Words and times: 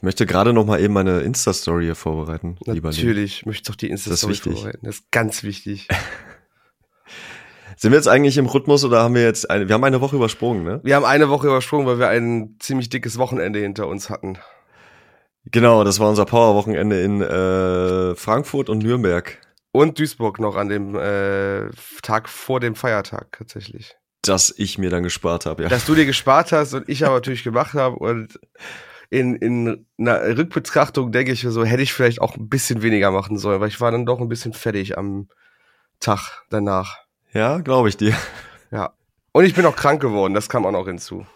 Ich 0.00 0.02
möchte 0.02 0.24
gerade 0.24 0.54
noch 0.54 0.64
mal 0.64 0.80
eben 0.80 0.94
meine 0.94 1.20
Insta-Story 1.20 1.84
hier 1.84 1.94
vorbereiten. 1.94 2.56
Natürlich, 2.64 3.44
möchte 3.44 3.70
doch 3.70 3.76
die 3.76 3.90
Insta-Story 3.90 4.34
vorbereiten. 4.34 4.78
Das 4.82 5.00
ist 5.00 5.10
ganz 5.10 5.42
wichtig. 5.42 5.88
Sind 7.76 7.90
wir 7.90 7.98
jetzt 7.98 8.08
eigentlich 8.08 8.38
im 8.38 8.46
Rhythmus 8.46 8.82
oder 8.82 9.02
haben 9.02 9.14
wir 9.14 9.22
jetzt 9.22 9.50
eine, 9.50 9.68
wir 9.68 9.74
haben 9.74 9.84
eine 9.84 10.00
Woche 10.00 10.16
übersprungen, 10.16 10.64
ne? 10.64 10.80
Wir 10.84 10.96
haben 10.96 11.04
eine 11.04 11.28
Woche 11.28 11.48
übersprungen, 11.48 11.86
weil 11.86 11.98
wir 11.98 12.08
ein 12.08 12.56
ziemlich 12.60 12.88
dickes 12.88 13.18
Wochenende 13.18 13.58
hinter 13.58 13.88
uns 13.88 14.08
hatten. 14.08 14.38
Genau, 15.44 15.84
das 15.84 16.00
war 16.00 16.08
unser 16.08 16.24
Power-Wochenende 16.24 17.02
in 17.02 17.20
äh, 17.20 18.14
Frankfurt 18.14 18.70
und 18.70 18.82
Nürnberg. 18.82 19.38
Und 19.70 19.98
Duisburg 19.98 20.40
noch 20.40 20.56
an 20.56 20.70
dem 20.70 20.94
äh, 20.94 21.68
Tag 22.02 22.30
vor 22.30 22.58
dem 22.58 22.74
Feiertag 22.74 23.36
tatsächlich. 23.36 23.96
Dass 24.22 24.54
ich 24.56 24.78
mir 24.78 24.88
dann 24.88 25.02
gespart 25.02 25.44
habe, 25.44 25.64
ja. 25.64 25.68
Dass 25.68 25.84
du 25.84 25.94
dir 25.94 26.06
gespart 26.06 26.52
hast 26.52 26.72
und 26.72 26.88
ich 26.88 27.04
aber 27.04 27.16
natürlich 27.16 27.44
gemacht 27.44 27.74
habe 27.74 27.96
und 27.96 28.40
in, 29.10 29.34
in 29.36 29.86
einer 29.98 30.38
Rückbetrachtung 30.38 31.12
denke 31.12 31.32
ich 31.32 31.44
mir 31.44 31.50
so, 31.50 31.64
hätte 31.64 31.82
ich 31.82 31.92
vielleicht 31.92 32.20
auch 32.20 32.36
ein 32.36 32.48
bisschen 32.48 32.82
weniger 32.82 33.10
machen 33.10 33.36
sollen, 33.38 33.60
weil 33.60 33.68
ich 33.68 33.80
war 33.80 33.90
dann 33.90 34.06
doch 34.06 34.20
ein 34.20 34.28
bisschen 34.28 34.52
fertig 34.52 34.96
am 34.96 35.28
Tag 35.98 36.44
danach. 36.48 36.98
Ja, 37.32 37.58
glaube 37.58 37.88
ich 37.88 37.96
dir. 37.96 38.14
Ja. 38.70 38.92
Und 39.32 39.44
ich 39.44 39.54
bin 39.54 39.66
auch 39.66 39.76
krank 39.76 40.00
geworden, 40.00 40.32
das 40.32 40.48
kam 40.48 40.64
auch 40.64 40.70
noch 40.70 40.86
hinzu. 40.86 41.26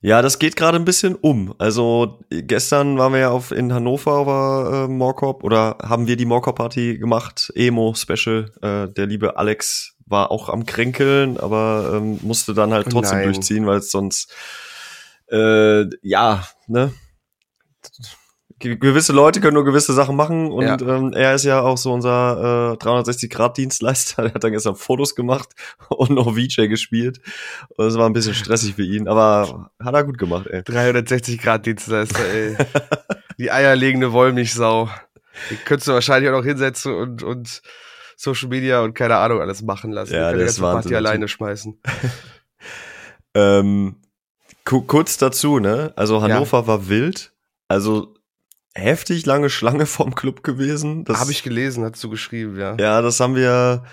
Ja, 0.00 0.22
das 0.22 0.38
geht 0.38 0.54
gerade 0.54 0.76
ein 0.76 0.84
bisschen 0.84 1.16
um. 1.16 1.54
Also 1.58 2.20
gestern 2.30 2.98
waren 2.98 3.12
wir 3.12 3.20
ja 3.20 3.30
auf 3.30 3.50
in 3.50 3.72
Hannover 3.72 4.26
war 4.26 4.84
äh, 4.84 4.88
Morkop 4.88 5.42
oder 5.42 5.76
haben 5.82 6.06
wir 6.06 6.16
die 6.16 6.26
Morkop 6.26 6.56
Party 6.56 6.98
gemacht, 6.98 7.52
Emo 7.56 7.94
Special. 7.94 8.50
Äh, 8.62 8.92
der 8.92 9.06
liebe 9.06 9.36
Alex 9.36 9.96
war 10.06 10.30
auch 10.30 10.48
am 10.48 10.66
kränkeln, 10.66 11.38
aber 11.38 11.94
ähm, 11.94 12.18
musste 12.22 12.54
dann 12.54 12.72
halt 12.72 12.90
trotzdem 12.90 13.18
Nein. 13.18 13.32
durchziehen, 13.32 13.66
weil 13.66 13.78
es 13.78 13.90
sonst 13.90 14.32
äh, 15.30 15.84
ja, 16.02 16.44
ne, 16.68 16.92
gewisse 18.58 19.12
Leute 19.12 19.40
können 19.40 19.54
nur 19.54 19.64
gewisse 19.64 19.92
Sachen 19.92 20.16
machen 20.16 20.50
und 20.50 20.64
ja. 20.64 20.76
ähm, 20.80 21.12
er 21.12 21.34
ist 21.34 21.44
ja 21.44 21.60
auch 21.60 21.78
so 21.78 21.92
unser 21.92 22.74
äh, 22.80 22.84
360-Grad-Dienstleister. 22.84 24.22
Der 24.24 24.34
hat 24.34 24.44
dann 24.44 24.52
gestern 24.52 24.74
Fotos 24.74 25.14
gemacht 25.14 25.50
und 25.88 26.10
noch 26.10 26.34
VJ 26.34 26.66
gespielt. 26.66 27.20
Und 27.76 27.86
es 27.86 27.96
war 27.96 28.08
ein 28.08 28.12
bisschen 28.12 28.34
stressig 28.34 28.74
für 28.74 28.84
ihn, 28.84 29.08
aber 29.08 29.70
hat 29.80 29.94
er 29.94 30.04
gut 30.04 30.18
gemacht, 30.18 30.46
ey. 30.48 30.60
360-Grad-Dienstleister, 30.62 32.24
ey. 32.24 32.56
Die 33.38 33.50
eierlegende 33.50 34.12
Wollmilchsau. 34.12 34.90
Die 35.50 35.56
könntest 35.56 35.86
du 35.86 35.92
wahrscheinlich 35.92 36.30
auch 36.30 36.38
noch 36.38 36.44
hinsetzen 36.44 36.92
und, 36.92 37.22
und 37.22 37.62
Social 38.16 38.48
Media 38.48 38.80
und 38.80 38.94
keine 38.94 39.16
Ahnung 39.16 39.40
alles 39.40 39.62
machen 39.62 39.92
lassen. 39.92 40.14
Ja, 40.14 40.32
das 40.32 40.60
war 40.60 40.82
die 40.82 40.96
alleine 40.96 41.28
schmeißen. 41.28 41.80
ähm, 43.34 43.94
kurz 44.68 45.16
dazu, 45.16 45.58
ne? 45.58 45.92
Also 45.96 46.20
Hannover 46.22 46.60
ja. 46.60 46.66
war 46.66 46.88
wild. 46.88 47.32
Also 47.68 48.14
heftig 48.74 49.26
lange 49.26 49.50
Schlange 49.50 49.86
vorm 49.86 50.14
Club 50.14 50.42
gewesen. 50.42 51.04
Habe 51.08 51.32
ich 51.32 51.42
gelesen, 51.42 51.84
hast 51.84 52.02
du 52.04 52.10
geschrieben, 52.10 52.58
ja. 52.58 52.76
Ja, 52.78 53.02
das 53.02 53.20
haben 53.20 53.34
wir. 53.34 53.84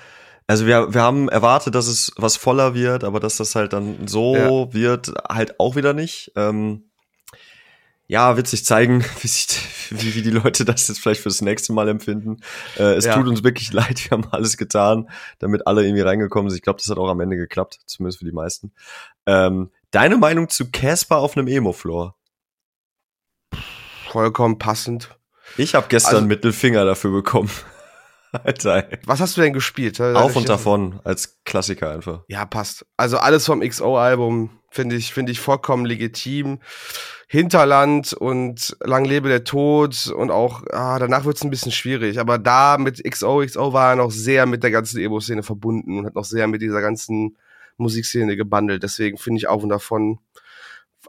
Also 0.47 0.67
wir, 0.67 0.93
wir 0.93 1.01
haben 1.01 1.27
erwartet, 1.27 1.73
dass 1.73 1.87
es 1.87 2.11
was 2.17 2.37
voller 2.37 2.75
wird, 2.75 3.03
aber 3.03 3.19
dass 3.19 3.37
das 3.37 3.55
halt 3.55 3.73
dann 3.73 4.07
so 4.07 4.35
ja. 4.35 4.73
wird, 4.73 5.11
halt 5.27 5.59
auch 5.59 5.75
wieder 5.75 5.93
nicht. 5.93 6.33
Ähm, 6.35 6.83
ja, 8.07 8.37
wird 8.37 8.45
sich 8.45 8.63
zeigen, 8.63 9.03
wie, 9.21 9.27
sich, 9.27 9.47
wie, 9.89 10.13
wie 10.13 10.21
die 10.21 10.29
Leute 10.29 10.63
das 10.63 10.87
jetzt 10.87 10.99
vielleicht 10.99 11.21
fürs 11.21 11.41
nächste 11.41 11.73
Mal 11.73 11.89
empfinden. 11.89 12.41
Äh, 12.77 12.93
es 12.93 13.05
ja. 13.05 13.15
tut 13.15 13.27
uns 13.27 13.43
wirklich 13.43 13.73
leid, 13.73 14.03
wir 14.03 14.11
haben 14.11 14.27
alles 14.31 14.55
getan, 14.57 15.09
damit 15.39 15.65
alle 15.65 15.83
irgendwie 15.83 16.03
reingekommen 16.03 16.51
sind. 16.51 16.57
Ich 16.57 16.63
glaube, 16.63 16.79
das 16.79 16.89
hat 16.89 16.99
auch 16.99 17.09
am 17.09 17.21
Ende 17.21 17.37
geklappt, 17.37 17.79
zumindest 17.87 18.19
für 18.19 18.25
die 18.25 18.31
meisten. 18.31 18.71
Ähm, 19.25 19.71
deine 19.95 20.17
Meinung 20.17 20.49
zu 20.49 20.69
Casper 20.69 21.17
auf 21.17 21.37
einem 21.37 21.47
Emo-Floor? 21.47 22.15
vollkommen 24.15 24.57
passend. 24.57 25.09
Ich 25.57 25.75
habe 25.75 25.87
gestern 25.89 26.15
also, 26.15 26.27
Mittelfinger 26.27 26.85
dafür 26.85 27.11
bekommen. 27.11 27.49
Alter. 28.31 28.87
Was 29.05 29.19
hast 29.19 29.35
du 29.35 29.41
denn 29.41 29.51
gespielt? 29.51 29.99
Auf 29.99 30.37
und 30.37 30.47
davon, 30.47 31.01
als 31.03 31.43
Klassiker 31.43 31.91
einfach. 31.91 32.23
Ja, 32.29 32.45
passt. 32.45 32.85
Also 32.95 33.17
alles 33.17 33.45
vom 33.45 33.59
XO-Album 33.59 34.51
finde 34.69 34.95
ich, 34.95 35.13
finde 35.13 35.33
ich 35.33 35.41
vollkommen 35.41 35.83
legitim. 35.83 36.59
Hinterland 37.27 38.13
und 38.13 38.77
Lang 38.79 39.03
lebe 39.03 39.27
der 39.27 39.43
Tod 39.43 40.07
und 40.07 40.31
auch, 40.31 40.63
ah, 40.71 40.97
danach 40.97 41.25
wird 41.25 41.35
es 41.35 41.43
ein 41.43 41.49
bisschen 41.49 41.73
schwierig. 41.73 42.17
Aber 42.17 42.37
da 42.37 42.77
mit 42.77 43.03
XO, 43.03 43.43
XO 43.45 43.73
war 43.73 43.89
er 43.91 43.95
noch 43.97 44.11
sehr 44.11 44.45
mit 44.45 44.63
der 44.63 44.71
ganzen 44.71 45.01
Emo-Szene 45.01 45.43
verbunden 45.43 45.99
und 45.99 46.05
hat 46.05 46.15
noch 46.15 46.25
sehr 46.25 46.47
mit 46.47 46.61
dieser 46.61 46.79
ganzen 46.79 47.35
Musikszene 47.77 48.35
gebundelt. 48.35 48.83
Deswegen 48.83 49.17
finde 49.17 49.39
ich 49.39 49.47
auf 49.47 49.63
und 49.63 49.69
davon 49.69 50.19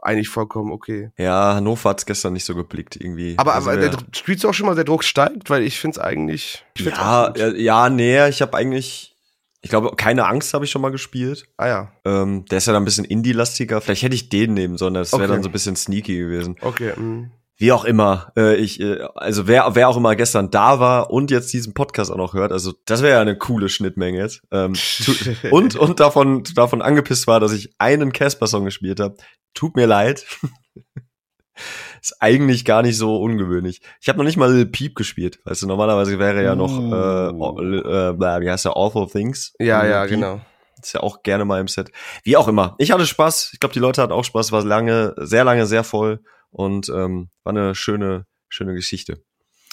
eigentlich 0.01 0.29
vollkommen 0.29 0.71
okay. 0.71 1.11
Ja, 1.17 1.55
Hannover 1.55 1.89
hat's 1.89 2.05
gestern 2.05 2.33
nicht 2.33 2.45
so 2.45 2.55
geblickt 2.55 2.95
irgendwie. 2.95 3.35
Aber, 3.37 3.55
also, 3.55 3.71
aber 3.71 3.89
der, 3.89 3.97
spielst 4.13 4.43
du 4.43 4.49
auch 4.49 4.53
schon 4.53 4.65
mal, 4.65 4.75
der 4.75 4.83
Druck 4.83 5.03
steigt? 5.03 5.49
Weil 5.49 5.63
ich 5.63 5.79
finde 5.79 5.99
es 5.99 6.03
eigentlich. 6.03 6.65
Ich 6.77 6.85
ja, 6.85 7.33
ja, 7.35 7.47
ja, 7.49 7.89
nee, 7.89 8.27
ich 8.27 8.41
habe 8.41 8.55
eigentlich. 8.55 9.15
Ich 9.61 9.71
glaube, 9.71 9.95
keine 9.95 10.27
Angst 10.27 10.53
habe 10.53 10.65
ich 10.65 10.71
schon 10.71 10.83
mal 10.83 10.91
gespielt. 10.91 11.47
Ah 11.57 11.67
ja. 11.67 11.91
Ähm, 12.05 12.45
der 12.45 12.59
ist 12.59 12.67
ja 12.67 12.73
dann 12.73 12.83
ein 12.83 12.85
bisschen 12.85 13.05
Indie-lastiger. 13.05 13.81
Vielleicht 13.81 14.03
hätte 14.03 14.15
ich 14.15 14.29
den 14.29 14.53
nehmen 14.53 14.77
sollen, 14.77 14.93
das 14.93 15.11
wäre 15.11 15.23
okay. 15.23 15.31
dann 15.33 15.43
so 15.43 15.49
ein 15.49 15.51
bisschen 15.51 15.75
sneaky 15.75 16.15
gewesen. 16.15 16.57
Okay. 16.61 16.93
Mh. 16.95 17.31
Wie 17.59 17.71
auch 17.71 17.85
immer, 17.85 18.31
äh, 18.37 18.55
ich, 18.55 18.79
äh, 18.79 18.99
also 19.15 19.47
wer, 19.47 19.73
wer 19.73 19.89
auch 19.89 19.97
immer 19.97 20.15
gestern 20.15 20.51
da 20.51 20.79
war 20.79 21.09
und 21.09 21.31
jetzt 21.31 21.51
diesen 21.51 21.73
Podcast 21.73 22.11
auch 22.11 22.17
noch 22.17 22.35
hört, 22.35 22.51
also 22.51 22.73
das 22.85 23.01
wäre 23.01 23.15
ja 23.15 23.21
eine 23.21 23.35
coole 23.35 23.67
Schnittmenge 23.67 24.19
jetzt. 24.19 24.43
Ähm, 24.51 24.73
und 25.51 25.75
und 25.75 25.99
davon 25.99 26.43
davon 26.55 26.83
angepisst 26.83 27.25
war, 27.25 27.39
dass 27.39 27.53
ich 27.53 27.73
einen 27.79 28.13
Casper-Song 28.13 28.65
gespielt 28.65 28.99
habe. 28.99 29.17
Tut 29.55 29.75
mir 29.75 29.87
leid. 29.87 30.25
ist 32.01 32.21
eigentlich 32.21 32.63
gar 32.63 32.83
nicht 32.83 32.95
so 32.95 33.17
ungewöhnlich. 33.17 33.81
Ich 34.01 34.07
habe 34.07 34.19
noch 34.19 34.25
nicht 34.25 34.37
mal 34.37 34.53
Lil 34.53 34.67
Peep 34.67 34.95
gespielt. 34.95 35.39
Weißt 35.45 35.63
du, 35.63 35.67
normalerweise 35.67 36.19
wäre 36.19 36.43
ja 36.43 36.55
noch, 36.55 36.77
äh, 36.77 37.29
äh, 37.29 38.41
wie 38.41 38.51
heißt 38.51 38.65
der, 38.65 38.77
Awful 38.77 39.07
Things. 39.07 39.53
Ja, 39.57 39.83
ja, 39.83 40.03
Peep. 40.03 40.11
genau. 40.11 40.41
Ist 40.79 40.93
ja 40.93 41.01
auch 41.01 41.23
gerne 41.23 41.43
mal 41.43 41.59
im 41.59 41.67
Set. 41.67 41.91
Wie 42.21 42.37
auch 42.37 42.47
immer. 42.47 42.75
Ich 42.77 42.91
hatte 42.91 43.07
Spaß. 43.07 43.49
Ich 43.53 43.59
glaube, 43.59 43.73
die 43.73 43.79
Leute 43.79 43.99
hatten 44.03 44.13
auch 44.13 44.23
Spaß. 44.23 44.51
War 44.51 44.63
lange, 44.63 45.15
sehr 45.17 45.43
lange, 45.43 45.65
sehr 45.65 45.83
voll 45.83 46.19
und 46.57 46.89
ähm, 46.89 47.29
war 47.43 47.53
eine 47.53 47.75
schöne, 47.75 48.25
schöne 48.49 48.73
Geschichte. 48.73 49.23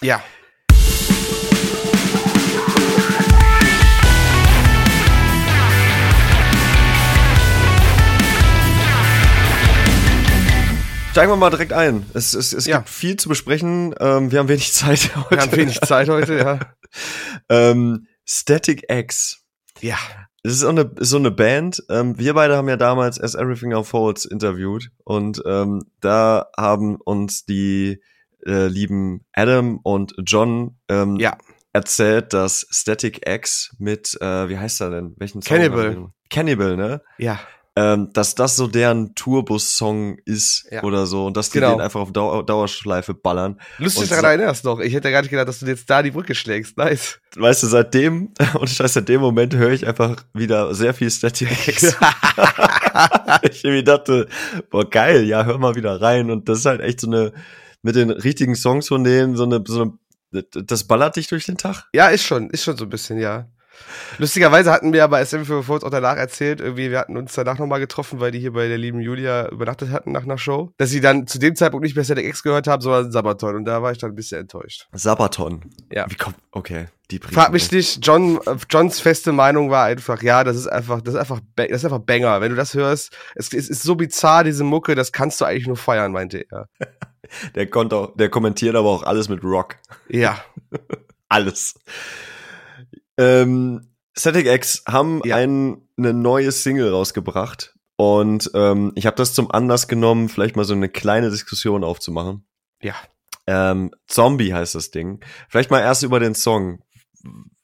Ja. 0.02 0.22
Steigen 11.10 11.30
wir 11.30 11.36
mal 11.36 11.50
direkt 11.50 11.72
ein. 11.72 12.04
Es, 12.12 12.34
es, 12.34 12.52
es 12.52 12.66
ja. 12.66 12.78
gibt 12.78 12.90
viel 12.90 13.16
zu 13.16 13.28
besprechen. 13.30 13.94
Ähm, 14.00 14.30
wir 14.30 14.40
haben 14.40 14.48
wenig 14.48 14.72
Zeit 14.74 15.16
heute. 15.16 15.30
Wir 15.30 15.40
haben 15.40 15.52
wenig 15.52 15.80
Zeit 15.80 16.08
heute, 16.08 16.36
ja. 16.36 16.58
ähm, 17.48 18.08
Static 18.26 18.90
X. 18.90 19.42
Ja. 19.80 19.96
Es 20.44 20.52
ist 20.52 20.60
so 20.60 20.68
eine, 20.68 20.90
so 21.00 21.16
eine 21.16 21.30
Band. 21.30 21.82
Ähm, 21.88 22.18
wir 22.18 22.34
beide 22.34 22.56
haben 22.56 22.68
ja 22.68 22.76
damals 22.76 23.20
As 23.20 23.34
Everything 23.34 23.74
Unfolds 23.74 24.24
interviewt 24.24 24.90
und 25.02 25.42
ähm, 25.46 25.82
da 26.00 26.46
haben 26.56 26.96
uns 26.96 27.44
die 27.44 28.00
äh, 28.46 28.66
lieben 28.66 29.24
Adam 29.32 29.80
und 29.82 30.14
John 30.26 30.76
ähm, 30.88 31.16
ja. 31.16 31.36
erzählt, 31.72 32.34
dass 32.34 32.66
Static 32.70 33.26
X 33.26 33.74
mit, 33.78 34.16
äh, 34.20 34.48
wie 34.48 34.58
heißt 34.58 34.80
er 34.82 34.90
denn? 34.90 35.14
Welchen 35.16 35.40
Song 35.40 35.56
Cannibal. 35.56 36.12
Cannibal, 36.28 36.76
ne? 36.76 37.02
Ja 37.18 37.40
ähm, 37.76 38.12
dass 38.12 38.36
das 38.36 38.54
so 38.54 38.68
deren 38.68 39.16
Tourbus-Song 39.16 40.18
ist 40.24 40.66
ja. 40.70 40.84
oder 40.84 41.06
so 41.06 41.26
und 41.26 41.36
dass 41.36 41.50
die 41.50 41.58
genau. 41.58 41.72
den 41.72 41.80
einfach 41.80 42.00
auf 42.00 42.12
Dauer 42.12 42.46
Dauerschleife 42.46 43.14
ballern. 43.14 43.60
Lustig 43.78 44.08
daran 44.08 44.26
erinnerst 44.26 44.64
noch. 44.64 44.78
Ich 44.78 44.94
hätte 44.94 45.10
gar 45.10 45.22
nicht 45.22 45.30
gedacht, 45.30 45.48
dass 45.48 45.58
du 45.58 45.66
jetzt 45.66 45.90
da 45.90 46.02
die 46.02 46.12
Brücke 46.12 46.36
schlägst. 46.36 46.76
Nice. 46.76 47.18
Weißt 47.34 47.64
du, 47.64 47.66
seitdem, 47.66 48.32
und 48.54 48.70
ich 48.70 48.78
weiß, 48.78 48.92
seit 48.92 49.08
dem 49.08 49.20
Moment 49.20 49.56
höre 49.56 49.72
ich 49.72 49.86
einfach 49.86 50.24
wieder 50.32 50.72
sehr 50.74 50.94
viel 50.94 51.10
Static 51.10 51.66
X. 51.66 51.82
ich 53.42 53.64
irgendwie 53.64 53.82
dachte, 53.82 54.28
boah, 54.70 54.88
geil, 54.88 55.24
ja, 55.24 55.44
hör 55.44 55.58
mal 55.58 55.74
wieder 55.74 56.00
rein. 56.00 56.30
Und 56.30 56.48
das 56.48 56.60
ist 56.60 56.66
halt 56.66 56.80
echt 56.80 57.00
so 57.00 57.08
eine, 57.08 57.32
mit 57.82 57.96
den 57.96 58.10
richtigen 58.10 58.54
Songs 58.54 58.86
von 58.86 59.02
denen, 59.02 59.34
so 59.34 59.44
eine, 59.44 59.64
so 59.66 59.82
eine 59.82 59.92
das 60.50 60.84
ballert 60.84 61.16
dich 61.16 61.28
durch 61.28 61.46
den 61.46 61.56
Tag? 61.56 61.88
Ja, 61.92 62.08
ist 62.08 62.24
schon, 62.24 62.50
ist 62.50 62.64
schon 62.64 62.76
so 62.76 62.84
ein 62.84 62.90
bisschen, 62.90 63.18
ja. 63.18 63.48
Lustigerweise 64.18 64.70
hatten 64.72 64.92
wir 64.92 65.04
aber 65.04 65.24
SM 65.24 65.44
für 65.44 65.58
uns 65.58 65.84
auch 65.84 65.90
danach 65.90 66.16
erzählt, 66.16 66.60
irgendwie, 66.60 66.90
wir 66.90 66.98
hatten 66.98 67.16
uns 67.16 67.34
danach 67.34 67.58
nochmal 67.58 67.80
getroffen, 67.80 68.20
weil 68.20 68.30
die 68.30 68.38
hier 68.38 68.52
bei 68.52 68.68
der 68.68 68.78
lieben 68.78 69.00
Julia 69.00 69.48
übernachtet 69.48 69.90
hatten 69.90 70.12
nach 70.12 70.24
einer 70.24 70.38
Show, 70.38 70.72
dass 70.76 70.90
sie 70.90 71.00
dann 71.00 71.26
zu 71.26 71.38
dem 71.38 71.56
Zeitpunkt 71.56 71.84
nicht 71.84 71.96
mehr 71.96 72.04
Static 72.04 72.26
X 72.26 72.42
gehört 72.42 72.66
haben, 72.66 72.80
sondern 72.82 73.10
Sabaton. 73.10 73.56
Und 73.56 73.64
da 73.64 73.82
war 73.82 73.92
ich 73.92 73.98
dann 73.98 74.12
ein 74.12 74.16
bisschen 74.16 74.40
enttäuscht. 74.40 74.86
Sabaton? 74.92 75.62
Ja. 75.92 76.06
Wie 76.08 76.14
kommt, 76.14 76.36
okay. 76.52 76.86
Die 77.10 77.18
Frag 77.18 77.52
mich 77.52 77.70
nicht, 77.70 78.04
John, 78.04 78.40
Johns 78.70 78.98
feste 78.98 79.30
Meinung 79.32 79.70
war 79.70 79.84
einfach, 79.84 80.22
ja, 80.22 80.42
das 80.42 80.56
ist 80.56 80.66
einfach, 80.66 81.02
das 81.02 81.14
ist 81.14 81.20
einfach, 81.20 81.40
das 81.56 81.68
ist 81.68 81.84
einfach 81.84 81.98
Banger. 81.98 82.40
Wenn 82.40 82.50
du 82.50 82.56
das 82.56 82.72
hörst, 82.72 83.14
es, 83.34 83.52
es 83.52 83.68
ist 83.68 83.82
so 83.82 83.94
bizarr, 83.94 84.42
diese 84.42 84.64
Mucke, 84.64 84.94
das 84.94 85.12
kannst 85.12 85.40
du 85.40 85.44
eigentlich 85.44 85.66
nur 85.66 85.76
feiern, 85.76 86.12
meinte 86.12 86.46
er. 86.50 86.68
der 87.54 87.66
konnte 87.66 87.96
auch, 87.96 88.16
der 88.16 88.30
kommentiert 88.30 88.74
aber 88.74 88.88
auch 88.88 89.02
alles 89.02 89.28
mit 89.28 89.44
Rock. 89.44 89.76
Ja. 90.08 90.42
alles. 91.28 91.74
Ähm, 93.18 93.94
Static 94.16 94.46
X 94.46 94.84
haben 94.86 95.20
ja. 95.24 95.36
ein, 95.36 95.88
eine 95.96 96.12
neue 96.12 96.52
Single 96.52 96.90
rausgebracht 96.90 97.74
und 97.96 98.50
ähm, 98.54 98.92
ich 98.94 99.06
habe 99.06 99.16
das 99.16 99.34
zum 99.34 99.50
Anlass 99.50 99.88
genommen, 99.88 100.28
vielleicht 100.28 100.56
mal 100.56 100.64
so 100.64 100.74
eine 100.74 100.88
kleine 100.88 101.30
Diskussion 101.30 101.84
aufzumachen. 101.84 102.46
Ja. 102.82 102.94
Ähm, 103.46 103.90
Zombie 104.06 104.52
heißt 104.52 104.74
das 104.74 104.90
Ding. 104.90 105.20
Vielleicht 105.48 105.70
mal 105.70 105.80
erst 105.80 106.02
über 106.02 106.18
den 106.18 106.34
Song. 106.34 106.82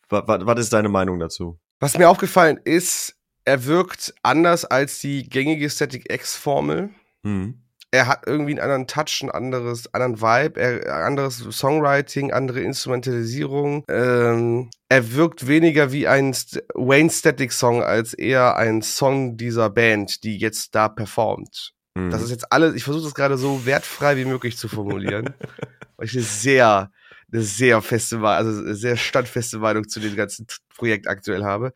Was, 0.08 0.24
was 0.26 0.60
ist 0.60 0.72
deine 0.72 0.88
Meinung 0.88 1.18
dazu? 1.18 1.58
Was 1.78 1.96
mir 1.96 2.08
aufgefallen 2.08 2.60
ist, 2.62 3.16
er 3.44 3.64
wirkt 3.64 4.14
anders 4.22 4.64
als 4.64 5.00
die 5.00 5.28
gängige 5.28 5.70
Static 5.70 6.12
X-Formel. 6.12 6.90
Mhm. 7.22 7.62
Er 7.92 8.06
hat 8.06 8.22
irgendwie 8.26 8.52
einen 8.52 8.60
anderen 8.60 8.86
Touch, 8.86 9.20
ein 9.22 9.30
anderes, 9.30 9.92
anderen 9.92 10.20
Vibe, 10.20 10.60
er, 10.60 11.04
anderes 11.04 11.38
Songwriting, 11.38 12.32
andere 12.32 12.60
Instrumentalisierung. 12.60 13.84
Ähm, 13.88 14.70
er 14.88 15.12
wirkt 15.14 15.48
weniger 15.48 15.90
wie 15.90 16.06
ein 16.06 16.32
St 16.32 16.62
Wayne 16.74 17.10
Static 17.10 17.52
Song 17.52 17.82
als 17.82 18.14
eher 18.14 18.56
ein 18.56 18.82
Song 18.82 19.36
dieser 19.36 19.70
Band, 19.70 20.22
die 20.22 20.38
jetzt 20.38 20.74
da 20.76 20.88
performt. 20.88 21.72
Mhm. 21.94 22.10
Das 22.10 22.22
ist 22.22 22.30
jetzt 22.30 22.52
alles, 22.52 22.74
ich 22.74 22.84
versuche 22.84 23.04
das 23.04 23.14
gerade 23.14 23.36
so 23.36 23.66
wertfrei 23.66 24.16
wie 24.16 24.24
möglich 24.24 24.56
zu 24.56 24.68
formulieren, 24.68 25.34
weil 25.96 26.06
ich 26.06 26.14
eine 26.14 26.22
sehr, 26.22 26.92
eine 27.32 27.42
sehr 27.42 27.82
feste, 27.82 28.20
also 28.20 28.72
sehr 28.72 28.96
standfeste 28.96 29.58
Meinung 29.58 29.88
zu 29.88 29.98
dem 30.00 30.14
ganzen 30.14 30.46
Projekt 30.76 31.08
aktuell 31.08 31.44
habe. 31.44 31.72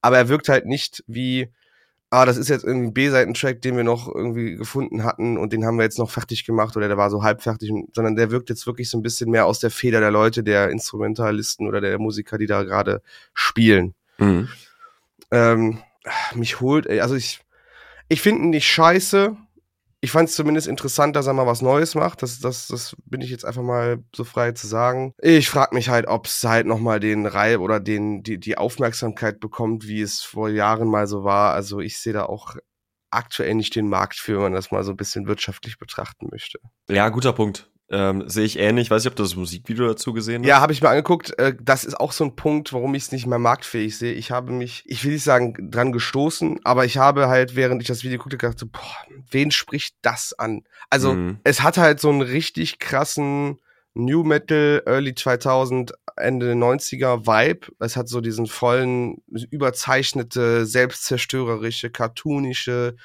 Aber 0.00 0.16
er 0.16 0.28
wirkt 0.28 0.48
halt 0.48 0.66
nicht 0.66 1.04
wie, 1.06 1.52
ah, 2.10 2.24
das 2.24 2.36
ist 2.36 2.48
jetzt 2.48 2.64
irgendwie 2.64 2.88
ein 2.88 2.94
B-Seiten-Track, 2.94 3.60
den 3.60 3.76
wir 3.76 3.84
noch 3.84 4.12
irgendwie 4.12 4.56
gefunden 4.56 5.04
hatten 5.04 5.36
und 5.36 5.52
den 5.52 5.64
haben 5.64 5.76
wir 5.76 5.84
jetzt 5.84 5.98
noch 5.98 6.10
fertig 6.10 6.44
gemacht 6.44 6.76
oder 6.76 6.88
der 6.88 6.96
war 6.96 7.10
so 7.10 7.22
halb 7.22 7.42
fertig, 7.42 7.70
sondern 7.92 8.16
der 8.16 8.30
wirkt 8.30 8.48
jetzt 8.48 8.66
wirklich 8.66 8.88
so 8.88 8.98
ein 8.98 9.02
bisschen 9.02 9.30
mehr 9.30 9.46
aus 9.46 9.60
der 9.60 9.70
Feder 9.70 10.00
der 10.00 10.10
Leute, 10.10 10.42
der 10.42 10.70
Instrumentalisten 10.70 11.68
oder 11.68 11.80
der 11.80 11.98
Musiker, 11.98 12.38
die 12.38 12.46
da 12.46 12.62
gerade 12.62 13.02
spielen. 13.34 13.94
Mhm. 14.18 14.48
Ähm, 15.30 15.78
mich 16.34 16.60
holt, 16.60 16.88
also 16.88 17.14
ich, 17.14 17.40
ich 18.08 18.22
finde 18.22 18.44
ihn 18.44 18.50
nicht 18.50 18.66
scheiße, 18.66 19.36
ich 20.00 20.12
fand 20.12 20.28
es 20.28 20.36
zumindest 20.36 20.68
interessant, 20.68 21.16
dass 21.16 21.26
er 21.26 21.32
mal 21.32 21.46
was 21.46 21.62
Neues 21.62 21.94
macht. 21.94 22.22
Das, 22.22 22.38
das, 22.38 22.68
das 22.68 22.94
bin 23.04 23.20
ich 23.20 23.30
jetzt 23.30 23.44
einfach 23.44 23.62
mal 23.62 24.04
so 24.14 24.24
frei 24.24 24.52
zu 24.52 24.66
sagen. 24.66 25.12
Ich 25.20 25.50
frage 25.50 25.74
mich 25.74 25.88
halt, 25.88 26.06
ob 26.06 26.26
es 26.26 26.42
halt 26.44 26.66
nochmal 26.66 27.00
den 27.00 27.26
Reib 27.26 27.60
oder 27.60 27.80
den, 27.80 28.22
die, 28.22 28.38
die 28.38 28.56
Aufmerksamkeit 28.56 29.40
bekommt, 29.40 29.88
wie 29.88 30.00
es 30.00 30.20
vor 30.20 30.48
Jahren 30.48 30.88
mal 30.88 31.06
so 31.06 31.24
war. 31.24 31.52
Also 31.52 31.80
ich 31.80 31.98
sehe 31.98 32.12
da 32.12 32.24
auch 32.24 32.56
aktuell 33.10 33.54
nicht 33.54 33.74
den 33.74 33.88
Markt 33.88 34.16
für, 34.16 34.36
wenn 34.36 34.42
man 34.44 34.52
das 34.52 34.70
mal 34.70 34.84
so 34.84 34.92
ein 34.92 34.96
bisschen 34.96 35.26
wirtschaftlich 35.26 35.78
betrachten 35.78 36.28
möchte. 36.30 36.60
Ja, 36.88 37.08
guter 37.08 37.32
Punkt. 37.32 37.70
Ähm, 37.90 38.28
Sehe 38.28 38.44
ich 38.44 38.58
ähnlich. 38.58 38.90
Weiß 38.90 39.02
ich, 39.02 39.08
ob 39.10 39.16
du 39.16 39.22
das 39.22 39.34
Musikvideo 39.34 39.86
dazu 39.86 40.12
gesehen 40.12 40.42
hast. 40.42 40.48
Ja, 40.48 40.60
habe 40.60 40.72
ich 40.74 40.82
mir 40.82 40.90
angeguckt. 40.90 41.38
Äh, 41.38 41.54
das 41.60 41.84
ist 41.84 41.98
auch 41.98 42.12
so 42.12 42.24
ein 42.24 42.36
Punkt, 42.36 42.72
warum 42.74 42.94
ich 42.94 43.04
es 43.04 43.12
nicht 43.12 43.26
mehr 43.26 43.38
marktfähig 43.38 43.96
sehe. 43.96 44.12
Ich 44.12 44.30
habe 44.30 44.52
mich, 44.52 44.82
ich 44.86 45.04
will 45.04 45.12
nicht 45.12 45.24
sagen, 45.24 45.70
dran 45.70 45.92
gestoßen, 45.92 46.60
aber 46.64 46.84
ich 46.84 46.98
habe 46.98 47.28
halt, 47.28 47.56
während 47.56 47.80
ich 47.80 47.88
das 47.88 48.04
Video 48.04 48.18
guckte, 48.18 48.36
gedacht, 48.36 48.58
so, 48.58 48.66
boah, 48.66 48.80
wen 49.30 49.50
spricht 49.50 49.94
das 50.02 50.34
an? 50.38 50.64
Also, 50.90 51.14
Mhm. 51.14 51.38
es 51.44 51.62
hat 51.62 51.78
halt 51.78 51.98
so 52.00 52.10
einen 52.10 52.20
richtig 52.22 52.78
krassen 52.78 53.58
New 53.94 54.22
Metal, 54.22 54.82
Early 54.86 55.14
2000, 55.14 55.92
Ende 56.16 56.52
90er 56.54 57.26
Vibe. 57.26 57.68
Es 57.80 57.96
hat 57.96 58.08
so 58.08 58.20
diesen 58.20 58.46
vollen, 58.46 59.22
überzeichnete, 59.50 60.66
selbstzerstörerische, 60.66 61.90
cartoonische, 61.90 62.96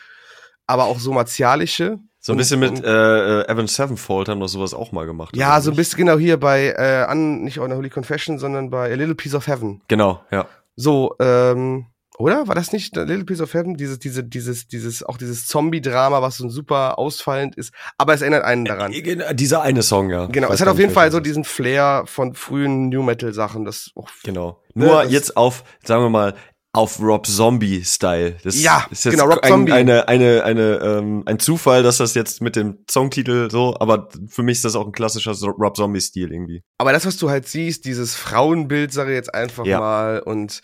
aber 0.68 0.86
auch 0.86 1.00
so 1.00 1.14
martialische. 1.14 2.00
So 2.26 2.32
ein 2.32 2.38
bisschen 2.38 2.62
mit 2.62 2.82
äh, 2.82 3.42
äh, 3.42 3.48
Evan 3.50 3.68
Sevenfold 3.68 4.30
haben 4.30 4.40
doch 4.40 4.48
sowas 4.48 4.74
auch 4.74 4.94
mal 4.94 5.06
gemacht. 5.06 5.36
Ja, 5.36 5.60
so 5.60 5.72
ein 5.72 5.76
bisschen 5.76 5.98
genau 5.98 6.18
hier 6.18 6.40
bei, 6.40 6.68
äh, 6.70 7.04
an, 7.06 7.42
nicht 7.44 7.60
Unholy 7.60 7.90
Confession, 7.90 8.40
sondern 8.40 8.70
bei 8.70 8.90
A 8.90 8.96
Little 8.96 9.14
Piece 9.14 9.36
of 9.36 9.46
Heaven. 9.48 9.82
Genau, 9.90 10.22
ja. 10.32 10.48
So, 10.78 11.16
ähm, 11.20 11.88
oder? 12.18 12.48
War 12.48 12.56
das 12.56 12.72
nicht 12.72 12.98
A 12.98 13.02
Little 13.04 13.26
Piece 13.26 13.42
of 13.42 13.54
Heaven? 13.54 13.76
Dieses, 13.76 14.00
diese, 14.00 14.24
dieses, 14.24 14.70
dieses, 14.70 15.04
auch 15.04 15.18
dieses 15.18 15.48
Zombie-Drama, 15.48 16.22
was 16.22 16.38
so 16.38 16.48
super 16.48 16.98
ausfallend 16.98 17.58
ist. 17.58 17.74
Aber 17.98 18.14
es 18.14 18.22
erinnert 18.22 18.46
einen 18.46 18.64
daran. 18.64 18.94
Äh, 18.94 19.36
Dieser 19.36 19.62
eine 19.62 19.84
Song, 19.84 20.10
ja. 20.10 20.28
Genau, 20.28 20.50
es 20.50 20.62
hat 20.62 20.70
auf 20.70 20.80
jeden 20.80 20.94
Fall 20.94 21.12
so 21.12 21.20
diesen 21.20 21.44
Flair 21.44 22.04
von 22.06 22.36
frühen 22.36 22.88
New 22.88 23.04
Metal 23.04 23.34
Sachen. 23.34 23.66
Das 23.66 23.92
auch 23.96 24.08
Genau. 24.24 24.62
Nur 24.76 25.04
das- 25.04 25.12
jetzt 25.12 25.36
auf, 25.36 25.66
sagen 25.84 26.04
wir 26.04 26.10
mal, 26.10 26.36
auf 26.76 27.00
Rob 27.00 27.28
Zombie-Style. 27.28 28.38
Das 28.44 28.60
Ja, 28.62 28.88
ist 28.90 29.06
jetzt 29.06 29.14
genau, 29.14 29.28
Rob 29.30 29.44
ein, 29.44 29.50
Zombie. 29.52 29.72
eine, 29.72 30.08
eine, 30.08 30.44
eine, 30.44 30.62
ähm, 30.80 31.24
ein 31.28 31.38
Zufall, 31.38 31.84
dass 31.84 31.98
das 31.98 32.16
jetzt 32.16 32.42
mit 32.42 32.56
dem 32.56 32.80
Songtitel 32.90 33.50
so, 33.52 33.76
aber 33.80 34.10
für 34.28 34.42
mich 34.42 34.58
ist 34.58 34.66
das 34.66 34.76
auch 34.76 34.88
ein 34.88 34.92
klassischer 34.92 35.34
Rob 35.34 35.78
Zombie-Stil 35.78 36.32
irgendwie. 36.32 36.64
Aber 36.80 36.92
das, 36.92 37.06
was 37.06 37.18
du 37.18 37.30
halt 37.30 37.48
siehst, 37.48 37.86
dieses 37.86 38.16
Frauenbild, 38.16 38.92
sage 38.92 39.12
ich 39.12 39.16
jetzt 39.16 39.34
einfach 39.36 39.66
Ja. 39.66 39.80
mal, 39.80 40.20
und 40.22 40.62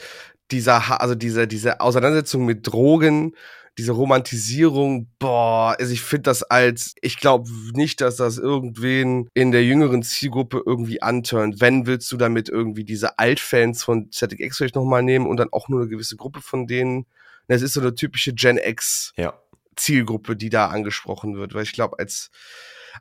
dieser, 0.50 1.00
also 1.00 1.13
diese, 1.13 1.47
diese 1.47 1.79
Auseinandersetzung 1.79 2.44
mit 2.44 2.65
Drogen, 2.65 3.35
diese 3.77 3.92
Romantisierung, 3.92 5.07
boah, 5.19 5.75
also 5.80 5.94
ich 5.94 6.01
finde 6.01 6.24
das 6.24 6.44
als, 6.44 6.94
ich 7.01 7.18
glaube 7.18 7.50
nicht, 7.74 8.01
dass 8.01 8.18
das 8.18 8.38
irgendwen 8.38 9.30
in 9.33 9.51
der 9.51 9.63
jüngeren 9.63 10.04
Zielgruppe 10.04 10.62
irgendwie 10.66 11.01
anturnt. 11.01 11.62
Wenn 11.62 11.86
willst 11.86 12.12
du 12.12 12.18
damit 12.18 12.50
irgendwie 12.50 12.83
diese 12.83 13.19
Altfans 13.19 13.83
von 13.83 14.10
Static 14.13 14.39
X 14.39 14.57
vielleicht 14.57 14.75
nochmal 14.75 15.04
nehmen 15.04 15.27
und 15.27 15.38
dann 15.38 15.54
auch 15.54 15.69
nur 15.69 15.81
eine 15.81 15.89
gewisse 15.89 16.18
Gruppe 16.18 16.42
von 16.42 16.68
denen. 16.68 17.06
Das 17.48 17.62
ist 17.62 17.74
so 17.74 17.81
eine 17.81 17.95
typische 17.95 18.33
Gen 18.33 18.57
X 18.57 19.13
Ja. 19.18 19.33
Zielgruppe, 19.75 20.36
die 20.36 20.50
da 20.50 20.68
angesprochen 20.68 21.38
wird, 21.38 21.54
weil 21.54 21.63
ich 21.63 21.74
glaube, 21.74 21.98
als 22.00 22.31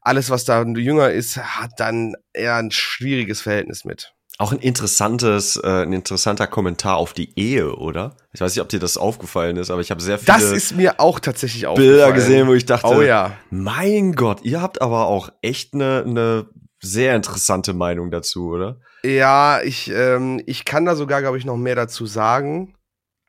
alles, 0.01 0.31
was 0.31 0.45
da 0.45 0.63
jünger 0.65 1.11
ist, 1.11 1.37
hat 1.37 1.73
dann 1.79 2.15
eher 2.33 2.57
ein 2.57 2.71
schwieriges 2.71 3.41
Verhältnis 3.41 3.85
mit. 3.85 4.15
Auch 4.41 4.53
ein 4.53 4.59
interessantes, 4.61 5.57
äh, 5.57 5.83
ein 5.83 5.93
interessanter 5.93 6.47
Kommentar 6.47 6.97
auf 6.97 7.13
die 7.13 7.37
Ehe, 7.39 7.75
oder? 7.75 8.15
Ich 8.33 8.41
weiß 8.41 8.55
nicht, 8.55 8.63
ob 8.63 8.69
dir 8.69 8.79
das 8.79 8.97
aufgefallen 8.97 9.57
ist, 9.57 9.69
aber 9.71 9.81
ich 9.81 9.91
habe 9.91 10.01
sehr 10.01 10.19
viele 10.19 10.27
Das 10.39 10.45
ist 10.53 10.77
mir 10.77 11.01
auch 11.01 11.19
tatsächlich 11.19 11.63
Bilder 11.63 11.73
aufgefallen. 12.07 12.15
gesehen, 12.15 12.47
wo 12.47 12.55
ich 12.55 12.65
dachte, 12.65 12.87
Oh 12.87 13.03
ja. 13.03 13.33
mein 13.51 14.13
Gott, 14.13 14.43
ihr 14.45 14.63
habt 14.63 14.81
aber 14.81 15.07
auch 15.09 15.31
echt 15.43 15.75
eine, 15.75 16.05
eine 16.07 16.47
sehr 16.81 17.17
interessante 17.17 17.75
Meinung 17.75 18.13
dazu, 18.13 18.51
oder? 18.51 18.77
Ja, 19.03 19.61
ich, 19.63 19.91
ähm, 19.93 20.41
ich 20.47 20.65
kann 20.65 20.85
da 20.85 20.95
sogar, 20.95 21.21
glaube 21.21 21.39
ich, 21.39 21.45
noch 21.45 21.57
mehr 21.57 21.75
dazu 21.75 22.07
sagen. 22.07 22.75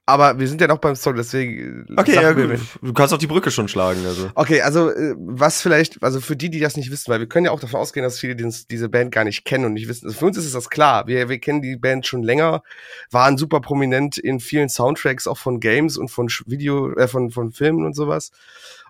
Aber 0.09 0.39
wir 0.39 0.47
sind 0.47 0.59
ja 0.59 0.67
noch 0.67 0.79
beim 0.79 0.95
Song, 0.95 1.15
deswegen. 1.15 1.85
äh, 1.89 1.99
Okay, 2.01 2.15
ja, 2.15 2.33
mir, 2.33 2.47
gut. 2.47 2.59
Du 2.81 2.93
kannst 2.93 3.13
auch 3.13 3.17
die 3.17 3.27
Brücke 3.27 3.51
schon 3.51 3.67
schlagen, 3.67 4.05
also. 4.05 4.29
Okay, 4.35 4.61
also 4.61 4.89
äh, 4.89 5.13
was 5.17 5.61
vielleicht, 5.61 6.01
also 6.03 6.19
für 6.19 6.35
die, 6.35 6.49
die 6.49 6.59
das 6.59 6.75
nicht 6.77 6.91
wissen, 6.91 7.11
weil 7.11 7.19
wir 7.19 7.27
können 7.27 7.45
ja 7.45 7.51
auch 7.51 7.59
davon 7.59 7.79
ausgehen, 7.79 8.03
dass 8.03 8.19
viele 8.19 8.35
die, 8.35 8.49
diese 8.69 8.89
Band 8.89 9.11
gar 9.11 9.23
nicht 9.23 9.45
kennen 9.45 9.65
und 9.65 9.73
nicht 9.73 9.87
wissen. 9.87 10.07
Also 10.07 10.17
für 10.17 10.25
uns 10.25 10.37
ist 10.37 10.45
es 10.45 10.53
das 10.53 10.69
klar. 10.69 11.07
Wir, 11.07 11.29
wir 11.29 11.39
kennen 11.39 11.61
die 11.61 11.75
Band 11.77 12.07
schon 12.07 12.23
länger, 12.23 12.63
waren 13.11 13.37
super 13.37 13.61
prominent 13.61 14.17
in 14.17 14.39
vielen 14.39 14.69
Soundtracks, 14.69 15.27
auch 15.27 15.37
von 15.37 15.59
Games 15.59 15.97
und 15.97 16.09
von 16.09 16.27
Video, 16.45 16.91
äh, 16.95 17.07
von, 17.07 17.29
von 17.31 17.51
Filmen 17.51 17.85
und 17.85 17.93
sowas. 17.95 18.31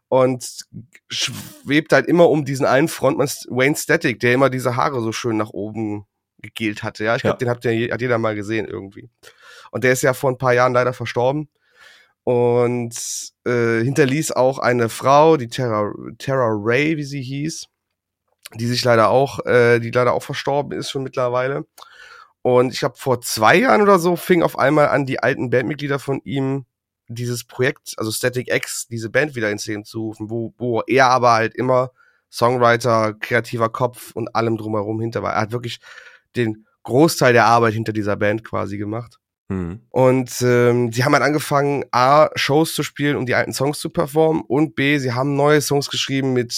Und 0.07 0.65
schwebt 1.09 1.93
halt 1.93 2.07
immer 2.07 2.29
um 2.29 2.45
diesen 2.45 2.65
einen 2.65 2.87
Frontmann 2.87 3.27
Wayne 3.49 3.75
Static, 3.75 4.19
der 4.19 4.33
immer 4.33 4.49
diese 4.49 4.75
Haare 4.75 5.01
so 5.01 5.11
schön 5.11 5.37
nach 5.37 5.49
oben 5.51 6.05
gegelt 6.41 6.83
hatte. 6.83 7.03
Ja, 7.03 7.15
ich 7.15 7.21
glaube, 7.21 7.35
Ja. 7.35 7.37
den 7.39 7.49
habt 7.49 7.65
ihr, 7.65 7.93
hat 7.93 8.01
jeder 8.01 8.17
mal 8.17 8.33
gesehen 8.35 8.65
irgendwie. 8.65 9.09
Und 9.71 9.83
der 9.83 9.93
ist 9.93 10.01
ja 10.01 10.13
vor 10.13 10.31
ein 10.31 10.37
paar 10.37 10.53
Jahren 10.53 10.73
leider 10.73 10.93
verstorben 10.93 11.49
und 12.23 12.93
äh, 13.45 13.81
hinterließ 13.83 14.33
auch 14.33 14.59
eine 14.59 14.89
Frau, 14.89 15.37
die 15.37 15.47
Terra, 15.47 15.91
Terra 16.17 16.49
Ray, 16.51 16.97
wie 16.97 17.03
sie 17.03 17.21
hieß, 17.21 17.65
die 18.55 18.67
sich 18.67 18.83
leider 18.83 19.09
auch, 19.09 19.45
äh, 19.45 19.79
die 19.79 19.91
leider 19.91 20.13
auch 20.13 20.23
verstorben 20.23 20.77
ist 20.77 20.91
schon 20.91 21.03
mittlerweile. 21.03 21.65
Und 22.41 22.73
ich 22.73 22.79
glaube, 22.79 22.97
vor 22.97 23.21
zwei 23.21 23.55
Jahren 23.55 23.81
oder 23.81 23.99
so 23.99 24.15
fing 24.15 24.43
auf 24.43 24.57
einmal 24.57 24.89
an, 24.89 25.05
die 25.05 25.19
alten 25.21 25.49
Bandmitglieder 25.49 25.99
von 25.99 26.21
ihm 26.23 26.65
dieses 27.07 27.43
Projekt, 27.43 27.95
also 27.97 28.11
Static 28.11 28.53
X, 28.53 28.87
diese 28.87 29.09
Band 29.09 29.35
wieder 29.35 29.49
ins 29.51 29.65
Leben 29.65 29.83
zu 29.83 30.01
rufen, 30.01 30.29
wo, 30.29 30.53
wo 30.57 30.81
er 30.81 31.07
aber 31.07 31.31
halt 31.33 31.55
immer 31.55 31.91
Songwriter, 32.31 33.15
kreativer 33.19 33.69
Kopf 33.69 34.11
und 34.11 34.35
allem 34.35 34.57
drumherum 34.57 35.01
hinter 35.01 35.23
war. 35.23 35.33
Er 35.33 35.41
hat 35.41 35.51
wirklich 35.51 35.79
den 36.35 36.67
Großteil 36.83 37.33
der 37.33 37.45
Arbeit 37.45 37.73
hinter 37.73 37.93
dieser 37.93 38.15
Band 38.15 38.43
quasi 38.43 38.77
gemacht. 38.77 39.18
Hm. 39.51 39.81
Und 39.89 40.41
ähm, 40.41 40.91
sie 40.91 41.03
haben 41.03 41.13
halt 41.13 41.23
angefangen, 41.23 41.83
A, 41.91 42.29
Shows 42.35 42.75
zu 42.75 42.83
spielen, 42.83 43.17
um 43.17 43.25
die 43.25 43.35
alten 43.35 43.53
Songs 43.53 43.79
zu 43.79 43.89
performen 43.89 44.43
und 44.47 44.75
B, 44.75 44.99
sie 44.99 45.13
haben 45.13 45.35
neue 45.35 45.61
Songs 45.61 45.89
geschrieben 45.89 46.33
mit 46.33 46.53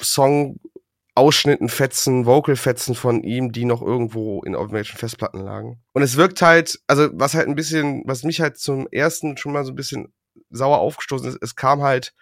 Song-Ausschnitten, 0.00 1.68
Fetzen, 1.68 2.24
Vocal-Fetzen 2.24 2.94
von 2.94 3.22
ihm, 3.24 3.50
die 3.50 3.64
noch 3.64 3.82
irgendwo 3.82 4.42
in 4.42 4.54
irgendwelchen 4.54 4.96
Festplatten 4.96 5.40
lagen. 5.40 5.82
Und 5.92 6.02
es 6.02 6.16
wirkt 6.16 6.40
halt, 6.40 6.80
also 6.86 7.08
was 7.12 7.34
halt 7.34 7.48
ein 7.48 7.56
bisschen, 7.56 8.02
was 8.06 8.22
mich 8.22 8.40
halt 8.40 8.58
zum 8.58 8.86
ersten 8.92 9.36
schon 9.36 9.52
mal 9.52 9.64
so 9.64 9.72
ein 9.72 9.76
bisschen 9.76 10.12
sauer 10.50 10.78
aufgestoßen 10.78 11.28
ist, 11.28 11.38
es 11.40 11.56
kam 11.56 11.82
halt 11.82 12.14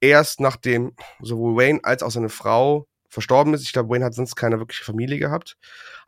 erst 0.00 0.40
nachdem 0.40 0.94
sowohl 1.20 1.56
Wayne 1.56 1.80
als 1.82 2.02
auch 2.02 2.10
seine 2.10 2.30
Frau 2.30 2.86
verstorben 3.08 3.54
ist. 3.54 3.62
Ich 3.62 3.72
glaube, 3.72 3.90
Wayne 3.90 4.04
hat 4.04 4.14
sonst 4.14 4.34
keine 4.36 4.58
wirkliche 4.58 4.84
Familie 4.84 5.18
gehabt. 5.18 5.56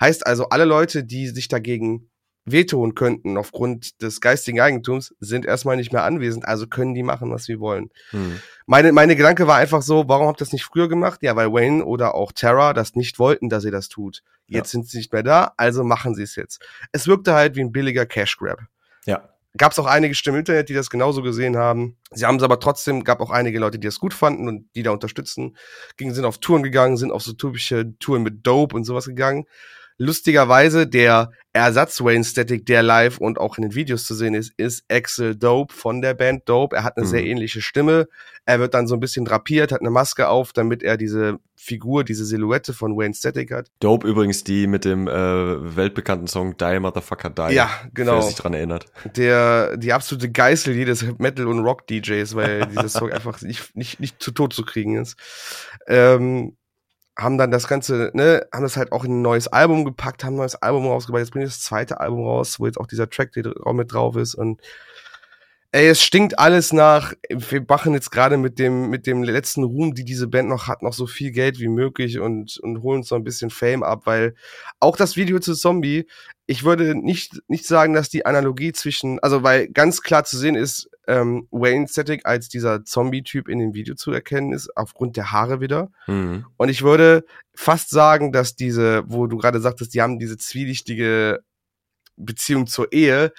Heißt 0.00 0.26
also, 0.26 0.48
alle 0.48 0.64
Leute, 0.64 1.04
die 1.04 1.28
sich 1.28 1.48
dagegen 1.48 2.11
wehtun 2.44 2.94
könnten 2.94 3.36
aufgrund 3.36 4.02
des 4.02 4.20
geistigen 4.20 4.60
Eigentums, 4.60 5.14
sind 5.20 5.46
erstmal 5.46 5.76
nicht 5.76 5.92
mehr 5.92 6.02
anwesend, 6.02 6.46
also 6.46 6.66
können 6.66 6.94
die 6.94 7.02
machen, 7.02 7.30
was 7.30 7.44
sie 7.44 7.60
wollen. 7.60 7.90
Hm. 8.10 8.40
Meine, 8.66 8.92
meine 8.92 9.16
Gedanke 9.16 9.46
war 9.46 9.56
einfach 9.56 9.82
so, 9.82 10.08
warum 10.08 10.26
habt 10.26 10.40
ihr 10.40 10.44
das 10.44 10.52
nicht 10.52 10.64
früher 10.64 10.88
gemacht? 10.88 11.22
Ja, 11.22 11.36
weil 11.36 11.52
Wayne 11.52 11.84
oder 11.84 12.14
auch 12.14 12.32
Terra 12.32 12.72
das 12.72 12.94
nicht 12.96 13.18
wollten, 13.18 13.48
dass 13.48 13.64
ihr 13.64 13.70
das 13.70 13.88
tut. 13.88 14.22
Jetzt 14.48 14.70
sind 14.70 14.88
sie 14.88 14.98
nicht 14.98 15.12
mehr 15.12 15.22
da, 15.22 15.52
also 15.56 15.82
machen 15.84 16.14
sie 16.14 16.24
es 16.24 16.36
jetzt. 16.36 16.60
Es 16.92 17.06
wirkte 17.06 17.32
halt 17.32 17.56
wie 17.56 17.60
ein 17.60 17.72
billiger 17.72 18.06
Cash 18.06 18.36
Grab. 18.36 18.60
Ja. 19.06 19.28
gab 19.56 19.72
es 19.72 19.78
auch 19.78 19.86
einige 19.86 20.14
Stimmen 20.14 20.36
im 20.36 20.40
Internet, 20.40 20.68
die 20.68 20.74
das 20.74 20.90
genauso 20.90 21.22
gesehen 21.22 21.56
haben. 21.56 21.96
Sie 22.10 22.24
haben 22.24 22.36
es 22.36 22.42
aber 22.42 22.60
trotzdem, 22.60 23.04
gab 23.04 23.20
auch 23.20 23.30
einige 23.30 23.58
Leute, 23.58 23.78
die 23.78 23.86
das 23.86 23.98
gut 23.98 24.14
fanden 24.14 24.48
und 24.48 24.68
die 24.74 24.82
da 24.82 24.90
unterstützen. 24.90 25.56
Gingen, 25.96 26.14
sind 26.14 26.24
auf 26.24 26.38
Touren 26.38 26.62
gegangen, 26.62 26.96
sind 26.96 27.12
auf 27.12 27.22
so 27.22 27.32
typische 27.32 27.98
Touren 27.98 28.22
mit 28.22 28.46
Dope 28.46 28.76
und 28.76 28.84
sowas 28.84 29.06
gegangen. 29.06 29.46
Lustigerweise, 29.98 30.86
der 30.86 31.30
Ersatz 31.52 32.00
Wayne 32.00 32.24
Static, 32.24 32.64
der 32.64 32.82
live 32.82 33.18
und 33.18 33.38
auch 33.38 33.58
in 33.58 33.62
den 33.62 33.74
Videos 33.74 34.04
zu 34.04 34.14
sehen 34.14 34.34
ist, 34.34 34.52
ist 34.56 34.84
Axel 34.90 35.36
Dope 35.36 35.74
von 35.74 36.00
der 36.00 36.14
Band 36.14 36.48
Dope. 36.48 36.74
Er 36.74 36.84
hat 36.84 36.96
eine 36.96 37.04
mhm. 37.04 37.10
sehr 37.10 37.24
ähnliche 37.24 37.60
Stimme. 37.60 38.08
Er 38.46 38.58
wird 38.58 38.74
dann 38.74 38.86
so 38.86 38.94
ein 38.94 39.00
bisschen 39.00 39.24
drapiert, 39.24 39.70
hat 39.70 39.80
eine 39.80 39.90
Maske 39.90 40.28
auf, 40.28 40.52
damit 40.52 40.82
er 40.82 40.96
diese 40.96 41.38
Figur, 41.54 42.04
diese 42.04 42.24
Silhouette 42.24 42.72
von 42.72 42.96
Wayne 42.96 43.14
Static 43.14 43.52
hat. 43.52 43.70
Dope 43.80 44.08
übrigens 44.08 44.44
die 44.44 44.66
mit 44.66 44.84
dem 44.84 45.06
äh, 45.06 45.76
weltbekannten 45.76 46.26
Song 46.26 46.56
Die 46.56 46.80
Motherfucker 46.80 47.30
Die. 47.30 47.54
Ja, 47.54 47.70
genau. 47.92 48.14
Wer 48.14 48.22
sich 48.22 48.34
dran 48.34 48.54
erinnert. 48.54 48.86
Der, 49.16 49.76
die 49.76 49.92
absolute 49.92 50.30
Geißel 50.30 50.74
jedes 50.74 51.04
Metal- 51.18 51.46
und 51.46 51.60
Rock-DJs, 51.60 52.34
weil 52.34 52.66
dieser 52.70 52.88
Song 52.88 53.12
einfach 53.12 53.42
nicht, 53.42 53.76
nicht, 53.76 54.00
nicht 54.00 54.22
zu 54.22 54.32
tot 54.32 54.54
zu 54.54 54.64
kriegen 54.64 54.96
ist. 54.96 55.16
Ähm, 55.86 56.56
haben 57.18 57.38
dann 57.38 57.50
das 57.50 57.68
Ganze, 57.68 58.10
ne, 58.14 58.46
haben 58.52 58.62
das 58.62 58.76
halt 58.76 58.92
auch 58.92 59.04
in 59.04 59.18
ein 59.18 59.22
neues 59.22 59.48
Album 59.48 59.84
gepackt, 59.84 60.24
haben 60.24 60.34
ein 60.34 60.38
neues 60.38 60.56
Album 60.56 60.86
rausgebracht. 60.86 61.20
Jetzt 61.20 61.32
bringt 61.32 61.46
das 61.46 61.60
zweite 61.60 62.00
Album 62.00 62.24
raus, 62.24 62.58
wo 62.58 62.66
jetzt 62.66 62.78
auch 62.78 62.86
dieser 62.86 63.10
Track 63.10 63.32
mit 63.36 63.92
drauf 63.92 64.16
ist 64.16 64.34
und 64.34 64.60
ey, 65.72 65.88
es 65.88 66.02
stinkt 66.02 66.38
alles 66.38 66.72
nach. 66.72 67.14
Wir 67.30 67.64
machen 67.66 67.94
jetzt 67.94 68.10
gerade 68.10 68.36
mit 68.36 68.58
dem, 68.58 68.90
mit 68.90 69.06
dem 69.06 69.22
letzten 69.22 69.64
Ruhm, 69.64 69.94
die 69.94 70.04
diese 70.04 70.28
Band 70.28 70.48
noch 70.48 70.68
hat, 70.68 70.82
noch 70.82 70.92
so 70.92 71.06
viel 71.06 71.32
Geld 71.32 71.58
wie 71.60 71.68
möglich 71.68 72.18
und, 72.20 72.58
und 72.58 72.82
holen 72.82 73.02
so 73.02 73.14
ein 73.14 73.24
bisschen 73.24 73.50
Fame 73.50 73.82
ab, 73.82 74.02
weil 74.04 74.34
auch 74.80 74.96
das 74.96 75.16
Video 75.16 75.38
zu 75.40 75.54
Zombie, 75.54 76.06
ich 76.46 76.64
würde 76.64 76.94
nicht, 76.94 77.40
nicht 77.48 77.66
sagen, 77.66 77.94
dass 77.94 78.10
die 78.10 78.26
Analogie 78.26 78.72
zwischen, 78.72 79.18
also 79.20 79.42
weil 79.42 79.68
ganz 79.68 80.02
klar 80.02 80.24
zu 80.24 80.36
sehen 80.36 80.56
ist, 80.56 80.90
ähm, 81.06 81.48
Wayne 81.50 81.88
Static 81.88 82.22
als 82.24 82.48
dieser 82.48 82.84
Zombie-Typ 82.84 83.48
in 83.48 83.58
dem 83.58 83.74
Video 83.74 83.94
zu 83.94 84.12
erkennen 84.12 84.52
ist, 84.52 84.76
aufgrund 84.76 85.16
der 85.16 85.32
Haare 85.32 85.60
wieder. 85.60 85.90
Mhm. 86.06 86.46
Und 86.56 86.68
ich 86.68 86.82
würde 86.82 87.24
fast 87.54 87.90
sagen, 87.90 88.32
dass 88.32 88.54
diese, 88.54 89.02
wo 89.06 89.26
du 89.26 89.36
gerade 89.36 89.60
sagtest, 89.60 89.94
die 89.94 90.02
haben 90.02 90.18
diese 90.18 90.36
zwielichtige 90.36 91.40
Beziehung 92.16 92.66
zur 92.66 92.92
Ehe, 92.92 93.32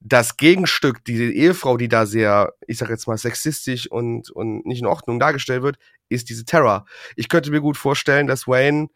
das 0.00 0.38
Gegenstück, 0.38 1.04
die 1.04 1.34
Ehefrau, 1.34 1.76
die 1.76 1.88
da 1.88 2.06
sehr, 2.06 2.54
ich 2.66 2.78
sag 2.78 2.88
jetzt 2.88 3.06
mal, 3.06 3.18
sexistisch 3.18 3.90
und, 3.90 4.30
und 4.30 4.64
nicht 4.64 4.80
in 4.80 4.86
Ordnung 4.86 5.20
dargestellt 5.20 5.62
wird, 5.62 5.76
ist 6.08 6.30
diese 6.30 6.46
Terra. 6.46 6.86
Ich 7.16 7.28
könnte 7.28 7.50
mir 7.50 7.60
gut 7.60 7.76
vorstellen, 7.76 8.26
dass 8.26 8.48
Wayne, 8.48 8.88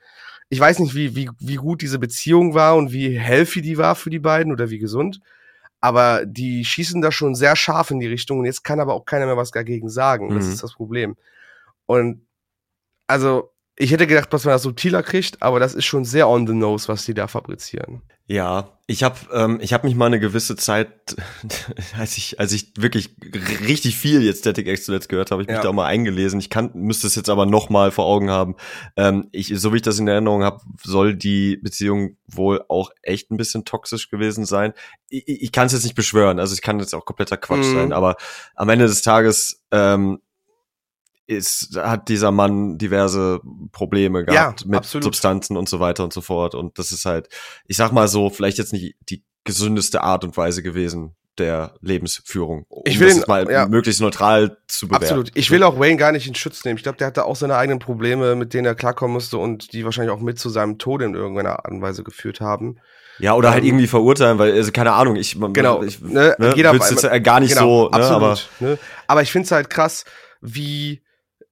ich 0.48 0.58
weiß 0.58 0.78
nicht, 0.78 0.94
wie, 0.94 1.14
wie, 1.14 1.30
wie 1.40 1.56
gut 1.56 1.82
diese 1.82 1.98
Beziehung 1.98 2.54
war 2.54 2.76
und 2.76 2.90
wie 2.90 3.18
healthy 3.18 3.60
die 3.60 3.76
war 3.76 3.96
für 3.96 4.08
die 4.08 4.18
beiden 4.18 4.50
oder 4.50 4.70
wie 4.70 4.78
gesund, 4.78 5.20
aber 5.84 6.24
die 6.24 6.64
schießen 6.64 7.02
da 7.02 7.12
schon 7.12 7.34
sehr 7.34 7.56
scharf 7.56 7.90
in 7.90 8.00
die 8.00 8.06
Richtung 8.06 8.38
und 8.38 8.46
jetzt 8.46 8.64
kann 8.64 8.80
aber 8.80 8.94
auch 8.94 9.04
keiner 9.04 9.26
mehr 9.26 9.36
was 9.36 9.50
dagegen 9.50 9.90
sagen. 9.90 10.28
Mhm. 10.28 10.36
Das 10.36 10.46
ist 10.46 10.62
das 10.62 10.72
Problem. 10.72 11.14
Und 11.84 12.26
also, 13.06 13.52
ich 13.76 13.90
hätte 13.90 14.06
gedacht, 14.06 14.32
dass 14.32 14.44
man 14.44 14.54
das 14.54 14.62
subtiler 14.62 15.02
kriegt, 15.02 15.42
aber 15.42 15.58
das 15.58 15.74
ist 15.74 15.84
schon 15.84 16.04
sehr 16.04 16.28
on 16.28 16.46
the 16.46 16.54
nose, 16.54 16.86
was 16.88 17.04
die 17.04 17.14
da 17.14 17.26
fabrizieren. 17.26 18.02
Ja, 18.26 18.78
ich 18.86 19.02
habe 19.02 19.18
ähm, 19.32 19.58
ich 19.60 19.74
hab 19.74 19.84
mich 19.84 19.94
mal 19.96 20.06
eine 20.06 20.18
gewisse 20.18 20.56
Zeit, 20.56 20.88
als 21.98 22.16
ich 22.16 22.40
als 22.40 22.52
ich 22.52 22.72
wirklich 22.76 23.16
richtig 23.66 23.96
viel 23.96 24.22
jetzt 24.22 24.40
Static 24.40 24.66
X 24.66 24.84
zuletzt 24.84 25.10
gehört 25.10 25.30
habe, 25.30 25.42
ich 25.42 25.48
mich 25.48 25.56
ja. 25.56 25.62
da 25.62 25.68
auch 25.68 25.74
mal 25.74 25.86
eingelesen. 25.86 26.40
Ich 26.40 26.48
kann 26.48 26.70
müsste 26.74 27.06
es 27.06 27.16
jetzt 27.16 27.28
aber 27.28 27.44
noch 27.44 27.68
mal 27.68 27.90
vor 27.90 28.06
Augen 28.06 28.30
haben. 28.30 28.54
Ähm, 28.96 29.28
ich 29.32 29.52
so 29.54 29.72
wie 29.72 29.76
ich 29.76 29.82
das 29.82 29.98
in 29.98 30.08
Erinnerung 30.08 30.42
habe, 30.42 30.60
soll 30.82 31.16
die 31.16 31.58
Beziehung 31.58 32.16
wohl 32.26 32.64
auch 32.68 32.90
echt 33.02 33.30
ein 33.30 33.36
bisschen 33.36 33.66
toxisch 33.66 34.08
gewesen 34.08 34.46
sein. 34.46 34.72
Ich, 35.08 35.24
ich 35.26 35.52
kann 35.52 35.66
es 35.66 35.72
jetzt 35.72 35.84
nicht 35.84 35.96
beschwören, 35.96 36.38
also 36.38 36.54
ich 36.54 36.62
kann 36.62 36.78
jetzt 36.78 36.94
auch 36.94 37.04
kompletter 37.04 37.36
Quatsch 37.36 37.66
mhm. 37.66 37.74
sein, 37.74 37.92
aber 37.92 38.16
am 38.54 38.70
Ende 38.70 38.86
des 38.86 39.02
Tages 39.02 39.64
ähm, 39.70 40.20
ist, 41.26 41.76
hat 41.76 42.08
dieser 42.08 42.30
Mann 42.30 42.78
diverse 42.78 43.40
Probleme 43.72 44.24
gehabt 44.24 44.60
ja, 44.62 44.66
mit 44.66 44.78
absolut. 44.78 45.04
Substanzen 45.04 45.56
und 45.56 45.68
so 45.68 45.80
weiter 45.80 46.04
und 46.04 46.12
so 46.12 46.20
fort. 46.20 46.54
Und 46.54 46.78
das 46.78 46.92
ist 46.92 47.04
halt, 47.04 47.28
ich 47.66 47.76
sag 47.76 47.92
mal 47.92 48.08
so, 48.08 48.30
vielleicht 48.30 48.58
jetzt 48.58 48.72
nicht 48.72 48.96
die 49.08 49.24
gesündeste 49.44 50.02
Art 50.02 50.24
und 50.24 50.36
Weise 50.36 50.62
gewesen 50.62 51.14
der 51.38 51.74
Lebensführung. 51.80 52.64
Um 52.68 52.82
ich 52.84 53.00
will 53.00 53.08
das 53.08 53.26
mal 53.26 53.50
ja, 53.50 53.66
möglichst 53.66 54.00
neutral 54.00 54.58
zu 54.68 54.86
bewerten. 54.86 55.04
Absolut. 55.04 55.32
Ich 55.34 55.50
will 55.50 55.62
auch 55.62 55.78
Wayne 55.78 55.96
gar 55.96 56.12
nicht 56.12 56.28
in 56.28 56.34
Schutz 56.34 56.64
nehmen. 56.64 56.76
Ich 56.76 56.84
glaube, 56.84 56.98
der 56.98 57.08
hatte 57.08 57.24
auch 57.24 57.36
seine 57.36 57.56
eigenen 57.56 57.80
Probleme, 57.80 58.36
mit 58.36 58.54
denen 58.54 58.66
er 58.66 58.74
klarkommen 58.74 59.12
musste 59.12 59.38
und 59.38 59.72
die 59.72 59.84
wahrscheinlich 59.84 60.14
auch 60.14 60.20
mit 60.20 60.38
zu 60.38 60.48
seinem 60.48 60.78
Tod 60.78 61.02
in 61.02 61.14
irgendeiner 61.14 61.58
Art 61.58 61.70
und 61.70 61.82
Weise 61.82 62.04
geführt 62.04 62.40
haben. 62.40 62.76
Ja, 63.18 63.34
oder 63.34 63.48
halt 63.48 63.58
ähm, 63.58 63.62
halt 63.62 63.68
irgendwie 63.68 63.86
verurteilen, 63.86 64.38
weil, 64.38 64.52
also 64.52 64.72
keine 64.72 64.92
Ahnung, 64.92 65.16
ich, 65.16 65.38
genau, 65.52 65.82
ich 65.82 66.00
ne, 66.00 66.34
ne, 66.38 66.52
jeder, 66.56 66.74
jetzt 66.74 67.22
gar 67.22 67.40
nicht 67.40 67.54
genau, 67.54 67.84
so, 67.84 67.90
ne, 67.90 67.96
absolut, 67.96 68.22
aber, 68.22 68.38
ne? 68.60 68.78
aber 69.06 69.22
ich 69.22 69.30
finde 69.30 69.46
es 69.46 69.52
halt 69.52 69.70
krass, 69.70 70.04
wie 70.40 71.03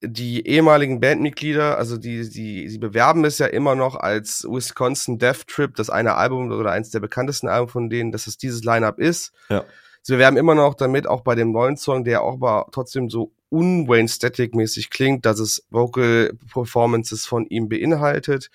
die 0.03 0.47
ehemaligen 0.47 1.01
Bandmitglieder, 1.01 1.79
also 1.79 1.97
die, 1.97 2.29
die, 2.29 2.69
sie 2.69 2.79
bewerben 2.79 3.25
es 3.25 3.39
ja 3.39 3.47
immer 3.47 3.75
noch 3.75 3.95
als 3.95 4.45
Wisconsin 4.49 5.19
Death 5.19 5.47
Trip, 5.47 5.75
das 5.77 5.91
eine 5.91 6.17
Album 6.17 6.51
oder 6.51 6.73
eins 6.73 6.91
der 6.91 7.01
bekanntesten 7.01 7.49
Alben 7.49 7.69
von 7.69 7.89
denen, 7.89 8.11
dass 8.11 8.27
es 8.27 8.37
dieses 8.37 8.65
Line-Up 8.65 8.99
ist. 8.99 9.33
Ja. 9.49 9.65
Sie 10.03 10.15
bewerben 10.15 10.37
immer 10.37 10.57
noch 10.57 10.75
damit, 10.75 11.07
auch 11.07 11.21
bei 11.21 11.37
dem 11.37 11.53
neuen 11.53 11.77
Song, 11.77 12.03
der 12.03 12.23
auch 12.23 12.35
aber 12.35 12.67
trotzdem 12.73 13.09
so 13.09 13.33
un-Wayne 13.51 14.09
Static-mäßig 14.09 14.91
klingt, 14.91 15.25
dass 15.25 15.39
es 15.39 15.65
Vocal 15.71 16.33
Performances 16.53 17.25
von 17.25 17.47
ihm 17.47 17.69
beinhaltet. 17.69 18.51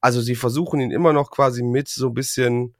Also 0.00 0.20
sie 0.20 0.36
versuchen 0.36 0.80
ihn 0.80 0.92
immer 0.92 1.12
noch 1.12 1.32
quasi 1.32 1.64
mit 1.64 1.88
so 1.88 2.08
ein 2.08 2.14
bisschen, 2.14 2.74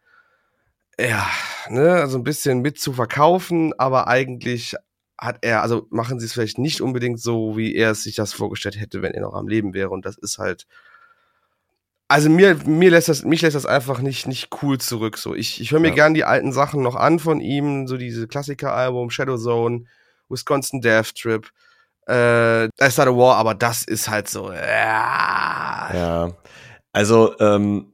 ja, 0.99 1.29
ne, 1.69 1.95
also 1.95 2.19
ein 2.19 2.25
bisschen 2.25 2.61
mit 2.61 2.79
zu 2.79 2.93
verkaufen, 2.93 3.73
aber 3.79 4.07
eigentlich 4.07 4.77
hat 5.19 5.39
er, 5.43 5.63
also 5.63 5.87
machen 5.91 6.19
sie 6.19 6.27
es 6.27 6.33
vielleicht 6.33 6.59
nicht 6.59 6.81
unbedingt 6.81 7.21
so, 7.21 7.57
wie 7.57 7.75
er 7.75 7.95
sich 7.95 8.17
das 8.17 8.33
vorgestellt 8.33 8.81
hätte, 8.81 9.03
wenn 9.03 9.13
er 9.13 9.23
noch 9.23 9.35
am 9.35 9.49
Leben 9.49 9.75
wäre. 9.75 9.91
Und 9.91 10.05
das 10.07 10.17
ist 10.19 10.39
halt. 10.39 10.67
Also 12.07 12.29
mir, 12.29 12.57
mir 12.67 12.91
lässt 12.91 13.09
das, 13.09 13.25
mich 13.25 13.41
lässt 13.41 13.57
das 13.57 13.65
einfach 13.65 14.01
nicht, 14.01 14.27
nicht 14.27 14.51
cool 14.63 14.79
zurück. 14.79 15.17
So, 15.17 15.35
ich, 15.35 15.61
ich 15.61 15.73
höre 15.73 15.81
mir 15.81 15.89
ja. 15.89 15.95
gern 15.95 16.15
die 16.15 16.25
alten 16.25 16.53
Sachen 16.53 16.83
noch 16.83 16.97
an 16.97 17.19
von 17.19 17.41
ihm, 17.41 17.87
so 17.87 17.97
diese 17.97 18.29
Klassiker-Album, 18.29 19.11
Shadow 19.11 19.39
Zone, 19.39 19.87
Wisconsin 20.29 20.83
Death 20.83 21.15
Trip, 21.15 21.51
äh, 22.07 22.67
I 22.67 22.91
Start 22.91 23.09
a 23.09 23.17
War, 23.17 23.37
aber 23.37 23.55
das 23.55 23.85
ist 23.85 24.09
halt 24.09 24.29
so. 24.29 24.51
Äh, 24.51 25.97
ja. 25.97 26.31
Also, 26.93 27.39
ähm, 27.41 27.94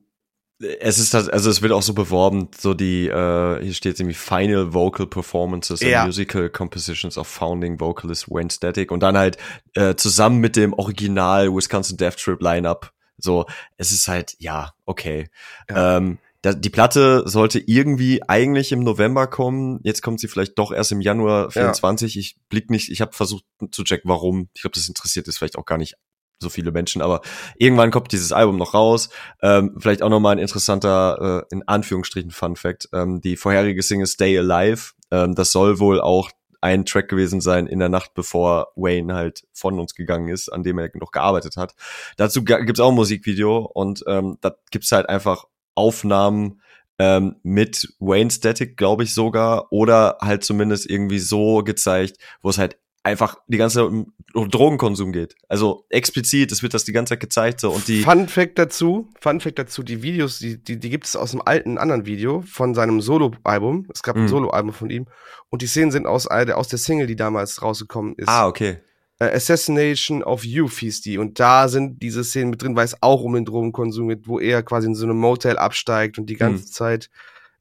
es 0.60 0.98
ist 0.98 1.14
das, 1.14 1.28
also 1.28 1.48
es 1.48 1.62
wird 1.62 1.72
auch 1.72 1.82
so 1.82 1.94
beworben, 1.94 2.48
so 2.56 2.74
die, 2.74 3.08
äh, 3.08 3.62
hier 3.62 3.72
steht 3.72 3.98
irgendwie 3.98 4.14
Final 4.14 4.74
Vocal 4.74 5.06
Performances 5.06 5.82
and 5.82 6.06
Musical 6.06 6.50
Compositions 6.50 7.16
of 7.16 7.26
Founding 7.28 7.80
Vocalist 7.80 8.30
Wayne 8.30 8.50
Static 8.50 8.92
und 8.92 9.00
dann 9.00 9.16
halt 9.16 9.38
äh, 9.74 9.94
zusammen 9.94 10.38
mit 10.38 10.56
dem 10.56 10.74
Original 10.74 11.54
Wisconsin 11.54 11.96
Death 11.96 12.16
Trip 12.16 12.40
Lineup. 12.42 12.92
So, 13.16 13.46
es 13.76 13.92
ist 13.92 14.06
halt, 14.08 14.36
ja, 14.38 14.72
okay. 14.84 15.28
Ja. 15.68 15.96
Ähm, 15.96 16.18
da, 16.42 16.54
die 16.54 16.70
Platte 16.70 17.22
sollte 17.26 17.58
irgendwie 17.58 18.22
eigentlich 18.26 18.72
im 18.72 18.80
November 18.80 19.26
kommen. 19.26 19.80
Jetzt 19.82 20.02
kommt 20.02 20.20
sie 20.20 20.28
vielleicht 20.28 20.58
doch 20.58 20.72
erst 20.72 20.92
im 20.92 21.02
Januar 21.02 21.50
24. 21.50 22.14
Ja. 22.14 22.20
Ich 22.20 22.36
blick 22.48 22.70
nicht, 22.70 22.90
ich 22.90 23.00
habe 23.00 23.12
versucht 23.12 23.44
zu 23.72 23.84
checken, 23.84 24.08
warum. 24.08 24.48
Ich 24.54 24.62
glaube, 24.62 24.74
das 24.74 24.88
interessiert 24.88 25.28
ist 25.28 25.38
vielleicht 25.38 25.58
auch 25.58 25.66
gar 25.66 25.76
nicht 25.76 25.96
so 26.40 26.48
viele 26.48 26.72
Menschen, 26.72 27.02
aber 27.02 27.20
irgendwann 27.56 27.90
kommt 27.90 28.12
dieses 28.12 28.32
Album 28.32 28.56
noch 28.56 28.74
raus. 28.74 29.10
Ähm, 29.42 29.76
vielleicht 29.78 30.02
auch 30.02 30.08
nochmal 30.08 30.36
ein 30.36 30.38
interessanter, 30.38 31.44
äh, 31.50 31.54
in 31.54 31.66
Anführungsstrichen, 31.66 32.30
Fun 32.30 32.56
Fact. 32.56 32.88
Ähm, 32.92 33.20
die 33.20 33.36
vorherige 33.36 33.82
Single 33.82 34.06
Stay 34.06 34.38
Alive, 34.38 34.92
ähm, 35.10 35.34
das 35.34 35.52
soll 35.52 35.78
wohl 35.78 36.00
auch 36.00 36.30
ein 36.62 36.84
Track 36.84 37.08
gewesen 37.08 37.40
sein 37.40 37.66
in 37.66 37.78
der 37.78 37.88
Nacht, 37.88 38.14
bevor 38.14 38.72
Wayne 38.76 39.14
halt 39.14 39.44
von 39.52 39.78
uns 39.78 39.94
gegangen 39.94 40.28
ist, 40.28 40.50
an 40.50 40.62
dem 40.62 40.78
er 40.78 40.90
noch 40.94 41.10
gearbeitet 41.10 41.56
hat. 41.56 41.74
Dazu 42.16 42.44
gibt's 42.44 42.80
auch 42.80 42.90
ein 42.90 42.94
Musikvideo 42.94 43.58
und 43.58 44.04
ähm, 44.06 44.38
da 44.40 44.54
gibt's 44.70 44.92
halt 44.92 45.08
einfach 45.08 45.44
Aufnahmen 45.74 46.60
ähm, 46.98 47.36
mit 47.42 47.94
Wayne 47.98 48.30
Static, 48.30 48.76
glaube 48.76 49.04
ich 49.04 49.14
sogar, 49.14 49.72
oder 49.72 50.18
halt 50.20 50.44
zumindest 50.44 50.88
irgendwie 50.88 51.18
so 51.18 51.62
gezeigt, 51.62 52.18
wo 52.42 52.50
es 52.50 52.58
halt 52.58 52.78
einfach 53.02 53.38
die 53.46 53.56
ganze 53.56 53.86
um 53.86 54.48
Drogenkonsum 54.48 55.12
geht. 55.12 55.34
Also 55.48 55.86
explizit, 55.88 56.52
es 56.52 56.62
wird 56.62 56.74
das 56.74 56.84
die 56.84 56.92
ganze 56.92 57.14
Zeit 57.14 57.20
gezeigt 57.20 57.60
so 57.60 57.70
und 57.70 57.88
die 57.88 58.02
Fun 58.02 58.28
Fact 58.28 58.58
dazu, 58.58 59.08
Fun 59.20 59.40
Fact 59.40 59.58
dazu, 59.58 59.82
die 59.82 60.02
Videos, 60.02 60.38
die 60.38 60.62
die, 60.62 60.78
die 60.78 60.90
gibt 60.90 61.06
es 61.06 61.16
aus 61.16 61.32
einem 61.32 61.42
alten 61.44 61.78
anderen 61.78 62.06
Video 62.06 62.42
von 62.42 62.74
seinem 62.74 63.00
Solo 63.00 63.32
Album. 63.42 63.86
Es 63.92 64.02
gab 64.02 64.16
ein 64.16 64.22
mhm. 64.22 64.28
Solo 64.28 64.50
Album 64.50 64.72
von 64.72 64.90
ihm 64.90 65.06
und 65.48 65.62
die 65.62 65.66
Szenen 65.66 65.90
sind 65.90 66.06
aus 66.06 66.26
aus 66.26 66.68
der 66.68 66.78
Single, 66.78 67.06
die 67.06 67.16
damals 67.16 67.62
rausgekommen 67.62 68.14
ist. 68.16 68.28
Ah, 68.28 68.46
okay. 68.46 68.78
Äh, 69.18 69.34
Assassination 69.34 70.22
of 70.22 70.44
You 70.44 70.68
hieß 70.68 71.00
die 71.00 71.18
und 71.18 71.40
da 71.40 71.68
sind 71.68 72.02
diese 72.02 72.22
Szenen 72.22 72.50
mit 72.50 72.62
drin, 72.62 72.76
weil 72.76 72.84
es 72.84 73.02
auch 73.02 73.22
um 73.22 73.34
den 73.34 73.44
Drogenkonsum 73.44 74.08
geht, 74.08 74.28
wo 74.28 74.38
er 74.38 74.62
quasi 74.62 74.86
in 74.86 74.94
so 74.94 75.04
einem 75.04 75.18
Motel 75.18 75.58
absteigt 75.58 76.18
und 76.18 76.26
die 76.26 76.36
ganze 76.36 76.64
mhm. 76.64 76.70
Zeit 76.70 77.10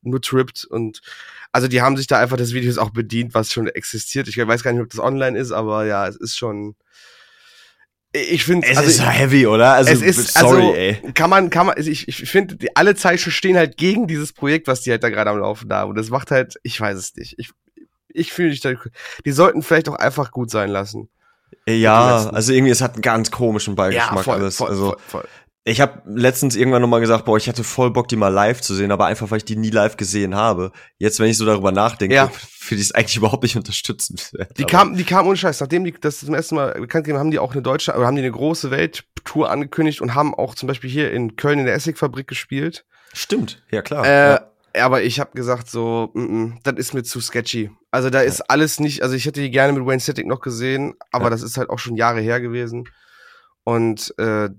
nur 0.01 0.21
trippt 0.21 0.65
und 0.65 1.01
also 1.51 1.67
die 1.67 1.81
haben 1.81 1.97
sich 1.97 2.07
da 2.07 2.19
einfach 2.19 2.37
des 2.37 2.53
Videos 2.53 2.77
auch 2.77 2.91
bedient, 2.91 3.33
was 3.33 3.51
schon 3.51 3.67
existiert. 3.67 4.27
Ich 4.27 4.37
weiß 4.37 4.63
gar 4.63 4.71
nicht, 4.71 4.81
ob 4.81 4.89
das 4.89 4.99
online 4.99 5.37
ist, 5.37 5.51
aber 5.51 5.85
ja, 5.85 6.07
es 6.07 6.15
ist 6.15 6.37
schon. 6.37 6.75
Ich 8.11 8.43
finde 8.43 8.67
es 8.67 8.77
also, 8.77 8.89
ist 8.89 9.05
heavy, 9.05 9.45
oder? 9.45 9.73
Also 9.73 9.91
es 9.91 10.01
ist 10.01 10.33
sorry, 10.33 10.61
also, 10.61 10.73
ey. 10.73 11.13
Kann 11.13 11.29
man, 11.29 11.49
kann 11.51 11.67
man. 11.67 11.75
Also 11.75 11.91
ich, 11.91 12.07
ich 12.07 12.17
finde, 12.29 12.57
alle 12.73 12.95
Zeichen 12.95 13.31
stehen 13.31 13.55
halt 13.55 13.77
gegen 13.77 14.07
dieses 14.07 14.33
Projekt, 14.33 14.67
was 14.67 14.81
die 14.81 14.89
halt 14.89 15.03
da 15.03 15.09
gerade 15.09 15.29
am 15.29 15.37
Laufen 15.37 15.71
haben. 15.71 15.91
Und 15.91 15.97
das 15.97 16.09
macht 16.09 16.31
halt, 16.31 16.55
ich 16.63 16.79
weiß 16.79 16.97
es 16.97 17.15
nicht. 17.15 17.35
Ich, 17.37 17.51
ich 18.07 18.33
fühle 18.33 18.49
dich 18.49 18.61
da, 18.61 18.73
die 19.25 19.31
sollten 19.31 19.61
vielleicht 19.61 19.89
auch 19.89 19.95
einfach 19.95 20.31
gut 20.31 20.49
sein 20.49 20.69
lassen. 20.69 21.09
Ja, 21.67 22.29
also 22.29 22.51
irgendwie, 22.51 22.71
es 22.71 22.81
hat 22.81 22.93
einen 22.93 23.03
ganz 23.03 23.29
komischen 23.29 23.75
Beigeschmack 23.75 24.17
ja, 24.17 24.23
voll, 24.23 24.35
alles. 24.35 24.57
Voll, 24.57 24.69
also, 24.69 24.95
voll, 25.07 25.27
ich 25.65 25.81
habe 25.81 26.01
letztens 26.05 26.55
irgendwann 26.55 26.81
nochmal 26.81 27.01
gesagt, 27.01 27.25
boah, 27.25 27.37
ich 27.37 27.47
hatte 27.47 27.63
voll 27.63 27.91
Bock, 27.91 28.07
die 28.07 28.15
mal 28.15 28.29
live 28.29 28.61
zu 28.61 28.73
sehen, 28.73 28.91
aber 28.91 29.05
einfach, 29.05 29.29
weil 29.29 29.39
ich 29.39 29.45
die 29.45 29.57
nie 29.57 29.69
live 29.69 29.97
gesehen 29.97 30.33
habe. 30.33 30.71
Jetzt, 30.97 31.19
wenn 31.19 31.29
ich 31.29 31.37
so 31.37 31.45
darüber 31.45 31.71
nachdenke, 31.71 32.15
ja. 32.15 32.27
finde 32.27 32.81
ich 32.81 32.89
es 32.89 32.95
eigentlich 32.95 33.15
überhaupt 33.17 33.43
nicht 33.43 33.57
unterstützend. 33.57 34.31
Die 34.57 34.63
kam, 34.63 34.95
die 34.95 35.03
kam 35.03 35.27
ohne 35.27 35.37
Scheiß. 35.37 35.59
Nachdem 35.59 35.83
die 35.83 35.93
das 35.99 36.21
zum 36.21 36.33
ersten 36.33 36.55
Mal 36.55 36.73
bekannt 36.73 37.05
gegeben 37.05 37.19
haben, 37.19 37.31
die 37.31 37.39
auch 37.39 37.51
eine 37.51 37.61
deutsche, 37.61 37.93
oder 37.93 38.07
haben 38.07 38.15
die 38.15 38.21
eine 38.21 38.31
große 38.31 38.71
Welttour 38.71 39.51
angekündigt 39.51 40.01
und 40.01 40.15
haben 40.15 40.33
auch 40.33 40.55
zum 40.55 40.67
Beispiel 40.67 40.89
hier 40.89 41.11
in 41.11 41.35
Köln 41.35 41.59
in 41.59 41.65
der 41.65 41.75
Essigfabrik 41.75 42.27
gespielt. 42.27 42.85
Stimmt, 43.13 43.61
ja 43.69 43.81
klar. 43.81 44.05
Äh, 44.05 44.29
ja. 44.31 44.85
Aber 44.85 45.03
ich 45.03 45.19
habe 45.19 45.31
gesagt, 45.33 45.69
so, 45.69 46.11
mm 46.13 46.19
-mm, 46.19 46.53
das 46.63 46.75
ist 46.75 46.93
mir 46.93 47.03
zu 47.03 47.19
sketchy. 47.19 47.71
Also 47.91 48.09
da 48.09 48.21
ist 48.21 48.41
alles 48.49 48.79
nicht, 48.79 49.01
also 49.01 49.15
ich 49.15 49.25
hätte 49.25 49.41
die 49.41 49.49
gerne 49.49 49.73
mit 49.73 49.85
Wayne 49.85 49.99
Static 49.99 50.27
noch 50.27 50.41
gesehen, 50.41 50.93
aber 51.11 51.25
ja. 51.25 51.29
das 51.31 51.41
ist 51.41 51.57
halt 51.57 51.69
auch 51.69 51.79
schon 51.79 51.95
Jahre 51.95 52.21
her 52.21 52.39
gewesen. 52.39 52.85
Und 53.63 54.13
äh, 54.19 54.49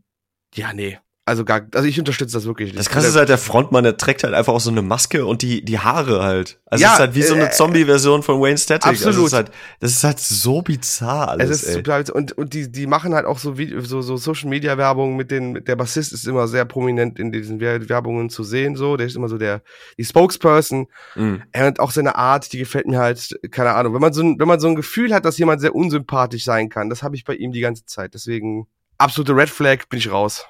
ja, 0.54 0.73
nee, 0.73 0.99
also 1.30 1.45
gar, 1.45 1.61
also 1.75 1.87
ich 1.87 1.97
unterstütze 1.97 2.37
das 2.37 2.45
wirklich. 2.45 2.75
Das 2.75 2.88
krasse 2.88 3.07
ist 3.07 3.14
halt 3.14 3.28
der 3.28 3.38
Frontmann, 3.38 3.85
der 3.85 3.97
trägt 3.97 4.25
halt 4.25 4.35
einfach 4.35 4.52
auch 4.52 4.61
so 4.61 4.71
eine 4.71 4.83
Maske 4.83 5.25
und 5.26 5.42
die, 5.42 5.64
die 5.64 5.78
Haare 5.78 6.25
halt. 6.25 6.59
Also 6.66 6.83
ja, 6.83 6.88
es 6.88 6.95
ist 6.95 7.00
halt 7.00 7.14
wie 7.14 7.23
so 7.23 7.35
eine 7.35 7.47
äh, 7.47 7.50
Zombie-Version 7.50 8.25
von 8.25 8.40
Wayne 8.40 8.59
Static. 8.59 8.85
Also 8.85 9.11
absolut. 9.11 9.26
Also 9.26 9.26
ist 9.26 9.33
halt, 9.35 9.52
das 9.78 9.92
ist 9.92 10.02
halt 10.02 10.19
so 10.19 10.61
bizarr 10.61 11.28
alles. 11.28 11.50
Es 11.50 11.62
ist 11.62 11.69
ey. 11.69 11.83
Total, 11.83 12.04
und, 12.11 12.33
und 12.33 12.52
die, 12.52 12.73
die 12.73 12.88
machen 12.88 13.14
halt 13.14 13.26
auch 13.26 13.38
so, 13.38 13.57
Video, 13.57 13.80
so, 13.80 14.02
so 14.02 14.16
Social 14.16 14.49
Media 14.49 14.76
Werbung 14.76 15.14
mit 15.14 15.30
den, 15.30 15.62
der 15.64 15.76
Bassist 15.76 16.12
ist 16.12 16.26
immer 16.26 16.49
sehr 16.49 16.64
prominent 16.64 17.21
in 17.21 17.30
diesen 17.30 17.61
Werbungen 17.61 18.28
zu 18.28 18.42
sehen, 18.42 18.75
so. 18.75 18.97
Der 18.97 19.07
ist 19.07 19.14
immer 19.14 19.28
so 19.28 19.38
der, 19.38 19.62
die 19.99 20.04
Spokesperson. 20.04 20.88
Mhm. 21.14 21.42
Und 21.54 21.78
auch 21.78 21.92
seine 21.92 22.16
Art, 22.16 22.52
die 22.52 22.59
gefällt 22.59 22.88
mir 22.88 22.99
halt, 22.99 23.38
keine 23.52 23.75
Ahnung. 23.75 23.95
Wenn 23.95 24.00
man 24.00 24.12
so 24.12 24.23
ein, 24.23 24.40
wenn 24.40 24.49
man 24.49 24.59
so 24.59 24.66
ein 24.66 24.75
Gefühl 24.75 25.14
hat, 25.14 25.25
dass 25.25 25.38
jemand 25.38 25.61
sehr 25.61 25.76
unsympathisch 25.76 26.42
sein 26.42 26.71
kann, 26.71 26.90
das 26.90 27.04
habe 27.04 27.14
ich 27.14 27.25
bei 27.25 27.35
ihm 27.35 27.52
die 27.52 27.61
ganze 27.61 27.85
Zeit. 27.85 28.14
Deswegen, 28.14 28.66
absolute 29.00 29.35
Red 29.35 29.50
Flag, 29.50 29.88
bin 29.88 29.99
ich 29.99 30.11
raus. 30.11 30.47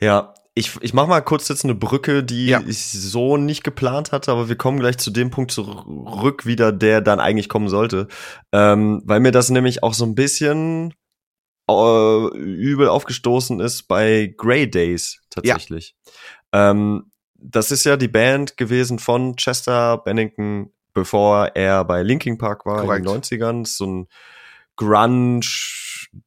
Ja, 0.00 0.34
ich, 0.54 0.76
ich 0.80 0.94
mach 0.94 1.06
mal 1.06 1.20
kurz 1.20 1.48
jetzt 1.48 1.64
eine 1.64 1.74
Brücke, 1.74 2.24
die 2.24 2.46
ja. 2.46 2.60
ich 2.66 2.90
so 2.90 3.36
nicht 3.36 3.62
geplant 3.62 4.12
hatte, 4.12 4.32
aber 4.32 4.48
wir 4.48 4.56
kommen 4.56 4.80
gleich 4.80 4.98
zu 4.98 5.10
dem 5.10 5.30
Punkt 5.30 5.52
zurück 5.52 6.44
wieder, 6.44 6.72
der 6.72 7.00
dann 7.00 7.20
eigentlich 7.20 7.48
kommen 7.48 7.68
sollte. 7.68 8.08
Ähm, 8.52 9.02
weil 9.04 9.20
mir 9.20 9.32
das 9.32 9.50
nämlich 9.50 9.82
auch 9.82 9.94
so 9.94 10.04
ein 10.04 10.14
bisschen 10.14 10.94
äh, 11.68 12.26
übel 12.36 12.88
aufgestoßen 12.88 13.60
ist 13.60 13.84
bei 13.84 14.34
Grey 14.36 14.68
Days 14.68 15.20
tatsächlich. 15.30 15.94
Ja. 16.52 16.70
Ähm, 16.70 17.10
das 17.36 17.70
ist 17.70 17.84
ja 17.84 17.96
die 17.96 18.08
Band 18.08 18.56
gewesen 18.56 18.98
von 18.98 19.36
Chester 19.36 19.98
Bennington, 19.98 20.72
bevor 20.92 21.52
er 21.54 21.84
bei 21.84 22.02
Linkin 22.02 22.38
Park 22.38 22.66
war 22.66 22.82
Korrekt. 22.82 23.06
in 23.06 23.12
den 23.12 23.22
90ern. 23.22 23.66
So 23.66 23.86
ein 23.86 24.08
Grunge 24.80 25.40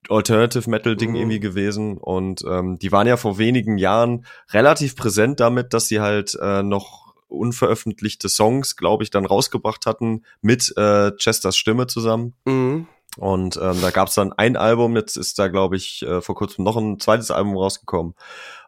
Alternative 0.10 0.70
Metal 0.70 0.96
Ding 0.96 1.10
mhm. 1.12 1.16
irgendwie 1.16 1.40
gewesen 1.40 1.98
und 1.98 2.44
ähm, 2.48 2.78
die 2.80 2.92
waren 2.92 3.08
ja 3.08 3.18
vor 3.18 3.38
wenigen 3.38 3.78
Jahren 3.78 4.26
relativ 4.52 4.96
präsent 4.96 5.40
damit, 5.40 5.74
dass 5.74 5.88
sie 5.88 6.00
halt 6.00 6.38
äh, 6.42 6.64
noch 6.64 7.14
unveröffentlichte 7.28 8.30
Songs, 8.30 8.76
glaube 8.76 9.04
ich, 9.04 9.10
dann 9.10 9.26
rausgebracht 9.26 9.86
hatten 9.88 10.24
mit 10.42 10.72
äh, 10.78 11.12
Chesters 11.18 11.58
Stimme 11.58 11.88
zusammen. 11.88 12.36
Mhm. 12.46 12.88
Und 13.18 13.58
ähm, 13.62 13.82
da 13.82 13.92
gab 13.92 14.08
es 14.08 14.16
dann 14.16 14.32
ein 14.34 14.56
Album, 14.56 14.96
jetzt 14.96 15.18
ist 15.18 15.38
da, 15.40 15.48
glaube 15.48 15.76
ich, 15.76 16.04
äh, 16.04 16.22
vor 16.22 16.36
kurzem 16.36 16.64
noch 16.64 16.78
ein 16.78 17.00
zweites 17.00 17.32
Album 17.32 17.58
rausgekommen. 17.58 18.14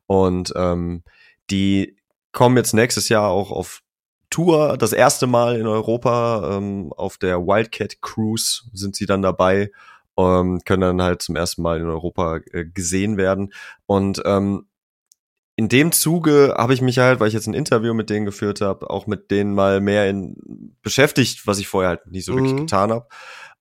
Und 0.08 0.52
ähm, 0.56 1.04
die 1.50 1.96
kommen 2.32 2.58
jetzt 2.58 2.74
nächstes 2.74 3.08
Jahr 3.10 3.30
auch 3.30 3.52
auf 3.52 3.82
Tour, 4.36 4.78
das 4.78 4.92
erste 4.92 5.28
Mal 5.28 5.60
in 5.60 5.68
Europa, 5.68 6.58
ähm, 6.58 6.92
auf 6.98 7.18
der 7.18 7.40
Wildcat 7.40 8.02
Cruise 8.02 8.64
sind 8.74 8.96
sie 8.96 9.06
dann 9.06 9.22
dabei 9.22 9.72
ähm, 10.18 10.62
können 10.66 10.82
dann 10.82 11.02
halt 11.02 11.22
zum 11.22 11.36
ersten 11.36 11.62
Mal 11.62 11.80
in 11.80 11.88
Europa 11.88 12.40
äh, 12.52 12.66
gesehen 12.66 13.18
werden. 13.18 13.54
Und 13.86 14.22
ähm, 14.26 14.68
in 15.56 15.70
dem 15.70 15.92
Zuge 15.92 16.56
habe 16.58 16.74
ich 16.74 16.82
mich 16.82 17.00
halt, 17.00 17.20
weil 17.20 17.30
ich 17.30 17.34
jetzt 17.34 17.48
ein 17.48 17.54
Interview 17.54 17.94
mit 17.94 18.10
denen 18.10 18.26
geführt 18.26 18.62
habe, 18.62 18.90
auch 18.90 19.08
mit 19.08 19.32
denen 19.32 19.54
mal 19.54 19.80
mehr 19.80 20.10
in, 20.10 20.76
beschäftigt, 20.82 21.48
was 21.48 21.60
ich 21.60 21.68
vorher 21.68 21.90
halt 21.90 22.08
nicht 22.08 22.26
so 22.26 22.34
mhm. 22.34 22.38
wirklich 22.38 22.56
getan 22.62 22.92
habe. 22.92 23.08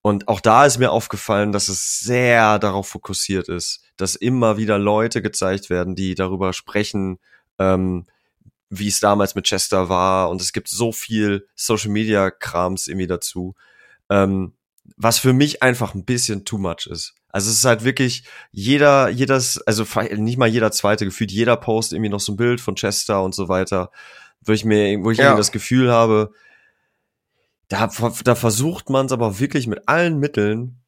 Und 0.02 0.28
auch 0.28 0.40
da 0.40 0.66
ist 0.66 0.78
mir 0.78 0.90
aufgefallen, 0.90 1.52
dass 1.52 1.68
es 1.68 2.00
sehr 2.00 2.58
darauf 2.58 2.88
fokussiert 2.88 3.48
ist, 3.48 3.82
dass 3.96 4.16
immer 4.16 4.58
wieder 4.58 4.78
Leute 4.78 5.22
gezeigt 5.22 5.70
werden, 5.70 5.94
die 5.94 6.14
darüber 6.14 6.52
sprechen, 6.52 7.18
ähm, 7.58 8.04
wie 8.78 8.88
es 8.88 9.00
damals 9.00 9.34
mit 9.34 9.46
Chester 9.46 9.88
war. 9.88 10.30
Und 10.30 10.40
es 10.40 10.52
gibt 10.52 10.68
so 10.68 10.92
viel 10.92 11.46
Social 11.54 11.90
Media 11.90 12.30
Krams 12.30 12.88
irgendwie 12.88 13.06
dazu. 13.06 13.54
Ähm, 14.10 14.54
was 14.96 15.18
für 15.18 15.32
mich 15.32 15.62
einfach 15.62 15.94
ein 15.94 16.04
bisschen 16.04 16.44
too 16.44 16.58
much 16.58 16.86
ist. 16.86 17.14
Also 17.28 17.50
es 17.50 17.56
ist 17.56 17.64
halt 17.64 17.84
wirklich 17.84 18.24
jeder, 18.52 19.08
jedes, 19.08 19.60
also 19.62 19.84
nicht 20.12 20.38
mal 20.38 20.48
jeder 20.48 20.70
zweite, 20.70 21.04
gefühlt 21.04 21.32
jeder 21.32 21.56
Post 21.56 21.92
irgendwie 21.92 22.10
noch 22.10 22.20
so 22.20 22.32
ein 22.32 22.36
Bild 22.36 22.60
von 22.60 22.76
Chester 22.76 23.24
und 23.24 23.34
so 23.34 23.48
weiter, 23.48 23.90
wo 24.42 24.52
ich 24.52 24.64
mir, 24.64 25.02
wo 25.02 25.10
ich 25.10 25.18
ja. 25.18 25.24
irgendwie 25.24 25.40
das 25.40 25.50
Gefühl 25.50 25.90
habe, 25.90 26.32
da, 27.68 27.90
da 28.24 28.34
versucht 28.34 28.90
man 28.90 29.06
es 29.06 29.12
aber 29.12 29.40
wirklich 29.40 29.66
mit 29.66 29.88
allen 29.88 30.18
Mitteln, 30.20 30.80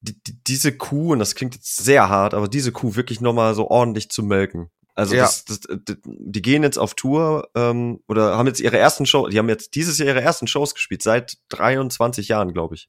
die, 0.00 0.20
die, 0.22 0.42
diese 0.44 0.76
Kuh, 0.76 1.12
und 1.12 1.18
das 1.18 1.34
klingt 1.34 1.54
jetzt 1.54 1.76
sehr 1.76 2.08
hart, 2.08 2.34
aber 2.34 2.48
diese 2.48 2.72
Kuh 2.72 2.96
wirklich 2.96 3.20
nochmal 3.20 3.54
so 3.54 3.68
ordentlich 3.68 4.08
zu 4.10 4.22
melken. 4.22 4.70
Also 4.94 5.16
ja. 5.16 5.22
das, 5.22 5.44
das, 5.44 5.60
die 6.04 6.42
gehen 6.42 6.62
jetzt 6.62 6.78
auf 6.78 6.94
Tour 6.94 7.48
ähm, 7.54 8.00
oder 8.06 8.36
haben 8.36 8.46
jetzt 8.46 8.60
ihre 8.60 8.78
ersten 8.78 9.06
Show, 9.06 9.28
die 9.28 9.38
haben 9.38 9.48
jetzt 9.48 9.74
dieses 9.74 9.98
Jahr 9.98 10.08
ihre 10.08 10.20
ersten 10.20 10.46
Shows 10.46 10.74
gespielt, 10.74 11.02
seit 11.02 11.38
23 11.48 12.28
Jahren, 12.28 12.52
glaube 12.52 12.76
ich. 12.76 12.88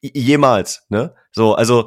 Jemals, 0.00 0.84
ne? 0.88 1.14
So, 1.32 1.54
also 1.54 1.86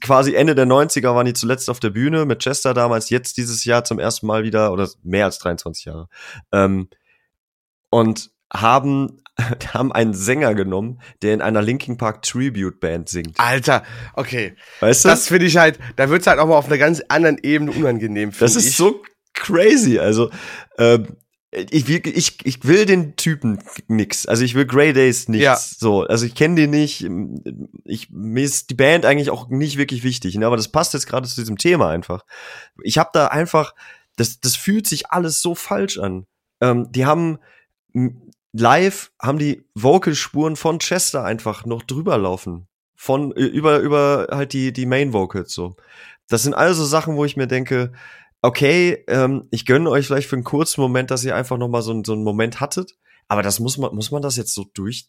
quasi 0.00 0.34
Ende 0.34 0.54
der 0.54 0.66
90er 0.66 1.14
waren 1.14 1.26
die 1.26 1.32
zuletzt 1.32 1.70
auf 1.70 1.80
der 1.80 1.90
Bühne 1.90 2.24
mit 2.24 2.40
Chester 2.40 2.74
damals, 2.74 3.10
jetzt 3.10 3.36
dieses 3.36 3.64
Jahr 3.64 3.84
zum 3.84 3.98
ersten 3.98 4.26
Mal 4.26 4.44
wieder, 4.44 4.72
oder 4.72 4.88
mehr 5.02 5.26
als 5.26 5.38
23 5.38 5.86
Jahre. 5.86 6.08
Ähm, 6.52 6.88
und 7.90 8.30
haben 8.52 9.21
haben 9.72 9.92
einen 9.92 10.14
Sänger 10.14 10.54
genommen, 10.54 11.00
der 11.22 11.34
in 11.34 11.40
einer 11.40 11.62
Linkin 11.62 11.96
Park 11.96 12.22
Tribute 12.22 12.80
Band 12.80 13.08
singt. 13.08 13.38
Alter, 13.38 13.82
okay. 14.14 14.54
Weißt 14.80 15.04
du? 15.04 15.08
Das 15.08 15.28
finde 15.28 15.46
ich 15.46 15.56
halt, 15.56 15.78
da 15.96 16.10
wird's 16.10 16.26
halt 16.26 16.38
auch 16.38 16.46
mal 16.46 16.56
auf 16.56 16.66
einer 16.66 16.78
ganz 16.78 17.02
anderen 17.08 17.38
Ebene 17.42 17.72
unangenehm. 17.72 18.32
Das 18.38 18.56
ist 18.56 18.68
ich. 18.68 18.76
so 18.76 19.02
crazy. 19.34 19.98
Also, 19.98 20.30
ähm, 20.78 21.16
ich, 21.52 21.86
ich, 21.90 22.46
ich 22.46 22.64
will 22.64 22.86
den 22.86 23.14
Typen 23.16 23.58
nix. 23.86 24.24
Also 24.24 24.42
ich 24.42 24.54
will 24.54 24.64
Grey 24.64 24.94
Days 24.94 25.28
nichts. 25.28 25.44
Ja. 25.44 25.56
So, 25.56 26.02
also 26.04 26.24
ich 26.24 26.34
kenne 26.34 26.54
den 26.54 26.70
nicht. 26.70 27.06
Ich, 27.84 28.08
mir 28.10 28.42
ist 28.42 28.70
die 28.70 28.74
Band 28.74 29.04
eigentlich 29.04 29.28
auch 29.28 29.48
nicht 29.48 29.76
wirklich 29.76 30.02
wichtig. 30.02 30.34
Ne? 30.36 30.46
Aber 30.46 30.56
das 30.56 30.68
passt 30.68 30.94
jetzt 30.94 31.06
gerade 31.06 31.28
zu 31.28 31.38
diesem 31.38 31.58
Thema 31.58 31.90
einfach. 31.90 32.24
Ich 32.82 32.96
habe 32.96 33.10
da 33.12 33.26
einfach, 33.26 33.74
das, 34.16 34.40
das 34.40 34.56
fühlt 34.56 34.86
sich 34.86 35.10
alles 35.10 35.42
so 35.42 35.54
falsch 35.54 35.98
an. 35.98 36.26
Ähm, 36.62 36.90
die 36.90 37.04
haben 37.04 37.38
live 38.52 39.12
haben 39.20 39.38
die 39.38 39.64
Vocalspuren 39.74 40.56
von 40.56 40.78
Chester 40.78 41.24
einfach 41.24 41.64
noch 41.64 41.82
drüber 41.82 42.18
laufen. 42.18 42.68
Von, 42.94 43.32
über, 43.32 43.80
über 43.80 44.28
halt 44.30 44.52
die, 44.52 44.72
die 44.72 44.86
Main 44.86 45.12
Vocals 45.12 45.52
so. 45.52 45.76
Das 46.28 46.44
sind 46.44 46.54
also 46.54 46.84
Sachen, 46.84 47.16
wo 47.16 47.24
ich 47.24 47.36
mir 47.36 47.48
denke, 47.48 47.92
okay, 48.42 49.04
ähm, 49.08 49.48
ich 49.50 49.66
gönne 49.66 49.90
euch 49.90 50.06
vielleicht 50.06 50.28
für 50.28 50.36
einen 50.36 50.44
kurzen 50.44 50.80
Moment, 50.80 51.10
dass 51.10 51.24
ihr 51.24 51.34
einfach 51.34 51.58
noch 51.58 51.68
mal 51.68 51.82
so, 51.82 52.00
so 52.04 52.12
einen 52.12 52.22
Moment 52.22 52.60
hattet. 52.60 52.96
Aber 53.28 53.42
das 53.42 53.60
muss 53.60 53.78
man, 53.78 53.94
muss 53.94 54.10
man 54.10 54.22
das 54.22 54.36
jetzt 54.36 54.54
so 54.54 54.66
durch, 54.74 55.08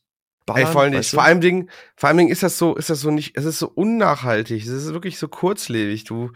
Ey, 0.53 0.65
vor, 0.65 0.82
allem, 0.82 1.01
vor 1.03 1.23
allem 1.23 1.39
Dingen, 1.39 1.69
vor 1.95 2.10
allem 2.10 2.17
Dingen 2.17 2.29
ist 2.29 2.43
das 2.43 2.58
so, 2.58 2.75
ist 2.75 2.89
das 2.89 2.99
so 2.99 3.12
nicht, 3.12 3.38
es 3.38 3.45
ist 3.45 3.60
so 3.60 3.69
unnachhaltig, 3.69 4.63
es 4.63 4.69
ist 4.69 4.93
wirklich 4.93 5.17
so 5.17 5.29
kurzlebig. 5.29 6.03
Du, 6.03 6.32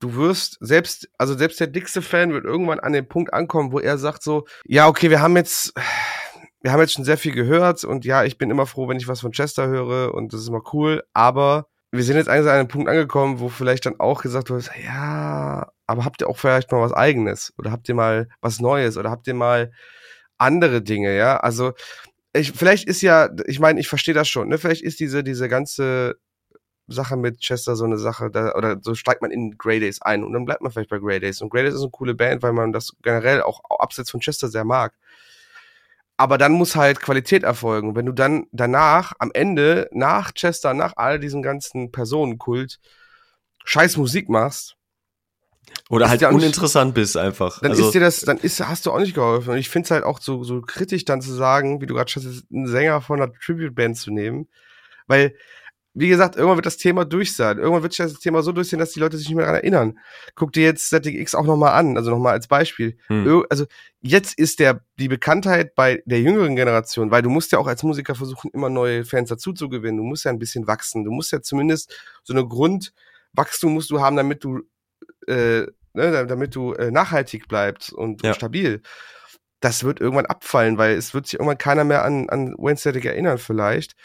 du 0.00 0.16
wirst 0.16 0.58
selbst, 0.60 1.08
also 1.16 1.36
selbst 1.38 1.60
der 1.60 1.68
dickste 1.68 2.02
Fan 2.02 2.32
wird 2.32 2.44
irgendwann 2.44 2.80
an 2.80 2.92
den 2.92 3.08
Punkt 3.08 3.32
ankommen, 3.32 3.70
wo 3.70 3.78
er 3.78 3.98
sagt 3.98 4.24
so, 4.24 4.46
ja, 4.64 4.88
okay, 4.88 5.10
wir 5.10 5.20
haben 5.20 5.36
jetzt, 5.36 5.74
wir 6.66 6.72
haben 6.72 6.80
jetzt 6.80 6.94
schon 6.94 7.04
sehr 7.04 7.16
viel 7.16 7.30
gehört 7.30 7.84
und 7.84 8.04
ja, 8.04 8.24
ich 8.24 8.38
bin 8.38 8.50
immer 8.50 8.66
froh, 8.66 8.88
wenn 8.88 8.96
ich 8.96 9.06
was 9.06 9.20
von 9.20 9.30
Chester 9.30 9.68
höre 9.68 10.12
und 10.12 10.32
das 10.32 10.40
ist 10.40 10.48
immer 10.48 10.62
cool, 10.72 11.04
aber 11.12 11.68
wir 11.92 12.02
sind 12.02 12.16
jetzt 12.16 12.28
eigentlich 12.28 12.50
an 12.50 12.58
einem 12.58 12.66
Punkt 12.66 12.88
angekommen, 12.88 13.38
wo 13.38 13.48
vielleicht 13.48 13.86
dann 13.86 14.00
auch 14.00 14.20
gesagt 14.20 14.50
wird, 14.50 14.68
ja, 14.84 15.70
aber 15.86 16.04
habt 16.04 16.22
ihr 16.22 16.28
auch 16.28 16.36
vielleicht 16.36 16.72
mal 16.72 16.80
was 16.80 16.92
eigenes 16.92 17.54
oder 17.56 17.70
habt 17.70 17.88
ihr 17.88 17.94
mal 17.94 18.28
was 18.40 18.58
Neues 18.58 18.96
oder 18.96 19.12
habt 19.12 19.28
ihr 19.28 19.34
mal 19.34 19.70
andere 20.38 20.82
Dinge, 20.82 21.16
ja? 21.16 21.36
Also 21.36 21.72
ich, 22.32 22.50
vielleicht 22.50 22.88
ist 22.88 23.00
ja, 23.00 23.28
ich 23.46 23.60
meine, 23.60 23.78
ich 23.78 23.86
verstehe 23.86 24.12
das 24.12 24.28
schon, 24.28 24.48
ne? 24.48 24.58
Vielleicht 24.58 24.82
ist 24.82 24.98
diese 24.98 25.22
diese 25.22 25.48
ganze 25.48 26.16
Sache 26.88 27.16
mit 27.16 27.38
Chester 27.42 27.76
so 27.76 27.84
eine 27.84 27.96
Sache, 27.96 28.28
da, 28.28 28.56
oder 28.56 28.78
so 28.82 28.96
steigt 28.96 29.22
man 29.22 29.30
in 29.30 29.56
Grey 29.56 29.78
Days 29.78 30.02
ein 30.02 30.24
und 30.24 30.32
dann 30.32 30.46
bleibt 30.46 30.62
man 30.62 30.72
vielleicht 30.72 30.90
bei 30.90 30.98
Grey 30.98 31.20
Days. 31.20 31.40
Und 31.42 31.50
Grey 31.50 31.62
Days 31.62 31.74
ist 31.74 31.82
eine 31.82 31.90
coole 31.90 32.16
Band, 32.16 32.42
weil 32.42 32.52
man 32.52 32.72
das 32.72 32.90
generell 33.02 33.42
auch 33.42 33.60
abseits 33.78 34.10
von 34.10 34.18
Chester 34.18 34.48
sehr 34.48 34.64
mag. 34.64 34.94
Aber 36.16 36.38
dann 36.38 36.52
muss 36.52 36.76
halt 36.76 37.00
Qualität 37.00 37.42
erfolgen. 37.42 37.94
Wenn 37.94 38.06
du 38.06 38.12
dann 38.12 38.46
danach, 38.52 39.12
am 39.18 39.30
Ende, 39.34 39.88
nach 39.92 40.32
Chester, 40.32 40.72
nach 40.72 40.94
all 40.96 41.20
diesem 41.20 41.42
ganzen 41.42 41.92
Personenkult, 41.92 42.78
scheiß 43.64 43.96
Musik 43.98 44.28
machst, 44.28 44.76
Oder 45.90 46.08
halt 46.08 46.22
uninteressant 46.22 46.94
bist 46.94 47.16
einfach. 47.16 47.60
Dann 47.60 47.72
also, 47.72 47.86
ist 47.86 47.92
dir 47.92 48.00
das, 48.00 48.20
dann 48.20 48.38
ist, 48.38 48.66
hast 48.66 48.86
du 48.86 48.92
auch 48.92 48.98
nicht 48.98 49.14
geholfen. 49.14 49.50
Und 49.50 49.58
ich 49.58 49.68
finde 49.68 49.86
es 49.86 49.90
halt 49.90 50.04
auch 50.04 50.20
so, 50.20 50.42
so 50.42 50.62
kritisch 50.62 51.04
dann 51.04 51.20
zu 51.20 51.32
sagen, 51.32 51.80
wie 51.80 51.86
du 51.86 51.94
gerade 51.94 52.10
schon 52.10 52.22
einen 52.50 52.66
Sänger 52.66 53.00
von 53.00 53.20
einer 53.20 53.32
Tribute-Band 53.32 53.96
zu 53.96 54.10
nehmen. 54.10 54.48
Weil 55.06 55.34
wie 55.98 56.08
gesagt, 56.08 56.36
irgendwann 56.36 56.58
wird 56.58 56.66
das 56.66 56.76
Thema 56.76 57.06
durch 57.06 57.34
sein. 57.34 57.56
Irgendwann 57.56 57.82
wird 57.82 57.94
sich 57.94 58.04
das 58.04 58.20
Thema 58.20 58.42
so 58.42 58.52
durchsehen, 58.52 58.78
dass 58.78 58.92
die 58.92 59.00
Leute 59.00 59.16
sich 59.16 59.28
nicht 59.28 59.36
mehr 59.36 59.46
daran 59.46 59.60
erinnern. 59.60 59.98
Guck 60.34 60.52
dir 60.52 60.64
jetzt 60.64 60.90
ZDX 60.90 61.34
auch 61.34 61.46
nochmal 61.46 61.72
an, 61.72 61.96
also 61.96 62.10
nochmal 62.10 62.34
als 62.34 62.48
Beispiel. 62.48 62.98
Hm. 63.06 63.46
Also 63.48 63.64
jetzt 64.02 64.38
ist 64.38 64.60
der, 64.60 64.84
die 64.98 65.08
Bekanntheit 65.08 65.74
bei 65.74 66.02
der 66.04 66.20
jüngeren 66.20 66.54
Generation, 66.54 67.10
weil 67.10 67.22
du 67.22 67.30
musst 67.30 67.50
ja 67.50 67.58
auch 67.58 67.66
als 67.66 67.82
Musiker 67.82 68.14
versuchen, 68.14 68.50
immer 68.52 68.68
neue 68.68 69.06
Fans 69.06 69.30
dazu 69.30 69.54
zu 69.54 69.70
gewinnen. 69.70 69.96
Du 69.96 70.04
musst 70.04 70.26
ja 70.26 70.30
ein 70.30 70.38
bisschen 70.38 70.66
wachsen. 70.66 71.02
Du 71.02 71.10
musst 71.10 71.32
ja 71.32 71.40
zumindest 71.40 71.94
so 72.24 72.34
eine 72.34 72.46
Grundwachstum 72.46 73.72
musst 73.72 73.90
du 73.90 73.98
haben, 74.02 74.16
damit 74.16 74.44
du, 74.44 74.60
äh, 75.26 75.62
ne, 75.94 76.26
damit 76.26 76.54
du 76.54 76.74
äh, 76.74 76.90
nachhaltig 76.90 77.48
bleibst 77.48 77.90
und, 77.90 78.22
ja. 78.22 78.30
und 78.30 78.36
stabil 78.36 78.82
das 79.60 79.84
wird 79.84 80.00
irgendwann 80.00 80.26
abfallen, 80.26 80.76
weil 80.76 80.96
es 80.96 81.14
wird 81.14 81.26
sich 81.26 81.34
irgendwann 81.34 81.58
keiner 81.58 81.82
mehr 81.82 82.04
an, 82.04 82.28
an 82.28 82.54
Wayne 82.58 82.76
Static 82.76 83.06
erinnern 83.06 83.38
vielleicht. 83.38 83.96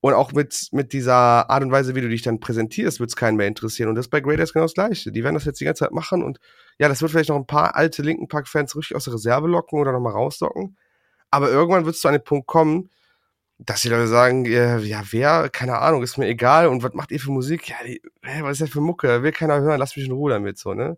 Und 0.00 0.14
auch 0.14 0.32
mit, 0.32 0.68
mit 0.70 0.92
dieser 0.92 1.50
Art 1.50 1.62
und 1.62 1.72
Weise, 1.72 1.94
wie 1.94 2.00
du 2.00 2.08
dich 2.08 2.22
dann 2.22 2.38
präsentierst, 2.38 3.00
wird 3.00 3.10
es 3.10 3.16
keinen 3.16 3.36
mehr 3.36 3.48
interessieren. 3.48 3.88
Und 3.88 3.96
das 3.96 4.06
ist 4.06 4.10
bei 4.10 4.20
Graders 4.20 4.52
genau 4.52 4.64
das 4.64 4.74
Gleiche. 4.74 5.10
Die 5.10 5.24
werden 5.24 5.34
das 5.34 5.44
jetzt 5.44 5.60
die 5.60 5.64
ganze 5.64 5.84
Zeit 5.84 5.92
machen 5.92 6.22
und 6.22 6.38
ja, 6.78 6.88
das 6.88 7.02
wird 7.02 7.10
vielleicht 7.10 7.30
noch 7.30 7.36
ein 7.36 7.46
paar 7.46 7.74
alte 7.74 8.02
Linken 8.02 8.28
Park-Fans 8.28 8.76
richtig 8.76 8.96
aus 8.96 9.04
der 9.04 9.14
Reserve 9.14 9.48
locken 9.48 9.80
oder 9.80 9.90
nochmal 9.90 10.12
rauslocken. 10.12 10.76
Aber 11.30 11.50
irgendwann 11.50 11.84
wird 11.84 11.96
es 11.96 12.00
zu 12.00 12.08
einem 12.08 12.22
Punkt 12.22 12.46
kommen, 12.46 12.90
dass 13.58 13.82
die 13.82 13.88
Leute 13.88 14.06
sagen, 14.06 14.44
ja, 14.44 14.78
ja, 14.78 15.02
wer, 15.10 15.48
keine 15.50 15.78
Ahnung, 15.78 16.02
ist 16.04 16.16
mir 16.16 16.28
egal 16.28 16.68
und 16.68 16.82
was 16.84 16.94
macht 16.94 17.10
ihr 17.10 17.18
für 17.18 17.32
Musik? 17.32 17.68
Ja, 17.68 17.76
die, 17.84 18.00
was 18.42 18.52
ist 18.52 18.62
das 18.62 18.70
für 18.70 18.80
Mucke? 18.80 19.22
Will 19.22 19.32
keiner 19.32 19.60
hören, 19.60 19.80
lass 19.80 19.96
mich 19.96 20.06
in 20.06 20.12
Ruhe 20.12 20.30
damit, 20.30 20.58
so, 20.58 20.74
ne? 20.74 20.96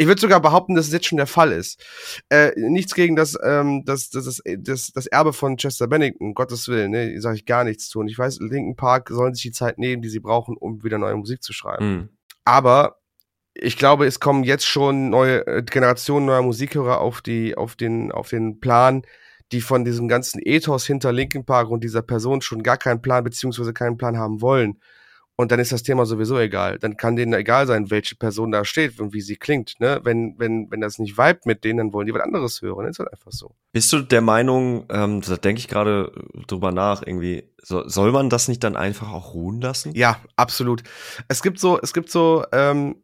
Ich 0.00 0.06
würde 0.06 0.20
sogar 0.20 0.40
behaupten, 0.40 0.76
dass 0.76 0.86
es 0.86 0.92
jetzt 0.92 1.06
schon 1.06 1.16
der 1.16 1.26
Fall 1.26 1.50
ist. 1.50 1.84
Äh, 2.30 2.52
nichts 2.56 2.94
gegen 2.94 3.16
das, 3.16 3.36
ähm, 3.42 3.82
das, 3.84 4.10
das, 4.10 4.24
das, 4.24 4.42
das, 4.58 4.92
das 4.92 5.06
Erbe 5.08 5.32
von 5.32 5.56
Chester 5.56 5.88
Bennington, 5.88 6.34
Gottes 6.34 6.68
Willen, 6.68 6.92
ne, 6.92 7.20
sage 7.20 7.36
ich 7.36 7.46
gar 7.46 7.64
nichts 7.64 7.88
zu. 7.88 7.98
Und 7.98 8.08
ich 8.08 8.16
weiß, 8.16 8.38
Linken 8.40 8.76
Park 8.76 9.08
sollen 9.08 9.34
sich 9.34 9.42
die 9.42 9.50
Zeit 9.50 9.76
nehmen, 9.76 10.00
die 10.00 10.08
sie 10.08 10.20
brauchen, 10.20 10.56
um 10.56 10.84
wieder 10.84 10.98
neue 10.98 11.16
Musik 11.16 11.42
zu 11.42 11.52
schreiben. 11.52 11.90
Mhm. 11.90 12.08
Aber 12.44 13.00
ich 13.54 13.76
glaube, 13.76 14.06
es 14.06 14.20
kommen 14.20 14.44
jetzt 14.44 14.66
schon 14.66 15.10
neue 15.10 15.44
äh, 15.48 15.62
Generationen 15.64 16.26
neuer 16.26 16.42
Musikhörer 16.42 17.00
auf 17.00 17.20
die, 17.20 17.56
auf 17.56 17.74
den, 17.74 18.12
auf 18.12 18.28
den 18.28 18.60
Plan, 18.60 19.02
die 19.50 19.60
von 19.60 19.84
diesem 19.84 20.06
ganzen 20.06 20.40
Ethos 20.44 20.86
hinter 20.86 21.12
Linkin 21.12 21.44
Park 21.44 21.70
und 21.70 21.82
dieser 21.82 22.02
Person 22.02 22.40
schon 22.40 22.62
gar 22.62 22.76
keinen 22.76 23.02
Plan 23.02 23.24
beziehungsweise 23.24 23.72
keinen 23.72 23.96
Plan 23.96 24.16
haben 24.16 24.40
wollen. 24.40 24.78
Und 25.40 25.52
dann 25.52 25.60
ist 25.60 25.70
das 25.70 25.84
Thema 25.84 26.04
sowieso 26.04 26.36
egal. 26.36 26.80
Dann 26.80 26.96
kann 26.96 27.14
denen 27.14 27.32
egal 27.32 27.68
sein, 27.68 27.90
welche 27.92 28.16
Person 28.16 28.50
da 28.50 28.64
steht 28.64 28.98
und 28.98 29.12
wie 29.12 29.20
sie 29.20 29.36
klingt. 29.36 29.78
Ne? 29.78 30.00
Wenn, 30.02 30.34
wenn, 30.36 30.68
wenn 30.72 30.80
das 30.80 30.98
nicht 30.98 31.16
vibet 31.16 31.46
mit 31.46 31.62
denen, 31.62 31.78
dann 31.78 31.92
wollen 31.92 32.08
die 32.08 32.12
was 32.12 32.22
anderes 32.22 32.60
hören. 32.60 32.86
Das 32.86 32.96
ist 32.96 32.98
halt 32.98 33.12
einfach 33.12 33.30
so. 33.30 33.54
Bist 33.70 33.92
du 33.92 34.00
der 34.00 34.20
Meinung, 34.20 34.86
ähm, 34.90 35.20
da 35.20 35.36
denke 35.36 35.60
ich 35.60 35.68
gerade 35.68 36.10
drüber 36.48 36.72
nach, 36.72 37.06
irgendwie, 37.06 37.44
so, 37.62 37.88
soll 37.88 38.10
man 38.10 38.30
das 38.30 38.48
nicht 38.48 38.64
dann 38.64 38.76
einfach 38.76 39.12
auch 39.12 39.32
ruhen 39.32 39.60
lassen? 39.60 39.92
Ja, 39.94 40.18
absolut. 40.34 40.82
Es 41.28 41.40
gibt 41.40 41.60
so, 41.60 41.78
es 41.80 41.94
gibt 41.94 42.10
so, 42.10 42.44
ähm, 42.50 42.96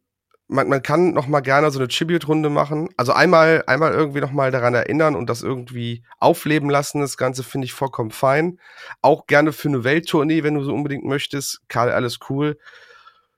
man, 0.47 0.69
man 0.69 0.83
kann 0.83 1.13
noch 1.13 1.27
mal 1.27 1.41
gerne 1.41 1.71
so 1.71 1.79
eine 1.79 1.89
Tribute-Runde 1.89 2.51
machen. 2.51 2.89
Also 2.97 3.13
einmal, 3.13 3.65
einmal 3.67 3.93
irgendwie 3.93 4.21
noch 4.21 4.33
mal 4.33 4.51
daran 4.51 4.75
erinnern 4.75 5.15
und 5.15 5.31
das 5.31 5.43
irgendwie 5.43 6.05
aufleben 6.19 6.69
lassen. 6.69 7.01
Das 7.01 7.17
Ganze 7.17 7.43
finde 7.43 7.65
ich 7.67 7.73
vollkommen 7.73 8.11
fein. 8.11 8.61
Auch 9.01 9.27
gerne 9.27 9.53
für 9.53 9.69
eine 9.69 9.85
Welttournee, 9.85 10.43
wenn 10.43 10.55
du 10.55 10.63
so 10.63 10.75
unbedingt 10.75 11.05
möchtest. 11.05 11.63
Karl, 11.69 11.91
alles 11.91 12.19
cool. 12.29 12.59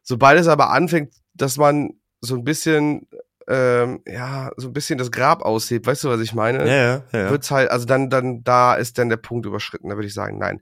Sobald 0.02 0.40
es 0.40 0.48
aber 0.48 0.70
anfängt, 0.70 1.12
dass 1.34 1.58
man 1.58 1.90
so 2.20 2.34
ein 2.34 2.44
bisschen, 2.44 3.08
ähm, 3.46 4.02
ja, 4.06 4.50
so 4.56 4.68
ein 4.68 4.72
bisschen 4.72 4.98
das 4.98 5.12
Grab 5.12 5.42
aussieht, 5.42 5.86
weißt 5.86 6.04
du, 6.04 6.08
was 6.08 6.20
ich 6.20 6.34
meine? 6.34 6.66
Ja, 6.66 6.74
ja, 6.74 7.02
ja. 7.12 7.30
Wird's 7.30 7.50
halt, 7.50 7.70
also 7.70 7.86
dann, 7.86 8.10
dann, 8.10 8.42
da 8.42 8.74
ist 8.74 8.98
dann 8.98 9.08
der 9.08 9.16
Punkt 9.16 9.46
überschritten. 9.46 9.90
Da 9.90 9.96
würde 9.96 10.08
ich 10.08 10.14
sagen, 10.14 10.38
nein. 10.38 10.60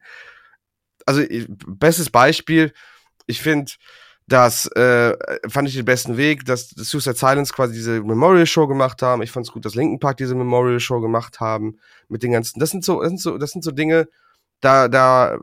Also, 1.06 1.22
bestes 1.66 2.10
Beispiel, 2.10 2.72
ich 3.26 3.40
finde, 3.40 3.72
das 4.26 4.66
äh, 4.72 5.16
fand 5.48 5.68
ich 5.68 5.74
den 5.74 5.84
besten 5.84 6.16
Weg, 6.16 6.46
dass 6.46 6.70
Suicide 6.70 7.16
Silence 7.16 7.52
quasi 7.52 7.74
diese 7.74 8.02
Memorial 8.02 8.46
Show 8.46 8.66
gemacht 8.66 9.02
haben. 9.02 9.22
Ich 9.22 9.30
fand 9.30 9.46
es 9.46 9.52
gut, 9.52 9.64
dass 9.64 9.74
Linken 9.74 10.00
Park 10.00 10.16
diese 10.16 10.34
Memorial 10.34 10.80
Show 10.80 11.00
gemacht 11.00 11.40
haben 11.40 11.78
mit 12.08 12.22
den 12.22 12.32
ganzen. 12.32 12.58
Das 12.58 12.70
sind 12.70 12.84
so, 12.84 13.00
das 13.00 13.08
sind 13.10 13.20
so, 13.20 13.38
das 13.38 13.50
sind 13.50 13.62
so 13.62 13.70
Dinge. 13.70 14.08
Da, 14.60 14.88
da 14.88 15.38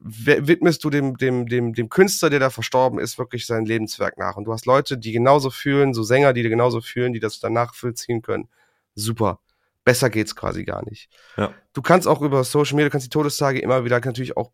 widmest 0.00 0.82
du 0.82 0.90
dem, 0.90 1.16
dem, 1.16 1.46
dem, 1.46 1.74
dem 1.74 1.88
Künstler, 1.88 2.28
der 2.28 2.40
da 2.40 2.50
verstorben 2.50 2.98
ist, 2.98 3.18
wirklich 3.18 3.46
sein 3.46 3.64
Lebenswerk 3.64 4.18
nach. 4.18 4.36
Und 4.36 4.44
du 4.44 4.52
hast 4.52 4.66
Leute, 4.66 4.98
die 4.98 5.12
genauso 5.12 5.50
fühlen, 5.50 5.94
so 5.94 6.02
Sänger, 6.02 6.32
die 6.32 6.42
genauso 6.42 6.80
fühlen, 6.80 7.12
die 7.12 7.20
das 7.20 7.38
danach 7.38 7.74
vollziehen 7.74 8.20
können. 8.20 8.48
Super. 8.94 9.40
Besser 9.84 10.10
geht's 10.10 10.34
quasi 10.34 10.64
gar 10.64 10.84
nicht. 10.84 11.08
Ja. 11.36 11.52
Du 11.72 11.82
kannst 11.82 12.08
auch 12.08 12.20
über 12.20 12.42
Social 12.42 12.76
Media, 12.76 12.88
du 12.88 12.92
kannst 12.92 13.06
die 13.06 13.10
Todestage 13.10 13.60
immer 13.60 13.84
wieder 13.84 14.00
natürlich 14.00 14.36
auch 14.36 14.52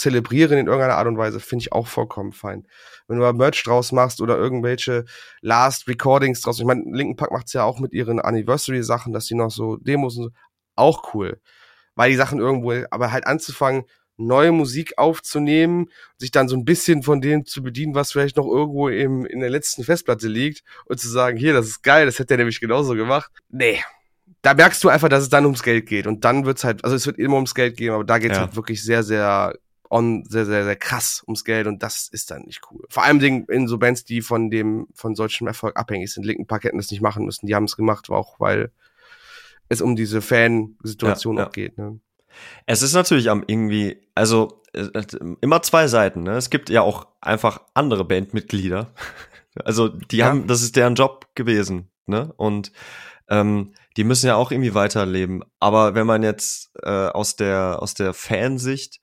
zelebrieren 0.00 0.58
in 0.58 0.66
irgendeiner 0.66 0.96
Art 0.96 1.06
und 1.06 1.18
Weise, 1.18 1.40
finde 1.40 1.62
ich 1.62 1.72
auch 1.72 1.86
vollkommen 1.86 2.32
fein. 2.32 2.66
Wenn 3.06 3.18
du 3.18 3.22
mal 3.22 3.32
Merch 3.32 3.62
draus 3.62 3.92
machst 3.92 4.20
oder 4.20 4.36
irgendwelche 4.36 5.04
Last 5.40 5.86
Recordings 5.88 6.40
draus, 6.40 6.58
ich 6.58 6.64
meine, 6.64 6.82
Linken 6.86 7.16
Park 7.16 7.32
macht's 7.32 7.52
ja 7.52 7.64
auch 7.64 7.78
mit 7.78 7.92
ihren 7.92 8.20
Anniversary-Sachen, 8.20 9.12
dass 9.12 9.26
sie 9.26 9.34
noch 9.34 9.50
so 9.50 9.76
Demos 9.76 10.16
und 10.16 10.24
so, 10.24 10.30
auch 10.76 11.14
cool. 11.14 11.40
Weil 11.94 12.10
die 12.10 12.16
Sachen 12.16 12.38
irgendwo, 12.38 12.72
aber 12.90 13.12
halt 13.12 13.26
anzufangen, 13.26 13.84
neue 14.20 14.52
Musik 14.52 14.98
aufzunehmen, 14.98 15.88
sich 16.18 16.30
dann 16.30 16.48
so 16.48 16.56
ein 16.56 16.64
bisschen 16.64 17.02
von 17.02 17.20
dem 17.20 17.46
zu 17.46 17.62
bedienen, 17.62 17.94
was 17.94 18.12
vielleicht 18.12 18.36
noch 18.36 18.46
irgendwo 18.46 18.88
im, 18.88 19.24
in 19.26 19.40
der 19.40 19.50
letzten 19.50 19.82
Festplatte 19.82 20.28
liegt 20.28 20.62
und 20.84 21.00
zu 21.00 21.08
sagen, 21.08 21.36
hier, 21.36 21.52
das 21.52 21.66
ist 21.66 21.82
geil, 21.82 22.06
das 22.06 22.18
hätte 22.18 22.34
er 22.34 22.38
nämlich 22.38 22.60
genauso 22.60 22.94
gemacht. 22.94 23.30
Nee. 23.48 23.80
Da 24.42 24.54
merkst 24.54 24.82
du 24.84 24.88
einfach, 24.88 25.08
dass 25.08 25.22
es 25.22 25.28
dann 25.28 25.44
ums 25.44 25.62
Geld 25.62 25.86
geht. 25.86 26.06
Und 26.06 26.24
dann 26.24 26.46
wird's 26.46 26.64
halt, 26.64 26.84
also 26.84 26.96
es 26.96 27.06
wird 27.06 27.18
immer 27.18 27.34
ums 27.34 27.54
Geld 27.54 27.76
gehen, 27.76 27.92
aber 27.92 28.04
da 28.04 28.18
geht's 28.18 28.36
ja. 28.36 28.42
halt 28.42 28.56
wirklich 28.56 28.82
sehr, 28.82 29.02
sehr 29.02 29.54
on 29.90 30.24
sehr, 30.24 30.46
sehr, 30.46 30.64
sehr 30.64 30.76
krass 30.76 31.22
ums 31.26 31.44
Geld 31.44 31.66
und 31.66 31.82
das 31.82 32.08
ist 32.08 32.30
dann 32.30 32.42
nicht 32.42 32.60
cool. 32.70 32.84
Vor 32.88 33.02
allem 33.02 33.44
in 33.48 33.66
so 33.66 33.76
Bands, 33.76 34.04
die 34.04 34.22
von 34.22 34.50
dem, 34.50 34.86
von 34.94 35.14
solchem 35.14 35.46
Erfolg 35.46 35.76
abhängig 35.76 36.12
sind. 36.12 36.24
Linken 36.24 36.46
Park 36.46 36.64
hätten 36.64 36.78
das 36.78 36.90
nicht 36.90 37.02
machen 37.02 37.24
müssen. 37.24 37.46
Die 37.46 37.54
haben 37.54 37.64
es 37.64 37.76
gemacht, 37.76 38.08
auch 38.08 38.38
weil 38.38 38.70
es 39.68 39.80
um 39.80 39.96
diese 39.96 40.22
Fan-Situation 40.22 41.36
ja, 41.36 41.42
ja. 41.42 41.48
auch 41.48 41.52
geht. 41.52 41.76
Ne? 41.76 42.00
Es 42.66 42.82
ist 42.82 42.92
natürlich 42.92 43.28
am 43.28 43.42
irgendwie, 43.46 44.00
also 44.14 44.62
immer 45.40 45.62
zwei 45.62 45.88
Seiten. 45.88 46.22
Ne? 46.22 46.32
Es 46.32 46.50
gibt 46.50 46.70
ja 46.70 46.82
auch 46.82 47.08
einfach 47.20 47.60
andere 47.74 48.04
Bandmitglieder. 48.04 48.92
Also 49.64 49.88
die 49.88 50.18
ja. 50.18 50.26
haben, 50.26 50.46
das 50.46 50.62
ist 50.62 50.76
deren 50.76 50.94
Job 50.94 51.26
gewesen. 51.34 51.90
Ne? 52.06 52.32
Und 52.36 52.70
ähm, 53.28 53.74
die 53.96 54.04
müssen 54.04 54.28
ja 54.28 54.36
auch 54.36 54.52
irgendwie 54.52 54.74
weiterleben. 54.74 55.42
Aber 55.58 55.96
wenn 55.96 56.06
man 56.06 56.22
jetzt 56.22 56.70
äh, 56.80 57.08
aus 57.08 57.34
der 57.34 57.82
aus 57.82 57.94
der 57.94 58.14
Fansicht 58.14 59.00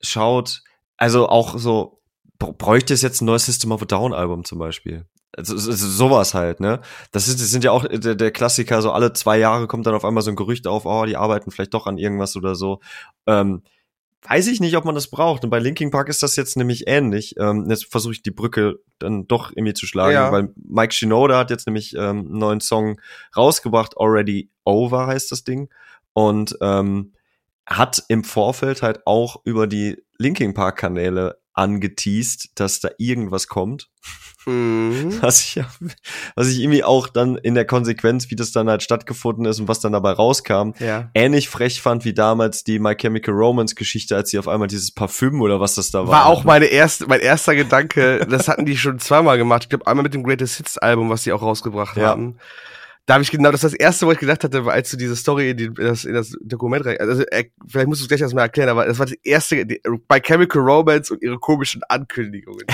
schaut, 0.00 0.62
also 0.96 1.28
auch 1.28 1.58
so, 1.58 2.00
bräuchte 2.38 2.94
es 2.94 3.02
jetzt 3.02 3.20
ein 3.20 3.26
neues 3.26 3.46
System 3.46 3.72
of 3.72 3.82
a 3.82 3.86
Down 3.86 4.12
Album 4.12 4.44
zum 4.44 4.58
Beispiel? 4.58 5.06
Also, 5.36 5.56
sowas 5.56 6.34
halt, 6.34 6.60
ne? 6.60 6.80
Das, 7.12 7.28
ist, 7.28 7.40
das 7.40 7.50
sind 7.50 7.62
ja 7.62 7.70
auch 7.70 7.86
der, 7.86 8.14
der 8.14 8.30
Klassiker, 8.30 8.80
so 8.82 8.92
alle 8.92 9.12
zwei 9.12 9.38
Jahre 9.38 9.66
kommt 9.66 9.86
dann 9.86 9.94
auf 9.94 10.04
einmal 10.04 10.22
so 10.22 10.30
ein 10.30 10.36
Gerücht 10.36 10.66
auf, 10.66 10.86
oh, 10.86 11.04
die 11.04 11.16
arbeiten 11.16 11.50
vielleicht 11.50 11.74
doch 11.74 11.86
an 11.86 11.98
irgendwas 11.98 12.34
oder 12.34 12.54
so. 12.54 12.80
Ähm, 13.26 13.62
weiß 14.26 14.48
ich 14.48 14.60
nicht, 14.60 14.76
ob 14.76 14.84
man 14.84 14.94
das 14.94 15.08
braucht. 15.08 15.44
Und 15.44 15.50
bei 15.50 15.58
Linkin 15.58 15.90
Park 15.90 16.08
ist 16.08 16.22
das 16.22 16.36
jetzt 16.36 16.56
nämlich 16.56 16.88
ähnlich. 16.88 17.34
Ähm, 17.38 17.66
jetzt 17.68 17.90
versuche 17.90 18.14
ich 18.14 18.22
die 18.22 18.30
Brücke 18.30 18.80
dann 18.98 19.26
doch 19.26 19.50
irgendwie 19.50 19.74
zu 19.74 19.86
schlagen, 19.86 20.14
ja. 20.14 20.32
weil 20.32 20.52
Mike 20.56 20.94
Shinoda 20.94 21.38
hat 21.38 21.50
jetzt 21.50 21.66
nämlich 21.66 21.94
ähm, 21.94 22.00
einen 22.00 22.38
neuen 22.38 22.60
Song 22.60 23.00
rausgebracht, 23.36 23.96
Already 23.96 24.50
Over 24.64 25.06
heißt 25.06 25.30
das 25.30 25.44
Ding. 25.44 25.68
Und 26.14 26.56
ähm, 26.60 27.12
hat 27.68 28.02
im 28.08 28.24
Vorfeld 28.24 28.82
halt 28.82 29.06
auch 29.06 29.40
über 29.44 29.66
die 29.66 30.02
Linking 30.18 30.54
Park 30.54 30.78
Kanäle 30.78 31.38
angeteased, 31.54 32.50
dass 32.54 32.80
da 32.80 32.88
irgendwas 32.98 33.48
kommt. 33.48 33.88
Mhm. 34.46 35.18
Was 35.20 35.40
ich, 35.40 35.60
was 36.36 36.48
ich 36.48 36.60
irgendwie 36.60 36.84
auch 36.84 37.08
dann 37.08 37.36
in 37.36 37.54
der 37.54 37.66
Konsequenz, 37.66 38.30
wie 38.30 38.36
das 38.36 38.52
dann 38.52 38.70
halt 38.70 38.82
stattgefunden 38.82 39.44
ist 39.44 39.60
und 39.60 39.68
was 39.68 39.80
dann 39.80 39.92
dabei 39.92 40.12
rauskam, 40.12 40.70
ja. 40.78 41.10
ähnlich 41.12 41.48
frech 41.50 41.82
fand 41.82 42.04
wie 42.06 42.14
damals 42.14 42.64
die 42.64 42.78
My 42.78 42.94
Chemical 42.94 43.34
Romance 43.34 43.74
Geschichte, 43.74 44.16
als 44.16 44.30
sie 44.30 44.38
auf 44.38 44.48
einmal 44.48 44.68
dieses 44.68 44.94
Parfüm 44.94 45.42
oder 45.42 45.60
was 45.60 45.74
das 45.74 45.90
da 45.90 46.06
war. 46.06 46.08
War 46.08 46.26
auch 46.26 46.44
meine 46.44 46.66
erste, 46.66 47.06
mein 47.08 47.20
erster 47.20 47.54
Gedanke, 47.56 48.26
das 48.30 48.48
hatten 48.48 48.64
die 48.64 48.78
schon 48.78 48.98
zweimal 49.00 49.36
gemacht. 49.36 49.64
Ich 49.64 49.68
glaube 49.68 49.86
einmal 49.86 50.04
mit 50.04 50.14
dem 50.14 50.22
Greatest 50.22 50.56
Hits 50.56 50.78
Album, 50.78 51.10
was 51.10 51.24
sie 51.24 51.32
auch 51.32 51.42
rausgebracht 51.42 51.96
ja. 51.98 52.06
haben 52.06 52.38
da 53.08 53.14
habe 53.14 53.22
ich 53.22 53.30
genau, 53.30 53.50
das 53.50 53.64
ist 53.64 53.72
das 53.72 53.80
erste, 53.80 54.06
wo 54.06 54.12
ich 54.12 54.18
gedacht 54.18 54.44
hatte, 54.44 54.62
als 54.64 54.90
du 54.90 54.98
diese 54.98 55.16
Story 55.16 55.52
in, 55.52 55.56
die, 55.56 55.72
das, 55.72 56.04
in 56.04 56.12
das 56.12 56.36
Dokument 56.42 56.84
rein, 56.84 56.98
also 57.00 57.22
äh, 57.30 57.44
vielleicht 57.66 57.88
musst 57.88 58.02
du 58.02 58.04
es 58.04 58.08
gleich 58.08 58.20
erstmal 58.20 58.44
erklären, 58.44 58.68
aber 58.68 58.84
das 58.84 58.98
war 58.98 59.06
das 59.06 59.14
erste, 59.24 59.64
bei 60.06 60.20
Chemical 60.20 60.60
Romance 60.60 61.10
und 61.10 61.22
ihre 61.22 61.38
komischen 61.38 61.82
Ankündigungen. 61.88 62.66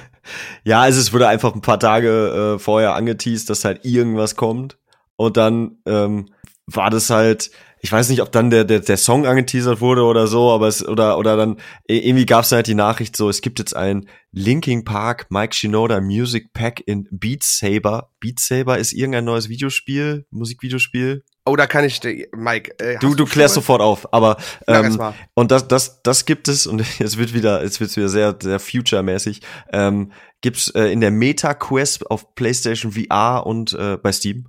ja, 0.64 0.80
also 0.80 0.98
es 0.98 1.12
wurde 1.12 1.28
einfach 1.28 1.54
ein 1.54 1.60
paar 1.60 1.78
Tage 1.78 2.54
äh, 2.54 2.58
vorher 2.58 2.94
angeteased, 2.94 3.50
dass 3.50 3.66
halt 3.66 3.84
irgendwas 3.84 4.36
kommt 4.36 4.78
und 5.16 5.36
dann 5.36 5.76
ähm, 5.84 6.30
war 6.66 6.88
das 6.88 7.10
halt, 7.10 7.50
ich 7.84 7.92
weiß 7.92 8.08
nicht, 8.08 8.22
ob 8.22 8.32
dann 8.32 8.48
der, 8.48 8.64
der, 8.64 8.80
der 8.80 8.96
Song 8.96 9.26
angeteasert 9.26 9.82
wurde 9.82 10.04
oder 10.04 10.26
so, 10.26 10.50
aber 10.50 10.68
es, 10.68 10.88
oder, 10.88 11.18
oder 11.18 11.36
dann, 11.36 11.58
irgendwie 11.86 12.24
gab 12.24 12.44
es 12.44 12.52
halt 12.52 12.66
die 12.66 12.74
Nachricht 12.74 13.14
so, 13.14 13.28
es 13.28 13.42
gibt 13.42 13.58
jetzt 13.58 13.76
ein 13.76 14.08
Linking 14.32 14.86
Park 14.86 15.26
Mike 15.28 15.54
Shinoda 15.54 16.00
Music 16.00 16.54
Pack 16.54 16.82
in 16.86 17.06
Beat 17.10 17.42
Saber. 17.42 18.08
Beat 18.20 18.40
Saber 18.40 18.78
ist 18.78 18.94
irgendein 18.94 19.26
neues 19.26 19.50
Videospiel, 19.50 20.24
Musikvideospiel. 20.30 21.24
Oh, 21.44 21.56
da 21.56 21.66
kann 21.66 21.84
ich, 21.84 22.00
Mike. 22.34 22.74
Äh, 22.78 22.98
du, 23.00 23.14
du 23.14 23.26
klärst 23.26 23.52
sofort 23.52 23.82
auf, 23.82 24.10
aber 24.14 24.38
ähm, 24.66 24.98
und 25.34 25.50
das, 25.50 25.68
das, 25.68 26.00
das 26.02 26.24
gibt 26.24 26.48
es 26.48 26.66
und 26.66 26.82
jetzt 26.98 27.18
wird 27.18 27.34
wieder, 27.34 27.62
jetzt 27.62 27.80
wird's 27.80 27.98
wieder 27.98 28.08
sehr, 28.08 28.34
sehr 28.40 28.60
future-mäßig. 28.60 29.42
Ähm, 29.74 30.10
gibt's 30.40 30.70
äh, 30.70 30.84
in 30.84 31.02
der 31.02 31.10
Meta 31.10 31.52
Quest 31.52 32.10
auf 32.10 32.34
PlayStation 32.34 32.92
VR 32.92 33.44
und 33.44 33.74
äh, 33.74 33.98
bei 33.98 34.10
Steam 34.10 34.46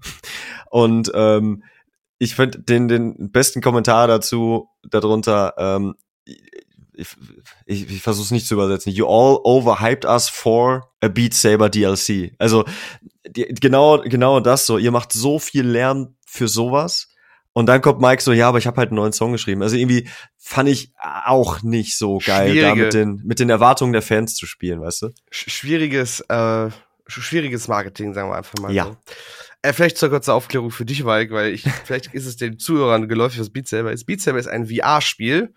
und 0.69 1.11
ähm, 1.13 1.63
ich 2.17 2.35
finde 2.35 2.59
den, 2.59 2.87
den 2.87 3.31
besten 3.31 3.61
Kommentar 3.61 4.07
dazu, 4.07 4.69
darunter, 4.89 5.53
ähm, 5.57 5.95
ich, 6.97 7.09
ich, 7.65 7.89
ich 7.91 8.01
versuche 8.01 8.25
es 8.25 8.31
nicht 8.31 8.47
zu 8.47 8.53
übersetzen. 8.53 8.91
You 8.91 9.05
all 9.05 9.39
overhyped 9.43 10.05
us 10.05 10.29
for 10.29 10.91
a 11.01 11.07
Beat 11.07 11.33
Saber 11.33 11.69
DLC. 11.69 12.33
Also 12.39 12.65
die, 13.27 13.45
genau, 13.45 14.01
genau 14.01 14.39
das 14.39 14.65
so. 14.65 14.77
Ihr 14.77 14.91
macht 14.91 15.11
so 15.11 15.39
viel 15.39 15.65
Lärm 15.65 16.15
für 16.25 16.47
sowas. 16.47 17.11
Und 17.57 17.67
dann 17.67 17.81
kommt 17.81 18.01
Mike 18.01 18.21
so, 18.21 18.33
ja, 18.33 18.49
aber 18.49 18.57
ich 18.57 18.67
habe 18.67 18.77
halt 18.77 18.89
einen 18.89 18.97
neuen 18.97 19.13
Song 19.13 19.31
geschrieben. 19.31 19.61
Also 19.61 19.77
irgendwie 19.77 20.09
fand 20.37 20.67
ich 20.67 20.93
auch 20.99 21.61
nicht 21.63 21.97
so 21.97 22.17
geil, 22.17 22.51
Schwierige. 22.51 22.61
da 22.61 22.75
mit 22.75 22.93
den, 22.93 23.21
mit 23.23 23.39
den 23.39 23.49
Erwartungen 23.49 23.93
der 23.93 24.01
Fans 24.01 24.35
zu 24.35 24.45
spielen, 24.45 24.81
weißt 24.81 25.03
du? 25.03 25.09
Schwieriges, 25.31 26.19
äh, 26.27 26.69
schwieriges 27.07 27.69
Marketing, 27.69 28.13
sagen 28.13 28.29
wir 28.29 28.35
einfach 28.35 28.59
mal. 28.59 28.73
Ja. 28.73 28.85
So. 28.85 28.97
Äh, 29.65 29.73
vielleicht 29.73 29.97
zur 29.97 30.09
kurze 30.09 30.33
Aufklärung 30.33 30.69
für 30.69 30.85
dich, 30.85 31.03
Mike, 31.03 31.33
weil 31.33 31.53
ich, 31.53 31.63
vielleicht 31.85 32.13
ist 32.13 32.25
es 32.25 32.37
den 32.37 32.59
Zuhörern 32.59 33.07
geläufig, 33.07 33.39
was 33.39 33.49
Beat 33.49 33.67
Saber 33.67 33.91
ist. 33.91 34.05
Beat 34.05 34.21
Saber 34.21 34.37
ist 34.37 34.47
ein 34.47 34.67
VR-Spiel. 34.67 35.53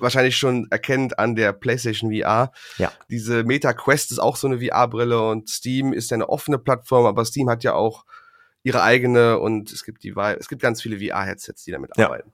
Wahrscheinlich 0.00 0.36
schon 0.36 0.68
erkennt 0.70 1.18
an 1.18 1.36
der 1.36 1.52
PlayStation 1.52 2.12
VR. 2.12 2.52
Ja. 2.78 2.92
Diese 3.10 3.44
Meta 3.44 3.74
Quest 3.74 4.10
ist 4.10 4.18
auch 4.18 4.36
so 4.36 4.46
eine 4.46 4.60
VR-Brille 4.60 5.20
und 5.28 5.50
Steam 5.50 5.92
ist 5.92 6.10
ja 6.10 6.14
eine 6.14 6.28
offene 6.28 6.58
Plattform, 6.58 7.04
aber 7.04 7.24
Steam 7.24 7.50
hat 7.50 7.62
ja 7.62 7.74
auch 7.74 8.04
ihre 8.62 8.82
eigene 8.82 9.38
und 9.38 9.70
es 9.72 9.84
gibt 9.84 10.04
die, 10.04 10.14
es 10.38 10.48
gibt 10.48 10.62
ganz 10.62 10.80
viele 10.80 10.98
VR-Headsets, 10.98 11.64
die 11.64 11.72
damit 11.72 11.90
ja. 11.96 12.06
arbeiten. 12.06 12.32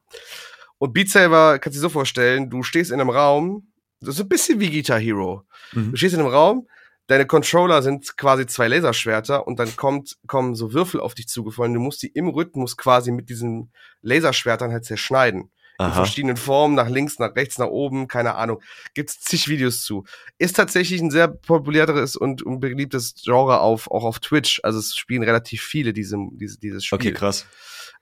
Und 0.79 0.93
Beat 0.93 1.11
Saber 1.11 1.59
kannst 1.59 1.77
du 1.77 1.81
dir 1.81 1.83
so 1.83 1.89
vorstellen, 1.89 2.49
du 2.51 2.63
stehst 2.63 2.93
in 2.93 3.01
einem 3.01 3.11
Raum, 3.11 3.73
das 4.01 4.15
ist 4.15 4.21
ein 4.21 4.29
bisschen 4.29 4.61
wie 4.61 4.71
Guitar 4.71 5.01
Hero. 5.01 5.43
Mhm. 5.73 5.91
Du 5.91 5.97
stehst 5.97 6.15
in 6.15 6.21
einem 6.21 6.29
Raum, 6.29 6.69
deine 7.09 7.27
Controller 7.27 7.83
sind 7.83 8.17
quasi 8.17 8.47
zwei 8.47 8.69
Laserschwerter 8.69 9.47
und 9.47 9.59
dann 9.59 9.75
kommt, 9.77 10.17
kommen 10.27 10.55
so 10.55 10.73
Würfel 10.73 11.01
auf 11.01 11.15
dich 11.15 11.27
zugefallen. 11.27 11.75
Du 11.75 11.81
musst 11.81 12.03
die 12.03 12.09
im 12.09 12.29
Rhythmus 12.29 12.77
quasi 12.77 13.11
mit 13.11 13.29
diesen 13.29 13.73
Laserschwertern 14.03 14.71
halt 14.71 14.85
zerschneiden. 14.85 15.51
Aha. 15.81 15.89
In 15.89 15.95
verschiedenen 15.95 16.37
Formen, 16.37 16.75
nach 16.75 16.89
links, 16.89 17.21
nach 17.21 17.37
rechts, 17.37 17.57
nach 17.59 17.69
oben, 17.69 18.09
keine 18.09 18.35
Ahnung. 18.35 18.61
Gibt's 18.95 19.21
zig 19.21 19.49
Videos 19.49 19.83
zu. 19.83 20.05
Ist 20.37 20.57
tatsächlich 20.57 21.01
ein 21.01 21.13
sehr 21.13 21.29
populäres 21.29 22.17
und, 22.17 22.43
und 22.43 22.59
beliebtes 22.59 23.15
Genre 23.23 23.61
auf, 23.61 23.89
auch 23.89 24.05
auf 24.05 24.19
Twitch. 24.19 24.61
Also 24.65 24.81
es 24.81 24.97
spielen 24.97 25.23
relativ 25.23 25.63
viele 25.63 25.93
diese, 25.93 26.17
diese, 26.33 26.59
dieses 26.59 26.85
Spiel. 26.85 26.97
Okay, 26.97 27.13
krass. 27.13 27.47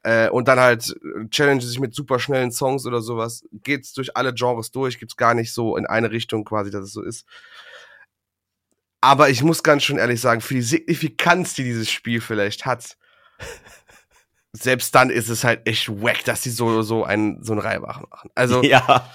Äh, 0.03 0.31
und 0.31 0.49
dann 0.49 0.59
halt 0.59 0.89
äh, 0.89 1.29
challenge 1.29 1.61
sich 1.61 1.79
mit 1.79 1.95
super 1.95 2.19
schnellen 2.19 2.51
Songs 2.51 2.87
oder 2.87 3.03
sowas. 3.03 3.45
Geht's 3.53 3.93
durch 3.93 4.17
alle 4.17 4.33
Genres 4.33 4.71
durch, 4.71 4.99
gibt's 4.99 5.17
gar 5.17 5.35
nicht 5.35 5.53
so 5.53 5.77
in 5.77 5.85
eine 5.85 6.11
Richtung 6.11 6.45
quasi, 6.45 6.71
dass 6.71 6.85
es 6.85 6.93
so 6.93 7.03
ist. 7.03 7.27
Aber 9.07 9.31
ich 9.31 9.45
muss 9.45 9.63
ganz 9.63 9.85
schön 9.85 9.99
ehrlich 9.99 10.21
sagen, 10.21 10.41
für 10.41 10.55
die 10.55 10.63
Signifikanz, 10.63 11.55
die 11.55 11.63
dieses 11.63 11.89
Spiel 11.89 12.21
vielleicht 12.21 12.67
hat, 12.67 12.97
selbst 14.53 14.97
dann 14.97 15.11
ist 15.11 15.29
es 15.29 15.45
halt 15.45 15.69
echt 15.69 15.89
wack, 16.03 16.25
dass 16.25 16.43
sie 16.43 16.51
so, 16.51 16.83
so 16.83 17.05
einen, 17.05 17.41
so 17.45 17.53
einen 17.53 17.61
Reibach 17.61 18.01
machen. 18.01 18.31
Also. 18.35 18.65
Ja. 18.65 19.09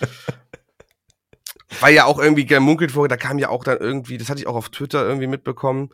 Weil 1.81 1.93
ja 1.93 2.05
auch 2.05 2.19
irgendwie 2.19 2.45
gemunkelt 2.45 2.95
wurde, 2.95 3.09
da 3.09 3.17
kam 3.17 3.37
ja 3.37 3.49
auch 3.49 3.65
dann 3.65 3.79
irgendwie, 3.79 4.17
das 4.17 4.29
hatte 4.29 4.39
ich 4.39 4.47
auch 4.47 4.55
auf 4.55 4.69
Twitter 4.69 5.03
irgendwie 5.05 5.27
mitbekommen, 5.27 5.89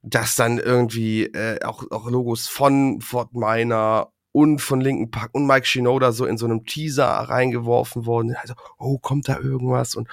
dass 0.00 0.36
dann 0.36 0.58
irgendwie 0.58 1.24
äh, 1.24 1.62
auch, 1.64 1.84
auch 1.90 2.08
Logos 2.08 2.48
von 2.48 3.02
Fort 3.02 3.34
Minor 3.34 4.14
und 4.32 4.60
von 4.60 4.80
Linken 4.80 5.10
Park 5.10 5.34
und 5.34 5.46
Mike 5.46 5.66
Shinoda 5.66 6.12
so 6.12 6.24
in 6.24 6.38
so 6.38 6.46
einem 6.46 6.64
Teaser 6.64 7.08
reingeworfen 7.08 8.06
worden. 8.06 8.36
Also, 8.40 8.54
oh, 8.78 8.96
kommt 8.96 9.28
da 9.28 9.38
irgendwas? 9.38 9.96
Und 9.96 10.08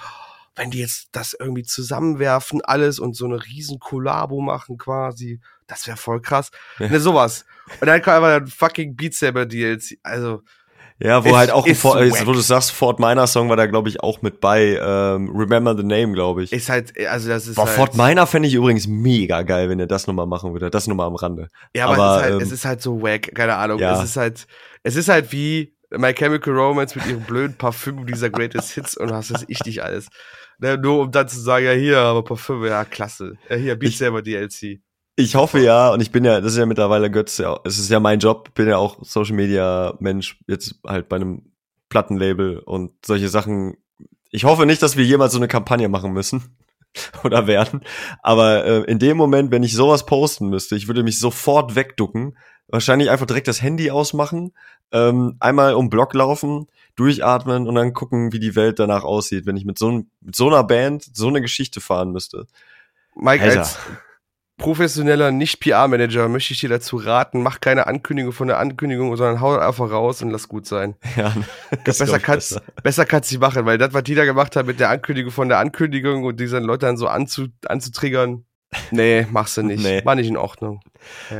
wenn 0.56 0.72
die 0.72 0.80
jetzt 0.80 1.10
das 1.12 1.36
irgendwie 1.38 1.64
zusammenwerfen, 1.64 2.62
alles 2.64 3.00
und 3.00 3.16
so 3.16 3.26
eine 3.26 3.44
riesen 3.44 3.80
Kollabo 3.80 4.42
machen 4.42 4.78
quasi, 4.78 5.40
das 5.68 5.88
wäre 5.88 5.98
voll 5.98 6.22
krass. 6.22 6.52
Ja. 6.80 6.90
Ne, 6.90 7.00
sowas. 7.00 7.46
Und 7.80 7.88
dann 7.88 8.02
kam 8.02 8.24
einfach 8.24 8.42
ein 8.42 8.48
fucking 8.48 8.96
Beat 8.96 9.14
Saber 9.14 9.46
DLC. 9.46 9.98
Also. 10.04 10.42
Ja, 11.00 11.24
wo 11.24 11.30
ist, 11.30 11.36
halt 11.36 11.52
auch, 11.52 11.66
ist 11.66 11.82
Fort, 11.82 12.00
wack. 12.00 12.28
wo 12.28 12.34
du 12.34 12.42
sagst, 12.42 12.72
Fort 12.72 13.00
Minor 13.00 13.26
Song 13.26 13.50
war 13.50 13.56
da, 13.56 13.66
glaube 13.66 13.90
ich, 13.90 14.02
auch 14.02 14.22
mit 14.22 14.40
bei. 14.40 14.78
Ähm, 14.80 15.32
Remember 15.36 15.76
the 15.76 15.84
Name, 15.84 16.12
glaube 16.12 16.44
ich. 16.44 16.52
Ist 16.52 16.70
halt, 16.70 16.94
also 17.08 17.30
das 17.30 17.48
ist 17.48 17.56
Boah, 17.56 17.66
halt 17.66 17.76
Fort 17.76 17.96
Minor 17.96 18.28
fände 18.28 18.48
ich 18.48 18.54
übrigens 18.54 18.86
mega 18.86 19.42
geil, 19.42 19.70
wenn 19.70 19.80
er 19.80 19.88
das 19.88 20.06
nochmal 20.06 20.28
machen 20.28 20.54
würde. 20.54 20.70
Das 20.70 20.86
nochmal 20.86 21.08
am 21.08 21.16
Rande. 21.16 21.48
Ja, 21.76 21.88
aber, 21.88 21.98
aber 21.98 22.18
es, 22.18 22.20
ist 22.20 22.22
halt, 22.22 22.34
ähm, 22.34 22.42
es 22.42 22.52
ist 22.52 22.66
halt 22.66 22.82
so 22.82 23.02
wack, 23.02 23.34
keine 23.34 23.56
Ahnung. 23.56 23.80
Ja. 23.80 23.98
Es 23.98 24.04
ist 24.04 24.18
halt, 24.18 24.46
es 24.84 24.96
ist 24.96 25.10
halt 25.10 25.32
wie 25.32 25.74
My 25.90 26.14
Chemical 26.14 26.54
Romance 26.54 26.96
mit 26.96 27.06
ihrem 27.08 27.22
blöden 27.22 27.58
Parfüm 27.58 28.06
dieser 28.06 28.30
Greatest 28.30 28.72
Hits 28.72 28.96
und 28.96 29.10
was 29.10 29.34
weiß 29.34 29.46
ich 29.48 29.66
nicht 29.66 29.84
alles. 29.84 30.08
Ne, 30.62 30.78
nur 30.78 31.02
um 31.02 31.12
dann 31.12 31.28
zu 31.28 31.40
sagen, 31.40 31.66
ja 31.66 31.72
hier, 31.72 31.98
aber 31.98 32.24
Parfüm, 32.24 32.64
ja 32.66 32.86
klasse. 32.86 33.36
Ja 33.50 33.56
hier, 33.56 33.76
Beat 33.76 33.94
Saber 33.94 34.22
DLC. 34.22 34.80
Ich 35.16 35.36
hoffe 35.36 35.60
ja, 35.60 35.92
und 35.92 36.02
ich 36.02 36.12
bin 36.12 36.24
ja, 36.24 36.40
das 36.40 36.54
ist 36.54 36.60
ja 36.60 36.68
mittlerweile 36.68 37.10
Götz, 37.10 37.40
ja, 37.40 37.60
es 37.64 37.80
ist 37.80 37.90
ja 37.90 38.00
mein 38.00 38.20
Job, 38.20 38.54
bin 38.54 38.68
ja 38.68 38.78
auch 38.78 39.04
Social 39.04 39.36
Media 39.36 39.96
Mensch, 40.00 40.40
jetzt 40.48 40.76
halt 40.86 41.10
bei 41.10 41.16
einem 41.16 41.52
Plattenlabel 41.90 42.60
und 42.60 42.92
solche 43.04 43.28
Sachen. 43.28 43.76
Ich 44.30 44.44
hoffe 44.44 44.68
nicht, 44.68 44.82
dass 44.84 44.96
wir 44.96 45.04
jemals 45.04 45.34
so 45.34 45.40
eine 45.40 45.48
Kampagne 45.48 45.90
machen 45.90 46.14
müssen 46.14 46.56
oder 47.24 47.48
werden, 47.48 47.82
aber 48.22 48.66
äh, 48.66 48.82
in 48.84 49.00
dem 49.00 49.18
Moment, 49.18 49.52
wenn 49.52 49.64
ich 49.64 49.74
sowas 49.74 50.06
posten 50.06 50.50
müsste, 50.50 50.76
ich 50.76 50.88
würde 50.88 51.04
mich 51.04 51.20
sofort 51.20 51.76
wegducken, 51.76 52.38
wahrscheinlich 52.68 53.10
einfach 53.10 53.26
direkt 53.26 53.48
das 53.48 53.62
Handy 53.62 53.92
ausmachen, 53.92 54.54
ähm, 54.92 55.36
einmal 55.40 55.74
um 55.74 55.90
Block 55.90 56.14
laufen, 56.14 56.68
durchatmen 56.96 57.68
und 57.68 57.76
dann 57.76 57.94
gucken, 57.94 58.34
wie 58.34 58.40
die 58.40 58.56
Welt 58.56 58.80
danach 58.80 59.04
aussieht, 59.04 59.46
wenn 59.46 59.58
ich 59.58 59.66
mit 59.66 59.78
so, 59.78 60.04
mit 60.22 60.36
so 60.36 60.48
einer 60.48 60.64
Band 60.64 61.06
so 61.14 61.28
eine 61.28 61.42
Geschichte 61.42 61.82
fahren 61.82 62.12
müsste. 62.12 62.48
Mike, 63.16 63.44
Alter. 63.44 63.60
als 63.60 63.80
professioneller 64.62 65.32
Nicht-PR-Manager 65.32 66.30
möchte 66.30 66.54
ich 66.54 66.60
dir 66.60 66.70
dazu 66.70 66.96
raten, 66.96 67.42
mach 67.42 67.60
keine 67.60 67.88
Ankündigung 67.88 68.32
von 68.32 68.48
der 68.48 68.60
Ankündigung, 68.60 69.16
sondern 69.18 69.42
hau 69.42 69.58
einfach 69.58 69.90
raus 69.92 70.22
und 70.22 70.30
lass 70.30 70.48
gut 70.48 70.66
sein. 70.66 70.96
Ja, 71.18 71.34
besser 71.84 72.20
kannst 72.20 72.52
besser. 72.52 72.64
besser 72.84 73.06
kannst 73.06 73.32
du 73.32 73.40
machen, 73.40 73.66
weil 73.66 73.78
das, 73.78 73.94
was 73.94 74.04
die 74.04 74.16
da 74.16 74.24
gemacht 74.24 74.56
haben 74.56 74.68
mit 74.68 74.80
der 74.80 74.90
Ankündigung 74.90 75.32
von 75.32 75.50
der 75.50 75.60
Ankündigung 75.60 76.24
und 76.24 76.40
diesen 76.40 76.64
Leuten 76.64 76.86
dann 76.86 76.98
so 76.98 77.08
anzu, 77.08 77.48
anzutriggern, 77.68 78.46
nee, 78.92 79.28
machst 79.30 79.58
du 79.58 79.64
nicht. 79.64 79.84
Nee. 79.84 80.06
War 80.06 80.16
nicht 80.16 80.28
in 80.28 80.38
Ordnung. 80.38 80.80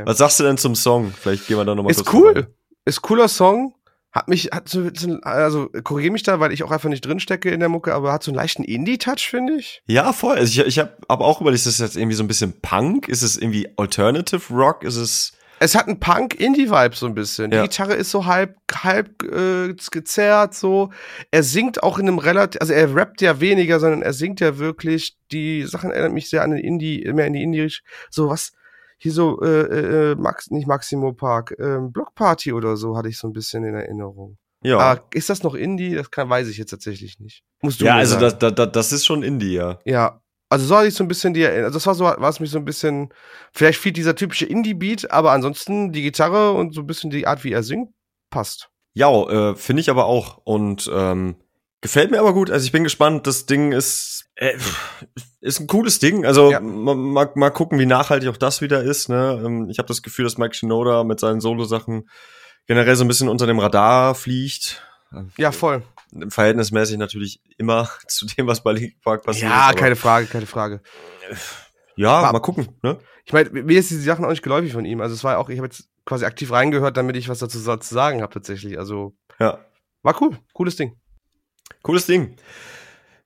Was 0.04 0.18
sagst 0.18 0.40
du 0.40 0.44
denn 0.44 0.58
zum 0.58 0.74
Song? 0.74 1.12
Vielleicht 1.18 1.46
gehen 1.46 1.56
wir 1.56 1.64
da 1.64 1.74
nochmal 1.74 1.90
Ist 1.90 2.12
cool. 2.12 2.32
Rein. 2.32 2.46
Ist 2.84 3.00
cooler 3.00 3.28
Song. 3.28 3.74
Hat 4.12 4.28
mich, 4.28 4.50
hat 4.52 4.68
so, 4.68 4.90
also 5.22 5.70
korrigiere 5.84 6.12
mich 6.12 6.22
da, 6.22 6.38
weil 6.38 6.52
ich 6.52 6.62
auch 6.62 6.70
einfach 6.70 6.90
nicht 6.90 7.04
drinstecke 7.04 7.48
in 7.48 7.60
der 7.60 7.70
Mucke, 7.70 7.94
aber 7.94 8.12
hat 8.12 8.22
so 8.22 8.30
einen 8.30 8.36
leichten 8.36 8.62
Indie-Touch, 8.62 9.26
finde 9.30 9.54
ich. 9.54 9.82
Ja, 9.86 10.12
voll. 10.12 10.36
Also 10.36 10.60
ich, 10.60 10.66
ich 10.66 10.78
habe 10.78 10.92
aber 11.08 11.24
auch 11.24 11.40
überlegt, 11.40 11.64
ist 11.64 11.80
das 11.80 11.86
jetzt 11.86 11.96
irgendwie 11.96 12.16
so 12.16 12.22
ein 12.22 12.28
bisschen 12.28 12.60
Punk? 12.60 13.08
Ist 13.08 13.22
es 13.22 13.38
irgendwie 13.38 13.68
Alternative 13.78 14.52
Rock? 14.52 14.84
Ist 14.84 14.96
es. 14.96 15.32
Es 15.60 15.74
hat 15.74 15.86
einen 15.86 15.98
Punk-Indie-Vibe 15.98 16.94
so 16.94 17.06
ein 17.06 17.14
bisschen. 17.14 17.52
Ja. 17.52 17.62
Die 17.62 17.68
Gitarre 17.68 17.94
ist 17.94 18.10
so 18.10 18.26
halb, 18.26 18.56
halb 18.74 19.22
äh, 19.22 19.74
gezerrt, 19.90 20.54
so. 20.54 20.90
Er 21.30 21.42
singt 21.42 21.82
auch 21.82 21.98
in 21.98 22.06
einem 22.06 22.18
relativ, 22.18 22.60
also 22.60 22.74
er 22.74 22.94
rappt 22.94 23.22
ja 23.22 23.40
weniger, 23.40 23.80
sondern 23.80 24.02
er 24.02 24.12
singt 24.12 24.40
ja 24.40 24.58
wirklich. 24.58 25.16
Die 25.30 25.62
Sachen 25.62 25.90
erinnern 25.90 26.12
mich 26.12 26.28
sehr 26.28 26.42
an 26.42 26.50
den 26.50 26.60
Indie, 26.60 27.10
mehr 27.14 27.28
in 27.28 27.32
die 27.32 27.42
Indie, 27.42 27.72
so 28.10 28.28
was 28.28 28.52
hier 29.02 29.12
so, 29.12 29.40
äh, 29.42 29.62
äh, 29.62 30.12
äh, 30.12 30.14
Max, 30.14 30.50
nicht 30.50 30.68
Maximo 30.68 31.12
Park, 31.12 31.56
äh, 31.58 31.78
Blockparty 31.80 32.52
oder 32.52 32.76
so 32.76 32.96
hatte 32.96 33.08
ich 33.08 33.18
so 33.18 33.26
ein 33.26 33.32
bisschen 33.32 33.64
in 33.64 33.74
Erinnerung. 33.74 34.38
Ja. 34.62 34.78
Ah, 34.78 35.00
ist 35.12 35.28
das 35.28 35.42
noch 35.42 35.56
Indie? 35.56 35.96
Das 35.96 36.12
kann, 36.12 36.30
weiß 36.30 36.46
ich 36.46 36.56
jetzt 36.56 36.70
tatsächlich 36.70 37.18
nicht. 37.18 37.42
Musst 37.62 37.80
du 37.80 37.84
ja, 37.84 37.96
also 37.96 38.18
das, 38.20 38.38
das, 38.38 38.70
das 38.70 38.92
ist 38.92 39.04
schon 39.04 39.24
Indie, 39.24 39.54
ja. 39.54 39.80
Ja. 39.84 40.22
Also 40.48 40.66
so 40.66 40.76
hatte 40.76 40.86
ich 40.86 40.94
so 40.94 41.02
ein 41.02 41.08
bisschen 41.08 41.34
die, 41.34 41.44
also 41.44 41.74
das 41.74 41.86
war 41.86 41.94
so, 41.94 42.04
war 42.04 42.28
es 42.28 42.38
mich 42.38 42.50
so 42.50 42.58
ein 42.58 42.64
bisschen, 42.64 43.12
vielleicht 43.52 43.80
fehlt 43.80 43.96
dieser 43.96 44.14
typische 44.14 44.46
Indie-Beat, 44.46 45.10
aber 45.10 45.32
ansonsten 45.32 45.90
die 45.90 46.02
Gitarre 46.02 46.52
und 46.52 46.74
so 46.74 46.82
ein 46.82 46.86
bisschen 46.86 47.10
die 47.10 47.26
Art, 47.26 47.42
wie 47.42 47.52
er 47.52 47.64
singt, 47.64 47.90
passt. 48.30 48.68
Ja, 48.94 49.10
äh, 49.10 49.56
finde 49.56 49.80
ich 49.80 49.90
aber 49.90 50.04
auch. 50.04 50.38
Und 50.44 50.88
ähm, 50.94 51.36
Gefällt 51.82 52.12
mir 52.12 52.20
aber 52.20 52.32
gut. 52.32 52.50
Also 52.50 52.64
ich 52.64 52.72
bin 52.72 52.84
gespannt. 52.84 53.26
Das 53.26 53.44
Ding 53.44 53.72
ist 53.72 54.30
äh, 54.36 54.56
ist 55.40 55.60
ein 55.60 55.66
cooles 55.66 55.98
Ding. 55.98 56.24
Also 56.24 56.50
ja. 56.50 56.60
mal, 56.60 57.30
mal 57.34 57.50
gucken, 57.50 57.78
wie 57.78 57.86
nachhaltig 57.86 58.28
auch 58.28 58.36
das 58.36 58.60
wieder 58.60 58.82
ist. 58.82 59.08
Ne? 59.08 59.42
Ähm, 59.44 59.68
ich 59.68 59.78
habe 59.78 59.88
das 59.88 60.00
Gefühl, 60.00 60.24
dass 60.24 60.38
Mike 60.38 60.54
Shinoda 60.54 61.02
mit 61.02 61.18
seinen 61.18 61.40
Solo-Sachen 61.40 62.08
generell 62.66 62.94
so 62.94 63.04
ein 63.04 63.08
bisschen 63.08 63.28
unter 63.28 63.46
dem 63.46 63.58
Radar 63.58 64.14
fliegt. 64.14 64.82
Ja, 65.36 65.50
voll. 65.50 65.82
Verhältnismäßig 66.28 66.98
natürlich 66.98 67.40
immer 67.58 67.90
zu 68.06 68.26
dem, 68.26 68.46
was 68.46 68.62
bei 68.62 68.72
League 68.72 69.00
Park 69.02 69.24
passiert. 69.24 69.50
Ja, 69.50 69.72
keine 69.72 69.96
Frage, 69.96 70.26
keine 70.26 70.46
Frage. 70.46 70.82
Ja, 71.96 72.22
mal, 72.22 72.32
mal 72.32 72.40
gucken. 72.40 72.68
Ne? 72.82 72.98
Ich 73.24 73.32
meine, 73.32 73.50
mir 73.50 73.78
ist 73.78 73.90
diese 73.90 74.02
Sachen 74.02 74.24
auch 74.24 74.30
nicht 74.30 74.42
geläufig 74.42 74.72
von 74.72 74.84
ihm. 74.84 75.00
Also 75.00 75.14
es 75.14 75.24
war 75.24 75.38
auch, 75.38 75.48
ich 75.48 75.58
habe 75.58 75.66
jetzt 75.66 75.88
quasi 76.04 76.24
aktiv 76.24 76.50
reingehört, 76.52 76.96
damit 76.96 77.16
ich 77.16 77.28
was 77.28 77.40
dazu 77.40 77.58
zu 77.58 77.94
sagen 77.94 78.22
habe 78.22 78.32
tatsächlich. 78.32 78.78
Also 78.78 79.16
ja. 79.40 79.58
war 80.02 80.20
cool, 80.22 80.38
cooles 80.52 80.76
Ding. 80.76 80.96
Cooles 81.82 82.06
Ding. 82.06 82.36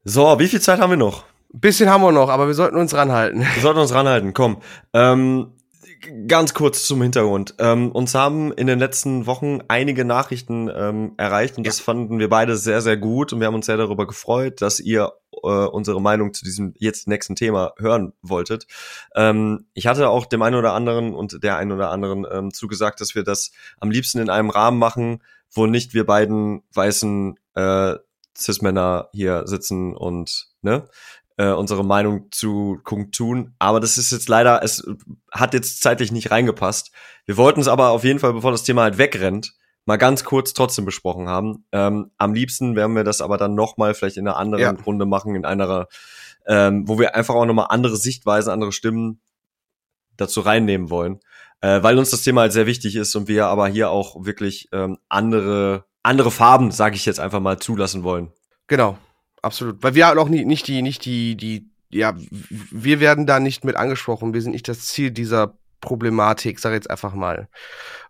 So, 0.04 0.38
wie 0.38 0.48
viel 0.48 0.60
Zeit 0.60 0.80
haben 0.80 0.90
wir 0.90 0.96
noch? 0.96 1.24
Bisschen 1.52 1.88
haben 1.88 2.02
wir 2.02 2.12
noch, 2.12 2.28
aber 2.28 2.46
wir 2.46 2.54
sollten 2.54 2.76
uns 2.76 2.94
ranhalten. 2.94 3.40
Wir 3.40 3.62
sollten 3.62 3.80
uns 3.80 3.94
ranhalten, 3.94 4.34
komm. 4.34 4.58
Ähm, 4.92 5.52
ganz 6.26 6.54
kurz 6.54 6.86
zum 6.86 7.02
Hintergrund. 7.02 7.54
Ähm, 7.58 7.90
uns 7.92 8.14
haben 8.14 8.52
in 8.52 8.66
den 8.66 8.78
letzten 8.78 9.26
Wochen 9.26 9.60
einige 9.68 10.04
Nachrichten 10.04 10.70
ähm, 10.74 11.12
erreicht 11.16 11.56
und 11.56 11.64
ja. 11.64 11.70
das 11.70 11.80
fanden 11.80 12.18
wir 12.18 12.28
beide 12.28 12.56
sehr, 12.56 12.80
sehr 12.80 12.96
gut 12.96 13.32
und 13.32 13.40
wir 13.40 13.46
haben 13.46 13.54
uns 13.54 13.66
sehr 13.66 13.76
darüber 13.76 14.06
gefreut, 14.06 14.60
dass 14.60 14.80
ihr 14.80 15.12
äh, 15.42 15.48
unsere 15.48 16.00
Meinung 16.00 16.34
zu 16.34 16.44
diesem 16.44 16.74
jetzt 16.76 17.08
nächsten 17.08 17.36
Thema 17.36 17.72
hören 17.78 18.12
wolltet. 18.22 18.66
Ähm, 19.14 19.66
ich 19.74 19.86
hatte 19.86 20.08
auch 20.08 20.26
dem 20.26 20.42
einen 20.42 20.56
oder 20.56 20.72
anderen 20.72 21.14
und 21.14 21.42
der 21.42 21.56
einen 21.56 21.72
oder 21.72 21.90
anderen 21.90 22.26
ähm, 22.30 22.52
zugesagt, 22.52 23.00
dass 23.00 23.14
wir 23.14 23.24
das 23.24 23.50
am 23.80 23.90
liebsten 23.90 24.18
in 24.18 24.30
einem 24.30 24.50
Rahmen 24.50 24.78
machen, 24.78 25.22
wo 25.50 25.66
nicht 25.66 25.94
wir 25.94 26.04
beiden 26.04 26.62
weißen 26.74 27.38
äh, 27.54 27.94
Cis-Männer 28.38 29.08
hier 29.12 29.46
sitzen 29.46 29.94
und 29.96 30.48
ne, 30.62 30.88
äh, 31.36 31.50
unsere 31.50 31.84
Meinung 31.84 32.28
zu 32.30 32.80
tun. 33.12 33.54
Aber 33.58 33.80
das 33.80 33.98
ist 33.98 34.12
jetzt 34.12 34.28
leider, 34.28 34.62
es 34.62 34.86
hat 35.30 35.54
jetzt 35.54 35.82
zeitlich 35.82 36.12
nicht 36.12 36.30
reingepasst. 36.30 36.92
Wir 37.24 37.36
wollten 37.36 37.60
es 37.60 37.68
aber 37.68 37.90
auf 37.90 38.04
jeden 38.04 38.18
Fall, 38.18 38.32
bevor 38.32 38.52
das 38.52 38.62
Thema 38.62 38.82
halt 38.82 38.98
wegrennt, 38.98 39.54
mal 39.84 39.96
ganz 39.96 40.24
kurz 40.24 40.52
trotzdem 40.52 40.84
besprochen 40.84 41.28
haben. 41.28 41.64
Ähm, 41.72 42.10
am 42.18 42.34
liebsten 42.34 42.76
werden 42.76 42.96
wir 42.96 43.04
das 43.04 43.20
aber 43.20 43.38
dann 43.38 43.54
nochmal 43.54 43.94
vielleicht 43.94 44.16
in 44.16 44.26
einer 44.26 44.36
anderen 44.36 44.76
ja. 44.76 44.84
Runde 44.84 45.06
machen, 45.06 45.34
in 45.34 45.44
einer, 45.44 45.86
ähm, 46.46 46.88
wo 46.88 46.98
wir 46.98 47.14
einfach 47.14 47.34
auch 47.34 47.46
nochmal 47.46 47.68
andere 47.70 47.96
Sichtweisen, 47.96 48.50
andere 48.50 48.72
Stimmen 48.72 49.20
dazu 50.16 50.40
reinnehmen 50.40 50.90
wollen. 50.90 51.20
Äh, 51.60 51.82
weil 51.82 51.98
uns 51.98 52.10
das 52.10 52.22
Thema 52.22 52.42
halt 52.42 52.52
sehr 52.52 52.66
wichtig 52.66 52.96
ist 52.96 53.14
und 53.14 53.28
wir 53.28 53.46
aber 53.46 53.68
hier 53.68 53.90
auch 53.90 54.24
wirklich 54.24 54.68
ähm, 54.72 54.98
andere, 55.08 55.86
andere 56.06 56.30
Farben, 56.30 56.70
sage 56.70 56.96
ich 56.96 57.04
jetzt 57.04 57.20
einfach 57.20 57.40
mal, 57.40 57.58
zulassen 57.58 58.02
wollen. 58.02 58.32
Genau, 58.68 58.96
absolut. 59.42 59.82
Weil 59.82 59.94
wir 59.94 60.06
halt 60.06 60.18
auch 60.18 60.28
nicht, 60.28 60.46
nicht 60.46 60.66
die, 60.68 60.82
nicht 60.82 61.04
die, 61.04 61.36
die, 61.36 61.68
ja, 61.90 62.14
wir 62.70 63.00
werden 63.00 63.26
da 63.26 63.40
nicht 63.40 63.64
mit 63.64 63.76
angesprochen. 63.76 64.32
Wir 64.32 64.42
sind 64.42 64.52
nicht 64.52 64.68
das 64.68 64.86
Ziel 64.86 65.10
dieser 65.10 65.58
Problematik, 65.80 66.58
sag 66.58 66.70
ich 66.70 66.76
jetzt 66.76 66.90
einfach 66.90 67.14
mal. 67.14 67.48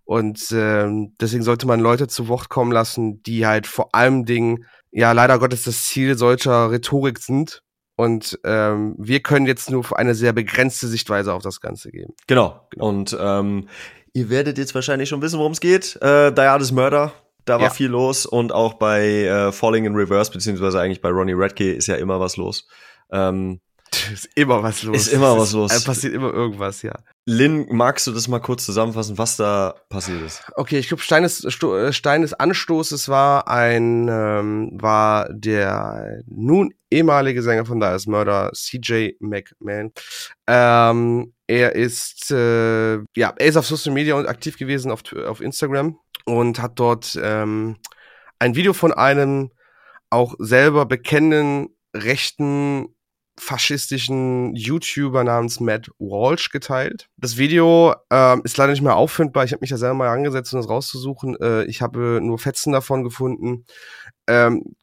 Und 0.05 0.53
ähm, 0.53 1.15
deswegen 1.21 1.43
sollte 1.43 1.67
man 1.67 1.81
Leute 1.81 2.07
zu 2.07 2.29
Wort 2.29 2.49
kommen 2.49 2.71
lassen, 2.71 3.23
die 3.25 3.47
halt 3.47 3.67
vor 3.67 3.95
allem 3.95 4.25
Dingen, 4.25 4.65
ja, 4.93 5.13
leider 5.13 5.39
Gottes 5.39 5.65
das 5.65 5.85
Ziel 5.85 6.17
solcher 6.17 6.71
Rhetorik 6.71 7.19
sind. 7.19 7.63
Und 7.97 8.39
ähm, 8.45 8.95
wir 8.99 9.21
können 9.21 9.47
jetzt 9.47 9.71
nur 9.71 9.99
eine 9.99 10.15
sehr 10.15 10.33
begrenzte 10.33 10.87
Sichtweise 10.87 11.33
auf 11.33 11.43
das 11.43 11.61
Ganze 11.61 11.91
geben. 11.91 12.15
Genau. 12.27 12.61
genau. 12.71 12.89
Und 12.89 13.17
ähm, 13.19 13.69
ihr 14.13 14.29
werdet 14.29 14.59
jetzt 14.59 14.75
wahrscheinlich 14.75 15.09
schon 15.09 15.23
wissen, 15.23 15.39
worum 15.39 15.53
es 15.53 15.61
geht. 15.61 15.97
Äh, 16.03 16.33
Diades 16.33 16.73
Murder 16.73 17.13
da 17.47 17.55
war 17.55 17.69
ja. 17.69 17.71
viel 17.71 17.89
los 17.89 18.27
und 18.27 18.53
auch 18.53 18.75
bei 18.75 19.25
äh, 19.25 19.53
Falling 19.53 19.87
in 19.87 19.95
Reverse, 19.95 20.31
beziehungsweise 20.31 20.81
eigentlich 20.81 21.01
bei 21.01 21.09
Ronnie 21.09 21.33
Redkey 21.33 21.73
ist 21.73 21.87
ja 21.87 21.95
immer 21.95 22.21
was 22.21 22.37
los. 22.37 22.69
Ähm, 23.11 23.61
ist 24.13 24.29
immer 24.35 24.63
was 24.63 24.83
los. 24.83 24.97
Ist 24.97 25.13
immer 25.13 25.39
was 25.39 25.53
los. 25.53 25.73
Es 25.73 25.85
passiert 25.85 26.13
immer 26.13 26.33
irgendwas, 26.33 26.83
ja. 26.83 26.93
Lynn, 27.25 27.67
magst 27.71 28.07
du 28.07 28.13
das 28.13 28.29
mal 28.29 28.41
kurz 28.41 28.65
zusammenfassen, 28.65 29.17
was 29.17 29.37
da 29.37 29.75
passiert 29.89 30.23
ist? 30.23 30.43
Okay, 30.55 30.79
ich 30.79 30.89
glaube, 30.89 31.03
Stein, 31.03 31.23
des, 31.23 31.45
äh, 31.45 31.93
Stein 31.93 32.23
des 32.23 32.35
Anstoßes 32.35 33.09
war 33.09 33.49
ein, 33.49 34.09
ähm, 34.09 34.71
war 34.73 35.29
der 35.33 36.23
nun 36.27 36.75
ehemalige 36.91 37.43
Sänger 37.43 37.65
von 37.65 37.81
Da 37.81 37.95
ist 37.95 38.07
Murder, 38.07 38.51
CJ 38.55 39.13
McMahon. 39.21 39.93
Ähm, 40.47 41.33
er 41.47 41.75
ist, 41.75 42.31
äh, 42.31 42.97
ja, 42.97 43.35
er 43.37 43.41
ist 43.41 43.57
auf 43.57 43.67
Social 43.67 43.95
Media 43.95 44.17
aktiv 44.19 44.59
gewesen, 44.59 44.91
auf, 44.91 45.03
auf 45.13 45.41
Instagram 45.41 45.99
und 46.25 46.61
hat 46.61 46.79
dort 46.79 47.19
ähm, 47.23 47.77
ein 48.39 48.55
Video 48.57 48.73
von 48.73 48.93
einem 48.93 49.51
auch 50.11 50.35
selber 50.39 50.87
bekennenden 50.87 51.69
rechten 51.95 52.89
faschistischen 53.39 54.55
YouTuber 54.57 55.23
namens 55.23 55.61
Matt 55.61 55.91
Walsh 55.99 56.51
geteilt. 56.51 57.09
Das 57.19 57.37
Video 57.37 57.95
ähm, 58.11 58.41
ist 58.45 58.57
leider 58.57 58.73
nicht 58.73 58.83
mehr 58.83 58.97
auffindbar. 58.97 59.45
Ich 59.45 59.53
habe 59.53 59.61
mich 59.61 59.71
ja 59.71 59.77
selber 59.77 59.95
mal 59.95 60.09
angesetzt, 60.09 60.55
um 60.55 60.61
das 60.61 60.71
rauszusuchen. 60.71 61.37
Äh, 61.41 61.65
ich 61.65 61.83
habe 61.83 62.21
nur 62.23 62.39
Fetzen 62.39 62.73
davon 62.73 63.05
gefunden. 63.05 63.67
Ähm, 64.27 64.75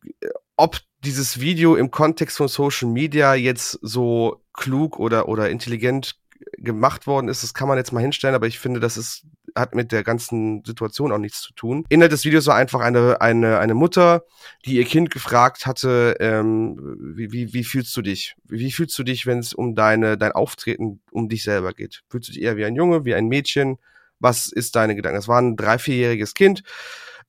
ob 0.56 0.78
dieses 1.04 1.40
Video 1.40 1.76
im 1.76 1.90
Kontext 1.90 2.38
von 2.38 2.48
Social 2.48 2.90
Media 2.90 3.34
jetzt 3.34 3.80
so 3.82 4.44
klug 4.54 5.00
oder, 5.00 5.28
oder 5.28 5.50
intelligent 5.50 6.16
gemacht 6.58 7.08
worden 7.08 7.28
ist, 7.28 7.44
das 7.44 7.54
kann 7.54 7.68
man 7.68 7.78
jetzt 7.78 7.92
mal 7.92 8.02
hinstellen, 8.02 8.36
aber 8.36 8.48
ich 8.48 8.60
finde, 8.60 8.80
das 8.80 8.98
ist, 8.98 9.26
hat 9.56 9.76
mit 9.76 9.92
der 9.92 10.04
ganzen 10.04 10.64
Situation 10.66 11.12
auch 11.12 11.18
nichts 11.18 11.42
zu 11.42 11.54
tun. 11.54 11.86
Inhalt 11.90 12.12
des 12.12 12.26
Videos 12.26 12.48
war 12.48 12.56
einfach 12.56 12.82
eine, 12.82 13.22
eine, 13.22 13.60
eine 13.60 13.74
Mutter, 13.74 14.24
die 14.66 14.76
ihr 14.76 14.86
Kind 14.86 15.12
gefragt 15.12 15.66
hatte, 15.66 16.18
ähm, 16.20 16.98
wie, 17.16 17.32
wie, 17.32 17.54
wie 17.54 17.64
fühlst 17.64 17.96
du 17.96 18.02
dich? 18.02 18.36
Wie 18.46 18.72
fühlst 18.72 18.98
du 18.98 19.04
dich, 19.04 19.26
wenn 19.26 19.40
es 19.40 19.54
um 19.54 19.76
deine, 19.76 20.18
dein 20.18 20.32
Auftreten, 20.32 21.02
um 21.12 21.30
dich 21.30 21.44
selber 21.44 21.74
geht? 21.74 22.04
Fühlst 22.10 22.30
du 22.30 22.34
dich 22.34 22.42
eher 22.42 22.58
wie 22.58 22.66
ein 22.66 22.76
Junge, 22.76 23.06
wie 23.06 23.16
ein 23.16 23.28
Mädchen? 23.28 23.78
Was 24.20 24.48
ist 24.48 24.76
deine 24.76 24.96
Gedanke? 24.96 25.18
Das 25.18 25.28
war 25.28 25.42
ein 25.42 25.56
drei-, 25.56 25.80
vierjähriges 25.80 26.34
Kind 26.34 26.64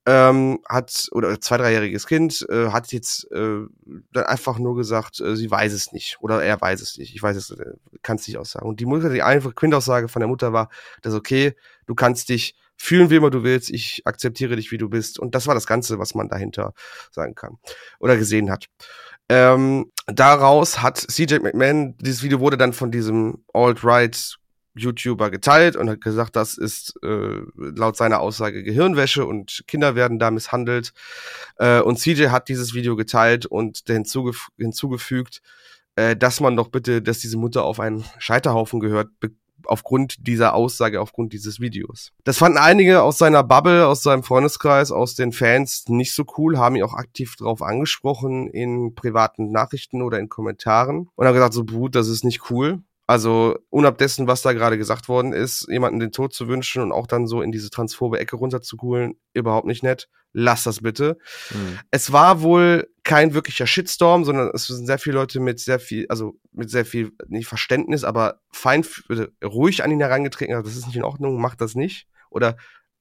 ähm, 0.07 0.61
hat, 0.69 1.09
oder 1.13 1.41
zwei, 1.41 1.57
dreijähriges 1.57 2.07
Kind, 2.07 2.47
äh, 2.51 2.69
hat 2.69 2.93
jetzt 2.93 3.31
äh, 3.33 3.61
dann 4.13 4.25
einfach 4.25 4.59
nur 4.59 4.77
gesagt, 4.77 5.21
äh, 5.21 5.35
sie 5.35 5.51
weiß 5.51 5.73
es 5.73 5.93
nicht. 5.93 6.19
Oder 6.21 6.43
er 6.43 6.61
weiß 6.61 6.81
es 6.81 6.99
nicht. 6.99 7.15
Ich 7.15 7.23
weiß 7.23 7.37
es, 7.37 7.51
äh, 7.51 7.73
kann 8.03 8.17
es 8.17 8.29
nicht 8.29 8.37
aussagen. 8.37 8.69
Und 8.69 8.81
die 8.81 8.87
Mutter, 8.87 9.09
die 9.09 9.23
einfache 9.23 9.55
Quintaussage 9.55 10.09
von 10.09 10.21
der 10.21 10.29
Mutter 10.29 10.53
war, 10.53 10.69
das 11.03 11.15
ist 11.15 11.19
okay, 11.19 11.55
du 11.87 11.95
kannst 11.95 12.29
dich 12.29 12.55
fühlen, 12.77 13.09
wie 13.09 13.17
immer 13.17 13.31
du 13.31 13.45
willst, 13.45 13.71
ich 13.71 14.03
akzeptiere 14.05 14.57
dich, 14.57 14.73
wie 14.73 14.79
du 14.79 14.89
bist. 14.89 15.19
Und 15.19 15.35
das 15.35 15.47
war 15.47 15.55
das 15.55 15.67
Ganze, 15.67 15.99
was 15.99 16.15
man 16.15 16.29
dahinter 16.29 16.75
sagen 17.11 17.35
kann. 17.35 17.59
Oder 17.99 18.17
gesehen 18.17 18.51
hat. 18.51 18.67
Ähm, 19.29 19.91
daraus 20.07 20.83
hat 20.83 20.99
CJ 20.99 21.37
McMahon, 21.37 21.97
dieses 21.99 22.23
Video 22.23 22.41
wurde 22.41 22.59
dann 22.59 22.75
von 22.75 22.91
diesem 22.91 23.43
Alt-Right 23.55 24.39
YouTuber 24.75 25.31
geteilt 25.31 25.77
und 25.77 25.89
hat 25.89 26.01
gesagt, 26.01 26.37
das 26.37 26.59
ist 26.59 26.95
äh, 27.03 27.41
laut 27.57 27.97
seiner 27.97 28.21
Aussage 28.21 28.63
Gehirnwäsche 28.63 29.25
und 29.25 29.65
Kinder 29.67 29.95
werden 29.95 30.19
da 30.19 30.31
misshandelt. 30.31 30.93
Äh, 31.59 31.81
und 31.81 31.99
CJ 31.99 32.29
hat 32.29 32.49
dieses 32.49 32.75
Video 32.75 32.97
geteilt 32.97 33.47
und 33.47 33.83
hinzugef 33.87 34.49
hinzugefügt, 34.59 35.43
äh, 35.97 36.17
dass 36.17 36.41
man 36.41 36.57
doch 36.57 36.69
bitte, 36.69 37.03
dass 37.03 37.19
diese 37.19 37.39
Mutter 37.39 37.65
auf 37.65 37.81
einen 37.81 38.05
Scheiterhaufen 38.19 38.81
gehört, 38.81 39.09
aufgrund 39.67 40.27
dieser 40.27 40.55
Aussage, 40.55 41.01
aufgrund 41.01 41.33
dieses 41.33 41.61
Videos. 41.61 42.13
Das 42.25 42.39
fanden 42.39 42.59
einige 42.59 43.03
aus 43.03 43.19
seiner 43.19 43.43
Bubble, 43.43 43.87
aus 43.87 44.03
seinem 44.03 44.23
Freundeskreis, 44.23 44.91
aus 44.91 45.15
den 45.15 45.33
Fans 45.33 45.85
nicht 45.89 46.15
so 46.15 46.25
cool, 46.37 46.59
haben 46.59 46.77
ihn 46.77 46.83
auch 46.83 46.95
aktiv 46.95 47.37
drauf 47.37 47.63
angesprochen 47.63 48.49
in 48.49 48.95
privaten 48.95 49.51
Nachrichten 49.51 50.03
oder 50.03 50.19
in 50.19 50.29
Kommentaren 50.29 51.09
und 51.15 51.27
haben 51.27 51.35
gesagt, 51.35 51.55
so 51.55 51.65
Brut, 51.65 51.95
das 51.95 52.09
ist 52.09 52.25
nicht 52.25 52.51
cool. 52.51 52.83
Also 53.07 53.59
unab 53.69 53.99
dessen, 53.99 54.27
was 54.27 54.41
da 54.41 54.55
gerade 54.55 54.79
gesagt 54.79 55.09
worden 55.09 55.35
ist, 55.35 55.67
jemanden 55.69 56.01
den 56.01 56.13
Tod 56.13 56.33
zu 56.33 56.49
wünschen 56.49 56.83
und 56.83 56.93
auch 56.93 57.07
dann 57.07 57.27
so 57.27 57.43
in 57.43 57.53
diese 57.53 57.69
transphobe 57.69 58.19
Ecke 58.19 58.37
runterzukugeln, 58.37 59.15
überhaupt 59.35 59.67
nicht 59.67 59.83
nett. 59.83 60.09
Lass 60.33 60.65
das 60.65 60.81
bitte. 60.81 61.19
Mhm. 61.51 61.79
Es 61.91 62.13
war 62.13 62.41
wohl 62.41 62.89
kein 63.05 63.35
wirklicher 63.35 63.67
Shitstorm, 63.67 64.25
sondern 64.25 64.51
es 64.55 64.67
sind 64.67 64.87
sehr 64.87 64.99
viele 64.99 65.17
Leute 65.17 65.39
mit 65.39 65.61
sehr 65.61 65.79
viel, 65.79 66.07
also 66.09 66.39
mit 66.51 66.71
sehr 66.71 66.87
viel, 66.87 67.13
nicht 67.29 67.47
Verständnis, 67.47 68.05
aber 68.05 68.41
fein, 68.51 68.85
ruhig 69.45 69.85
an 69.85 69.91
ihn 69.91 70.01
herangetreten. 70.01 70.55
Das 70.63 70.75
ist 70.75 70.87
nicht 70.87 70.97
in 70.97 71.05
Ordnung, 71.05 71.41
macht 71.41 71.61
das 71.61 71.75
nicht. 71.75 72.09
Oder 72.31 72.57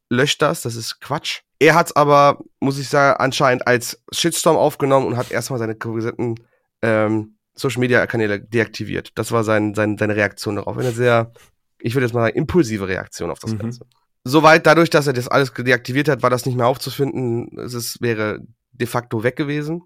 löscht 0.09 0.41
das, 0.41 0.61
das 0.61 0.75
ist 0.75 0.99
Quatsch. 0.99 1.41
Er 1.59 1.75
hat 1.75 1.95
aber, 1.95 2.39
muss 2.59 2.77
ich 2.77 2.89
sagen, 2.89 3.19
anscheinend 3.19 3.67
als 3.67 4.03
Shitstorm 4.11 4.57
aufgenommen 4.57 5.07
und 5.07 5.17
hat 5.17 5.31
erstmal 5.31 5.59
seine 5.59 5.75
gesamten 5.75 6.35
ähm, 6.81 7.37
Social 7.55 7.79
Media 7.79 8.05
Kanäle 8.07 8.39
deaktiviert. 8.39 9.11
Das 9.15 9.31
war 9.31 9.43
sein, 9.43 9.75
sein, 9.75 9.97
seine 9.97 10.15
Reaktion 10.15 10.55
darauf. 10.55 10.77
Eine 10.77 10.91
sehr, 10.91 11.31
ich 11.79 11.93
würde 11.95 12.05
jetzt 12.05 12.13
mal 12.13 12.21
sagen, 12.21 12.37
impulsive 12.37 12.87
Reaktion 12.87 13.29
auf 13.29 13.39
das 13.39 13.53
mhm. 13.53 13.59
Ganze. 13.59 13.85
Soweit 14.23 14.65
dadurch, 14.65 14.89
dass 14.89 15.07
er 15.07 15.13
das 15.13 15.27
alles 15.27 15.53
deaktiviert 15.53 16.07
hat, 16.07 16.23
war 16.23 16.29
das 16.29 16.45
nicht 16.45 16.55
mehr 16.55 16.67
aufzufinden. 16.67 17.59
Es 17.59 17.73
ist, 17.73 18.01
wäre 18.01 18.39
de 18.71 18.87
facto 18.87 19.23
weg 19.23 19.35
gewesen. 19.35 19.83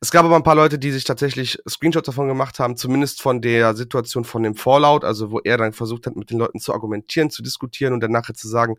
Es 0.00 0.10
gab 0.10 0.24
aber 0.24 0.36
ein 0.36 0.42
paar 0.42 0.56
Leute, 0.56 0.78
die 0.78 0.90
sich 0.90 1.04
tatsächlich 1.04 1.58
Screenshots 1.68 2.06
davon 2.06 2.26
gemacht 2.26 2.58
haben, 2.58 2.76
zumindest 2.76 3.22
von 3.22 3.40
der 3.40 3.74
Situation 3.76 4.24
von 4.24 4.42
dem 4.42 4.56
Fallout, 4.56 5.04
also 5.04 5.30
wo 5.30 5.38
er 5.40 5.58
dann 5.58 5.72
versucht 5.72 6.06
hat, 6.06 6.16
mit 6.16 6.30
den 6.30 6.38
Leuten 6.38 6.58
zu 6.58 6.72
argumentieren, 6.72 7.30
zu 7.30 7.42
diskutieren 7.42 7.92
und 7.92 8.00
dann 8.00 8.10
nachher 8.10 8.34
zu 8.34 8.48
sagen, 8.48 8.76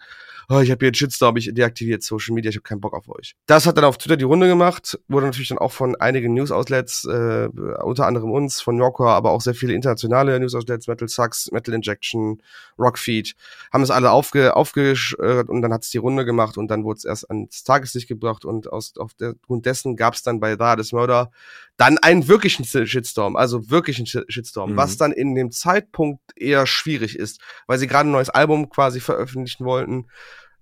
oh, 0.49 0.60
ich 0.60 0.71
habe 0.71 0.79
hier 0.79 0.88
einen 0.88 0.93
Shitstorm, 0.93 1.36
ich 1.38 1.51
deaktiviert 1.53 2.03
Social 2.03 2.33
Media, 2.33 2.49
ich 2.49 2.55
habe 2.55 2.63
keinen 2.63 2.79
Bock 2.79 2.93
auf 2.93 3.10
euch. 3.10 3.36
Das 3.47 3.65
hat 3.65 3.77
dann 3.77 3.83
auf 3.83 3.97
Twitter 3.97 4.15
die 4.15 4.23
Runde 4.23 4.47
gemacht, 4.47 4.97
wurde 5.07 5.25
natürlich 5.25 5.49
dann 5.49 5.57
auch 5.57 5.71
von 5.71 5.95
einigen 5.95 6.33
News-Outlets, 6.33 7.05
äh, 7.05 7.49
unter 7.83 8.05
anderem 8.05 8.31
uns, 8.31 8.62
von 8.62 8.77
Yorker, 8.77 9.08
aber 9.08 9.31
auch 9.31 9.41
sehr 9.41 9.56
viele 9.56 9.73
internationale 9.73 10.39
News-Outlets, 10.39 10.87
Metal 10.87 11.08
Sucks, 11.08 11.52
Metal 11.52 11.73
Injection, 11.73 12.41
Rockfeed, 12.79 13.35
haben 13.73 13.83
es 13.83 13.91
alle 13.91 14.12
aufge, 14.12 14.56
aufgesch 14.56 15.15
äh, 15.19 15.43
und 15.43 15.62
dann 15.62 15.73
hat 15.73 15.83
es 15.83 15.89
die 15.89 15.98
Runde 15.98 16.23
gemacht 16.23 16.58
und 16.58 16.69
dann 16.69 16.83
wurde 16.83 16.98
es 16.98 17.06
erst 17.06 17.29
ans 17.29 17.63
Tageslicht 17.63 18.08
gebracht 18.08 18.45
und 18.45 18.71
aus, 18.71 18.93
auf 18.98 19.13
der, 19.15 19.35
Grund 19.45 19.65
dessen 19.65 19.95
gab 19.95 20.13
es 20.13 20.23
dann 20.23 20.39
bei 20.39 20.56
Da 20.56 20.75
des 20.75 20.93
Murder 20.93 21.31
dann 21.77 22.00
einen 22.00 22.27
wirklichen 22.27 22.65
Shitstorm, 22.65 23.35
also 23.35 23.69
wirklichen 23.69 24.08
Shitstorm, 24.08 24.71
mhm. 24.71 24.77
was 24.77 24.98
dann 24.98 25.12
in 25.12 25.35
dem 25.35 25.52
Zeitpunkt 25.52 26.21
eher 26.35 26.65
schwierig 26.65 27.17
ist, 27.17 27.39
weil 27.67 27.77
sie 27.77 27.87
gerade 27.87 28.10
ein 28.10 28.12
neues 28.12 28.29
Album 28.29 28.69
quasi 28.69 29.00
veröffentlichen 29.00 29.63
wollten, 29.63 30.08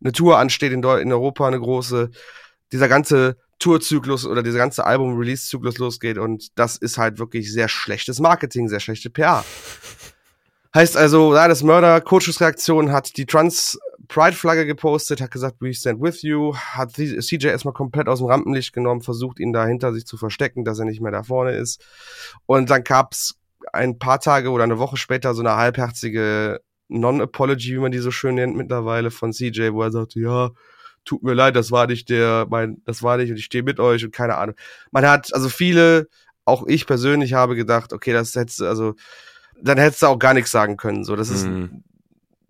eine 0.01 0.11
Tour 0.11 0.37
ansteht 0.37 0.71
in, 0.71 0.83
in 0.83 1.13
Europa, 1.13 1.47
eine 1.47 1.59
große, 1.59 2.11
dieser 2.71 2.87
ganze 2.87 3.37
Tourzyklus 3.59 4.25
oder 4.25 4.43
dieser 4.43 4.57
ganze 4.57 4.85
Album-Release-Zyklus 4.85 5.77
losgeht 5.77 6.17
und 6.17 6.47
das 6.55 6.77
ist 6.77 6.97
halt 6.97 7.19
wirklich 7.19 7.51
sehr 7.51 7.69
schlechtes 7.69 8.19
Marketing, 8.19 8.67
sehr 8.67 8.79
schlechte 8.79 9.09
PR. 9.09 9.45
Heißt 10.73 10.97
also, 10.97 11.33
ja, 11.33 11.47
das 11.47 11.63
Mörder 11.63 12.01
Coaches 12.01 12.41
Reaktion 12.41 12.91
hat 12.91 13.15
die 13.15 13.25
Trans 13.25 13.79
Pride 14.09 14.35
Flagge 14.35 14.65
gepostet, 14.65 15.21
hat 15.21 15.31
gesagt, 15.31 15.57
we 15.61 15.73
stand 15.73 16.01
with 16.01 16.21
you, 16.21 16.53
hat 16.55 16.91
CJ 16.93 17.47
erstmal 17.47 17.73
komplett 17.73 18.07
aus 18.07 18.19
dem 18.19 18.27
Rampenlicht 18.27 18.73
genommen, 18.73 19.01
versucht 19.01 19.39
ihn 19.39 19.53
da 19.53 19.65
hinter 19.65 19.93
sich 19.93 20.05
zu 20.05 20.17
verstecken, 20.17 20.65
dass 20.65 20.79
er 20.79 20.85
nicht 20.85 21.01
mehr 21.01 21.11
da 21.11 21.23
vorne 21.23 21.55
ist. 21.55 21.83
Und 22.45 22.69
dann 22.69 22.83
gab's 22.83 23.35
ein 23.73 23.97
paar 23.97 24.19
Tage 24.19 24.51
oder 24.51 24.65
eine 24.65 24.77
Woche 24.77 24.97
später 24.97 25.33
so 25.33 25.41
eine 25.41 25.55
halbherzige 25.55 26.61
Non-Apology, 26.87 27.73
wie 27.73 27.79
man 27.79 27.91
die 27.91 27.99
so 27.99 28.11
schön 28.11 28.35
nennt 28.35 28.55
mittlerweile 28.55 29.11
von 29.11 29.33
CJ, 29.33 29.71
wo 29.71 29.81
er 29.81 29.91
sagte, 29.91 30.19
ja, 30.19 30.51
tut 31.05 31.23
mir 31.23 31.33
leid, 31.33 31.55
das 31.55 31.71
war 31.71 31.87
nicht 31.87 32.09
der, 32.09 32.47
mein, 32.49 32.81
das 32.85 33.03
war 33.03 33.17
nicht 33.17 33.29
und 33.29 33.37
ich 33.37 33.45
stehe 33.45 33.63
mit 33.63 33.79
euch 33.79 34.03
und 34.03 34.11
keine 34.11 34.37
Ahnung. 34.37 34.55
Man 34.91 35.07
hat, 35.07 35.33
also 35.33 35.49
viele, 35.49 36.07
auch 36.43 36.65
ich 36.67 36.85
persönlich 36.85 37.33
habe 37.33 37.55
gedacht, 37.55 37.93
okay, 37.93 38.13
das 38.13 38.35
hättest 38.35 38.59
du, 38.59 38.65
also, 38.65 38.95
dann 39.61 39.77
hättest 39.77 40.01
du 40.01 40.07
auch 40.07 40.19
gar 40.19 40.33
nichts 40.33 40.51
sagen 40.51 40.77
können. 40.77 41.03
So, 41.03 41.15
das 41.15 41.29
ist, 41.29 41.47
mhm. 41.47 41.83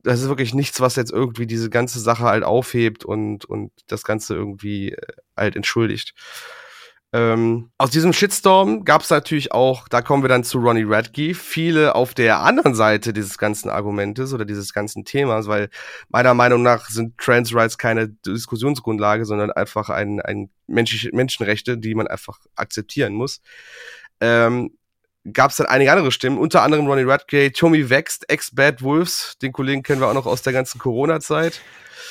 das 0.03 0.21
ist 0.21 0.27
wirklich 0.27 0.53
nichts, 0.53 0.81
was 0.81 0.95
jetzt 0.95 1.11
irgendwie 1.11 1.45
diese 1.45 1.69
ganze 1.69 1.99
Sache 1.99 2.23
halt 2.23 2.43
aufhebt 2.43 3.05
und, 3.05 3.45
und 3.45 3.71
das 3.87 4.03
Ganze 4.03 4.33
irgendwie 4.33 4.93
äh, 4.93 5.07
halt 5.37 5.55
entschuldigt. 5.55 6.13
Ähm, 7.15 7.69
aus 7.77 7.91
diesem 7.91 8.11
Shitstorm 8.11 8.83
gab 8.83 9.01
es 9.01 9.09
natürlich 9.09 9.53
auch, 9.53 9.87
da 9.87 10.01
kommen 10.01 10.21
wir 10.21 10.27
dann 10.27 10.43
zu 10.43 10.57
Ronnie 10.57 10.83
Radke, 10.85 11.33
viele 11.33 11.95
auf 11.95 12.13
der 12.13 12.41
anderen 12.41 12.75
Seite 12.75 13.13
dieses 13.13 13.37
ganzen 13.37 13.69
Argumentes 13.69 14.33
oder 14.33 14.43
dieses 14.43 14.73
ganzen 14.73 15.05
Themas, 15.05 15.47
weil 15.47 15.69
meiner 16.09 16.33
Meinung 16.33 16.61
nach 16.61 16.89
sind 16.89 17.17
Trans 17.17 17.55
Rights 17.55 17.77
keine 17.77 18.09
Diskussionsgrundlage, 18.09 19.23
sondern 19.23 19.49
einfach 19.49 19.89
ein, 19.89 20.19
ein 20.19 20.49
menschliche 20.67 21.15
Menschenrechte, 21.15 21.77
die 21.77 21.95
man 21.95 22.07
einfach 22.07 22.37
akzeptieren 22.57 23.13
muss. 23.13 23.39
Ähm, 24.19 24.71
gab 25.33 25.51
es 25.51 25.57
dann 25.57 25.67
einige 25.67 25.91
andere 25.91 26.11
Stimmen, 26.11 26.37
unter 26.37 26.61
anderem 26.61 26.87
Ronnie 26.87 27.03
Radke, 27.03 27.51
Tommy 27.51 27.89
Vext, 27.89 28.29
ex-Bad 28.29 28.81
Wolves, 28.81 29.37
den 29.41 29.51
Kollegen 29.51 29.83
kennen 29.83 30.01
wir 30.01 30.07
auch 30.07 30.13
noch 30.13 30.25
aus 30.25 30.41
der 30.41 30.53
ganzen 30.53 30.79
Corona-Zeit 30.79 31.61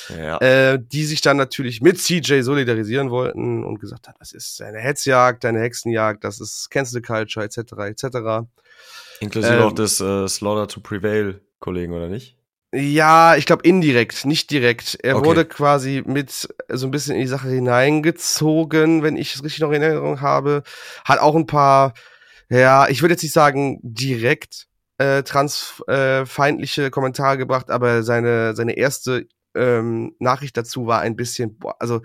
ja. 0.09 0.37
äh, 0.39 0.79
die 0.79 1.05
sich 1.05 1.21
dann 1.21 1.37
natürlich 1.37 1.81
mit 1.81 1.99
CJ 1.99 2.41
solidarisieren 2.41 3.09
wollten 3.09 3.63
und 3.63 3.79
gesagt 3.79 4.07
haben, 4.07 4.15
das 4.19 4.33
ist 4.33 4.61
eine 4.61 4.79
Hetzjagd, 4.79 5.45
eine 5.45 5.61
Hexenjagd, 5.61 6.23
das 6.23 6.39
ist 6.39 6.69
Cancel 6.69 7.01
Culture, 7.01 7.45
etc., 7.45 7.57
etc. 7.57 8.47
Inklusive 9.19 9.55
ähm, 9.55 9.63
auch 9.63 9.71
des 9.71 9.99
äh, 9.99 10.27
Slaughter 10.27 10.67
to 10.67 10.81
Prevail 10.81 11.41
Kollegen, 11.59 11.93
oder 11.93 12.09
nicht? 12.09 12.37
Ja, 12.73 13.37
ich 13.37 13.45
glaube 13.45 13.63
indirekt, 13.63 14.25
nicht 14.25 14.51
direkt. 14.51 14.97
Er 15.01 15.17
okay. 15.17 15.25
wurde 15.25 15.45
quasi 15.45 16.03
mit 16.05 16.49
so 16.67 16.87
ein 16.87 16.91
bisschen 16.91 17.15
in 17.15 17.21
die 17.21 17.27
Sache 17.27 17.47
hineingezogen, 17.47 19.01
wenn 19.01 19.15
ich 19.15 19.33
es 19.33 19.43
richtig 19.43 19.61
noch 19.61 19.71
in 19.71 19.81
Erinnerung 19.81 20.19
habe. 20.19 20.63
Hat 21.05 21.19
auch 21.19 21.35
ein 21.35 21.47
paar, 21.47 21.93
ja, 22.49 22.87
ich 22.87 23.01
würde 23.01 23.13
jetzt 23.13 23.23
nicht 23.23 23.33
sagen 23.33 23.79
direkt 23.81 24.67
äh, 24.97 25.23
transfeindliche 25.23 26.85
äh, 26.85 26.89
Kommentare 26.89 27.37
gebracht, 27.37 27.69
aber 27.69 28.03
seine, 28.03 28.55
seine 28.55 28.77
erste 28.77 29.27
ähm, 29.55 30.15
Nachricht 30.19 30.55
dazu 30.57 30.87
war 30.87 31.01
ein 31.01 31.15
bisschen, 31.15 31.57
boah, 31.57 31.75
also 31.79 32.01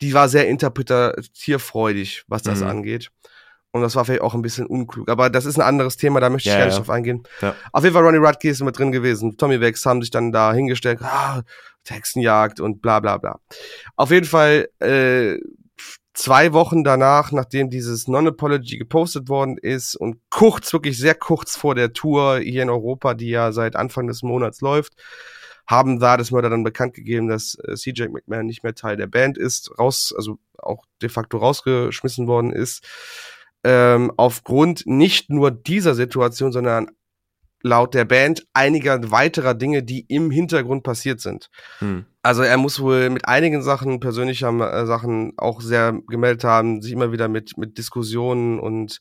die 0.00 0.12
war 0.12 0.28
sehr 0.28 0.48
interpretierfreudig, 0.48 2.24
was 2.28 2.42
das 2.42 2.60
mhm. 2.60 2.66
angeht. 2.66 3.10
Und 3.72 3.82
das 3.82 3.94
war 3.94 4.04
vielleicht 4.04 4.22
auch 4.22 4.34
ein 4.34 4.42
bisschen 4.42 4.66
unklug. 4.66 5.10
Aber 5.10 5.28
das 5.28 5.44
ist 5.44 5.58
ein 5.58 5.66
anderes 5.66 5.98
Thema, 5.98 6.18
da 6.20 6.30
möchte 6.30 6.48
ich 6.48 6.54
ja, 6.54 6.60
gar 6.60 6.66
nicht 6.66 6.74
ja. 6.74 6.80
drauf 6.80 6.90
eingehen. 6.90 7.24
Ja. 7.42 7.54
Auf 7.72 7.84
jeden 7.84 7.94
Fall 7.94 8.04
Ronnie 8.04 8.18
Rutke 8.18 8.48
ist 8.48 8.62
mit 8.62 8.78
drin 8.78 8.90
gewesen. 8.90 9.36
Tommy 9.36 9.60
Wex 9.60 9.84
haben 9.84 10.00
sich 10.00 10.10
dann 10.10 10.32
da 10.32 10.52
hingestellt, 10.52 11.00
ah, 11.02 11.42
Hexenjagd 11.86 12.58
und 12.60 12.80
bla 12.80 13.00
bla 13.00 13.18
bla. 13.18 13.38
Auf 13.96 14.10
jeden 14.10 14.26
Fall 14.26 14.68
äh, 14.80 15.38
zwei 16.16 16.52
Wochen 16.52 16.82
danach, 16.82 17.30
nachdem 17.30 17.70
dieses 17.70 18.08
Non-Apology 18.08 18.78
gepostet 18.78 19.28
worden 19.28 19.58
ist 19.58 19.94
und 19.94 20.18
kurz, 20.30 20.72
wirklich 20.72 20.98
sehr 20.98 21.14
kurz 21.14 21.56
vor 21.56 21.74
der 21.74 21.92
Tour 21.92 22.38
hier 22.38 22.62
in 22.62 22.70
Europa, 22.70 23.14
die 23.14 23.28
ja 23.28 23.52
seit 23.52 23.76
Anfang 23.76 24.06
des 24.06 24.22
Monats 24.22 24.60
läuft, 24.60 24.94
haben 25.66 26.00
da 26.00 26.16
das 26.16 26.30
Mörder 26.30 26.48
dann 26.48 26.64
bekannt 26.64 26.94
gegeben, 26.94 27.28
dass 27.28 27.56
äh, 27.56 27.74
CJ 27.74 28.08
McMahon 28.08 28.46
nicht 28.46 28.62
mehr 28.62 28.74
Teil 28.74 28.96
der 28.96 29.08
Band 29.08 29.36
ist, 29.36 29.78
raus, 29.78 30.14
also 30.16 30.38
auch 30.58 30.84
de 31.02 31.08
facto 31.08 31.38
rausgeschmissen 31.38 32.26
worden 32.26 32.52
ist. 32.52 32.86
Ähm, 33.62 34.12
aufgrund 34.16 34.86
nicht 34.86 35.28
nur 35.28 35.50
dieser 35.50 35.94
Situation, 35.94 36.52
sondern 36.52 36.90
laut 37.62 37.94
der 37.94 38.04
Band 38.04 38.46
einiger 38.52 39.10
weiterer 39.10 39.54
Dinge, 39.54 39.82
die 39.82 40.00
im 40.08 40.30
Hintergrund 40.30 40.82
passiert 40.82 41.20
sind. 41.20 41.50
Hm. 41.80 42.06
Also 42.26 42.42
er 42.42 42.56
muss 42.56 42.80
wohl 42.80 43.08
mit 43.08 43.28
einigen 43.28 43.62
Sachen, 43.62 44.00
persönlicher 44.00 44.48
äh, 44.48 44.84
Sachen 44.84 45.34
auch 45.36 45.60
sehr 45.60 45.92
gemeldet 46.08 46.42
haben, 46.42 46.82
sich 46.82 46.90
immer 46.90 47.12
wieder 47.12 47.28
mit, 47.28 47.56
mit 47.56 47.78
Diskussionen 47.78 48.58
und 48.58 48.98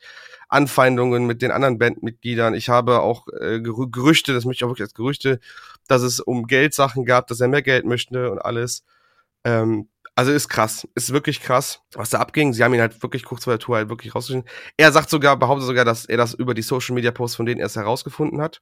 Anfeindungen 0.48 1.26
mit 1.26 1.42
den 1.42 1.50
anderen 1.50 1.80
Bandmitgliedern. 1.80 2.54
Ich 2.54 2.70
habe 2.70 3.00
auch 3.00 3.28
äh, 3.30 3.62
Gerüchte, 3.62 4.32
das 4.36 4.46
möchte 4.46 4.60
ich 4.60 4.66
auch 4.66 4.70
wirklich 4.70 4.86
als 4.86 4.94
Gerüchte, 4.94 5.40
dass 5.88 6.04
es 6.04 6.20
um 6.20 6.46
Geldsachen 6.46 7.04
gab, 7.04 7.26
dass 7.26 7.40
er 7.42 7.48
mehr 7.48 7.64
Geld 7.64 7.86
möchte 7.86 8.30
und 8.30 8.38
alles. 8.38 8.84
Ähm, 9.44 9.90
also 10.18 10.32
ist 10.32 10.48
krass, 10.48 10.88
ist 10.96 11.12
wirklich 11.12 11.42
krass, 11.42 11.82
was 11.94 12.10
da 12.10 12.20
abging. 12.20 12.54
Sie 12.54 12.64
haben 12.64 12.74
ihn 12.74 12.80
halt 12.80 13.04
wirklich 13.04 13.26
kurz 13.26 13.44
vor 13.44 13.52
der 13.52 13.60
Tour 13.60 13.76
halt 13.76 13.90
wirklich 13.90 14.16
rausgeschnitten. 14.16 14.50
Er 14.78 14.94
sagt 14.94 15.10
sogar, 15.10 15.38
behauptet 15.38 15.68
sogar, 15.68 15.84
dass 15.84 16.06
er 16.06 16.16
das 16.16 16.34
über 16.34 16.54
die 16.54 16.62
Social 16.62 16.96
Media 16.96 17.12
Posts 17.12 17.36
von 17.36 17.46
denen 17.46 17.60
erst 17.60 17.76
herausgefunden 17.76 18.42
hat. 18.42 18.62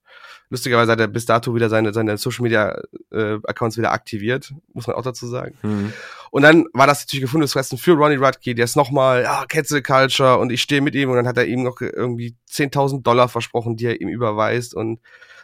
Lustigerweise 0.49 0.91
hat 0.91 0.99
er 0.99 1.07
bis 1.07 1.27
dato 1.27 1.53
wieder 1.53 1.69
seine, 1.69 1.93
seine 1.93 2.17
Social 2.17 2.41
Media 2.41 2.81
äh, 3.11 3.37
Accounts 3.43 3.77
wieder 3.77 3.91
aktiviert, 3.91 4.51
muss 4.73 4.87
man 4.87 4.95
auch 4.95 5.03
dazu 5.03 5.27
sagen. 5.27 5.55
Mhm. 5.61 5.93
Und 6.31 6.41
dann 6.41 6.65
war 6.73 6.87
das 6.87 7.01
natürlich 7.01 7.21
gefundenes 7.21 7.53
Fressen 7.53 7.77
für 7.77 7.93
Ronnie 7.93 8.15
Rutke, 8.15 8.55
der 8.55 8.65
ist 8.65 8.75
nochmal, 8.75 9.21
ja, 9.21 9.45
Cancel 9.47 9.83
Culture 9.83 10.39
und 10.39 10.51
ich 10.51 10.63
stehe 10.63 10.81
mit 10.81 10.95
ihm 10.95 11.11
und 11.11 11.17
dann 11.17 11.27
hat 11.27 11.37
er 11.37 11.45
ihm 11.45 11.61
noch 11.61 11.79
irgendwie 11.81 12.35
10.000 12.49 13.03
Dollar 13.03 13.29
versprochen, 13.29 13.77
die 13.77 13.85
er 13.85 14.01
ihm 14.01 14.07
überweist 14.07 14.73
und 14.73 14.99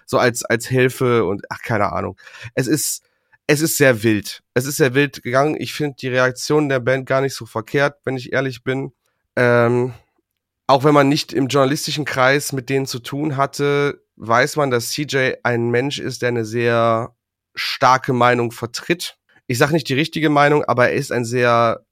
so 0.07 0.17
als, 0.17 0.43
als 0.43 0.65
Hilfe 0.67 1.25
und 1.25 1.45
ach, 1.49 1.61
keine 1.61 1.91
Ahnung. 1.91 2.17
Es 2.55 2.65
ist, 2.65 3.03
es 3.49 3.61
ist 3.61 3.77
sehr 3.77 4.03
wild. 4.03 4.43
Es 4.53 4.67
ist 4.67 4.77
sehr 4.77 4.93
wild 4.93 5.23
gegangen. 5.23 5.55
Ich 5.59 5.73
finde 5.73 5.95
die 5.99 6.07
Reaktion 6.07 6.69
der 6.69 6.79
Band 6.79 7.07
gar 7.07 7.19
nicht 7.19 7.33
so 7.33 7.47
verkehrt, 7.47 7.97
wenn 8.03 8.15
ich 8.15 8.31
ehrlich 8.31 8.63
bin. 8.63 8.91
Ähm, 9.35 9.95
auch 10.67 10.83
wenn 10.83 10.93
man 10.93 11.09
nicht 11.09 11.33
im 11.33 11.47
journalistischen 11.47 12.05
Kreis 12.05 12.53
mit 12.53 12.69
denen 12.69 12.85
zu 12.85 12.99
tun 12.99 13.37
hatte, 13.37 14.03
weiß 14.17 14.55
man, 14.57 14.69
dass 14.69 14.91
CJ 14.91 15.31
ein 15.41 15.71
Mensch 15.71 15.97
ist, 15.97 16.21
der 16.21 16.29
eine 16.29 16.45
sehr 16.45 17.15
starke 17.55 18.13
Meinung 18.13 18.51
vertritt. 18.51 19.17
Ich 19.47 19.57
sage 19.57 19.73
nicht 19.73 19.89
die 19.89 19.95
richtige 19.95 20.29
Meinung, 20.29 20.63
aber 20.65 20.89
er 20.89 20.93
ist 20.93 21.11
ein 21.11 21.25
sehr 21.25 21.83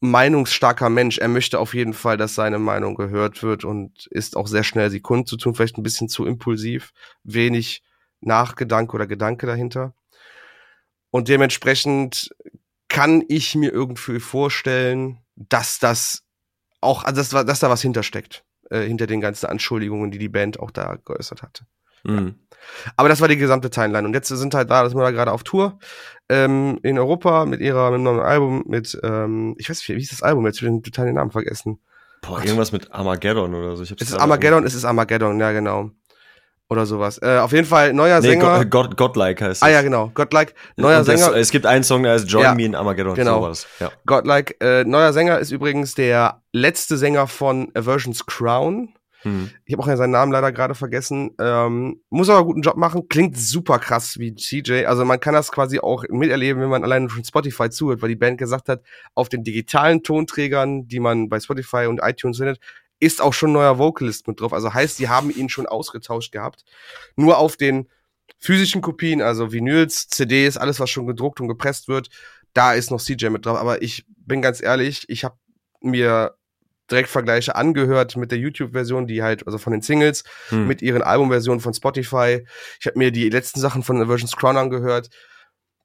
meinungsstarker 0.00 0.88
Mensch. 0.88 1.18
Er 1.18 1.28
möchte 1.28 1.58
auf 1.58 1.74
jeden 1.74 1.92
Fall, 1.92 2.16
dass 2.16 2.34
seine 2.34 2.58
Meinung 2.58 2.94
gehört 2.94 3.42
wird 3.42 3.66
und 3.66 4.06
ist 4.06 4.38
auch 4.38 4.46
sehr 4.46 4.64
schnell, 4.64 4.88
sie 4.88 5.00
kundzutun, 5.00 5.54
vielleicht 5.54 5.76
ein 5.76 5.82
bisschen 5.82 6.08
zu 6.08 6.24
impulsiv, 6.24 6.92
wenig 7.24 7.82
Nachgedanke 8.22 8.94
oder 8.94 9.06
Gedanke 9.06 9.46
dahinter. 9.46 9.94
Und 11.14 11.28
dementsprechend 11.28 12.34
kann 12.88 13.22
ich 13.28 13.54
mir 13.54 13.70
irgendwie 13.72 14.18
vorstellen, 14.18 15.20
dass 15.36 15.78
das 15.78 16.24
auch, 16.80 17.04
also 17.04 17.20
dass, 17.22 17.46
dass 17.46 17.60
da 17.60 17.70
was 17.70 17.82
hintersteckt, 17.82 18.44
äh, 18.70 18.80
hinter 18.80 19.06
den 19.06 19.20
ganzen 19.20 19.46
Anschuldigungen, 19.46 20.10
die 20.10 20.18
die 20.18 20.28
Band 20.28 20.58
auch 20.58 20.72
da 20.72 20.96
geäußert 21.04 21.42
hatte. 21.42 21.66
Mhm. 22.02 22.16
Ja. 22.16 22.92
Aber 22.96 23.08
das 23.08 23.20
war 23.20 23.28
die 23.28 23.36
gesamte 23.36 23.70
Timeline. 23.70 24.04
Und 24.04 24.12
jetzt 24.12 24.26
sind 24.26 24.54
halt 24.54 24.70
da, 24.70 24.82
das 24.82 24.96
wir 24.96 25.02
da 25.02 25.12
gerade 25.12 25.30
auf 25.30 25.44
Tour 25.44 25.78
ähm, 26.28 26.80
in 26.82 26.98
Europa 26.98 27.46
mit 27.46 27.60
ihrer 27.60 27.92
mit 27.92 27.94
einem 27.94 28.02
neuen 28.02 28.18
Album, 28.18 28.64
mit, 28.66 28.98
ähm, 29.04 29.54
ich 29.56 29.70
weiß 29.70 29.78
nicht, 29.78 29.90
wie 29.90 30.00
hieß 30.00 30.10
das 30.10 30.24
Album? 30.24 30.44
Jetzt 30.46 30.62
habe 30.62 30.74
ich 30.74 30.82
total 30.82 31.06
den 31.06 31.14
Namen 31.14 31.30
vergessen. 31.30 31.78
Boah, 32.22 32.42
irgendwas 32.42 32.72
mit 32.72 32.90
Armageddon 32.90 33.54
oder 33.54 33.76
so. 33.76 33.84
Ich 33.84 33.92
hab's 33.92 34.02
es 34.02 34.08
ist 34.08 34.14
Armageddon, 34.18 34.66
es 34.66 34.74
ist 34.74 34.84
Armageddon, 34.84 35.38
ja 35.38 35.52
genau. 35.52 35.92
Oder 36.74 36.86
sowas. 36.86 37.18
Äh, 37.22 37.38
auf 37.38 37.52
jeden 37.52 37.68
Fall 37.68 37.92
neuer 37.92 38.20
nee, 38.20 38.30
Sänger. 38.30 38.64
God, 38.64 38.96
Godlike 38.96 39.44
heißt 39.44 39.58
es. 39.58 39.62
Ah 39.62 39.70
ja, 39.70 39.80
genau. 39.80 40.10
Godlike. 40.12 40.54
Neuer 40.76 40.98
Und 40.98 41.04
Sänger. 41.04 41.30
Das, 41.30 41.36
es 41.36 41.50
gibt 41.52 41.66
einen 41.66 41.84
Song, 41.84 42.02
der 42.02 42.14
heißt 42.14 42.28
Join 42.28 42.42
ja, 42.42 42.54
Me 42.54 42.64
in 42.64 42.74
Armageddon. 42.74 43.14
Genau. 43.14 43.42
Sowas. 43.42 43.68
Ja. 43.78 43.92
Godlike. 44.06 44.56
Äh, 44.60 44.82
neuer 44.82 45.12
Sänger 45.12 45.38
ist 45.38 45.52
übrigens 45.52 45.94
der 45.94 46.42
letzte 46.52 46.96
Sänger 46.96 47.28
von 47.28 47.70
Aversions 47.74 48.26
Crown. 48.26 48.92
Hm. 49.22 49.50
Ich 49.64 49.72
habe 49.72 49.84
auch 49.84 49.86
ja 49.86 49.96
seinen 49.96 50.10
Namen 50.10 50.32
leider 50.32 50.50
gerade 50.50 50.74
vergessen. 50.74 51.30
Ähm, 51.40 52.00
muss 52.10 52.28
aber 52.28 52.38
einen 52.38 52.46
guten 52.48 52.62
Job 52.62 52.76
machen. 52.76 53.08
Klingt 53.08 53.38
super 53.38 53.78
krass 53.78 54.18
wie 54.18 54.34
CJ. 54.34 54.86
Also 54.86 55.04
man 55.04 55.20
kann 55.20 55.32
das 55.32 55.52
quasi 55.52 55.78
auch 55.78 56.02
miterleben, 56.08 56.60
wenn 56.60 56.68
man 56.68 56.82
alleine 56.82 57.08
schon 57.08 57.24
Spotify 57.24 57.70
zuhört, 57.70 58.02
weil 58.02 58.08
die 58.08 58.16
Band 58.16 58.36
gesagt 58.36 58.68
hat, 58.68 58.82
auf 59.14 59.28
den 59.28 59.44
digitalen 59.44 60.02
Tonträgern, 60.02 60.88
die 60.88 60.98
man 60.98 61.28
bei 61.28 61.38
Spotify 61.38 61.86
und 61.86 62.00
iTunes 62.02 62.38
findet, 62.38 62.58
ist 63.04 63.20
auch 63.20 63.34
schon 63.34 63.50
ein 63.50 63.54
neuer 63.54 63.78
Vocalist 63.78 64.26
mit 64.26 64.40
drauf. 64.40 64.52
Also 64.52 64.72
heißt, 64.72 64.98
die 64.98 65.08
haben 65.08 65.30
ihn 65.30 65.48
schon 65.48 65.66
ausgetauscht 65.66 66.32
gehabt. 66.32 66.64
Nur 67.16 67.38
auf 67.38 67.56
den 67.56 67.88
physischen 68.38 68.80
Kopien, 68.80 69.22
also 69.22 69.52
Vinyls, 69.52 70.08
CDs, 70.08 70.56
alles, 70.56 70.80
was 70.80 70.90
schon 70.90 71.06
gedruckt 71.06 71.40
und 71.40 71.48
gepresst 71.48 71.88
wird, 71.88 72.08
da 72.54 72.72
ist 72.72 72.90
noch 72.90 73.00
CJ 73.00 73.28
mit 73.28 73.44
drauf. 73.44 73.58
Aber 73.58 73.82
ich 73.82 74.04
bin 74.08 74.42
ganz 74.42 74.62
ehrlich, 74.62 75.04
ich 75.08 75.24
habe 75.24 75.36
mir 75.80 76.36
Direktvergleiche 76.90 77.56
angehört 77.56 78.16
mit 78.16 78.30
der 78.30 78.38
YouTube-Version, 78.38 79.06
die 79.06 79.22
halt, 79.22 79.46
also 79.46 79.58
von 79.58 79.72
den 79.72 79.82
Singles, 79.82 80.24
hm. 80.48 80.66
mit 80.66 80.82
ihren 80.82 81.02
Albumversionen 81.02 81.60
von 81.60 81.74
Spotify. 81.74 82.46
Ich 82.80 82.86
habe 82.86 82.98
mir 82.98 83.10
die 83.10 83.28
letzten 83.28 83.60
Sachen 83.60 83.82
von 83.82 83.98
The 83.98 84.06
Versions 84.06 84.36
Crown 84.36 84.56
angehört. 84.56 85.08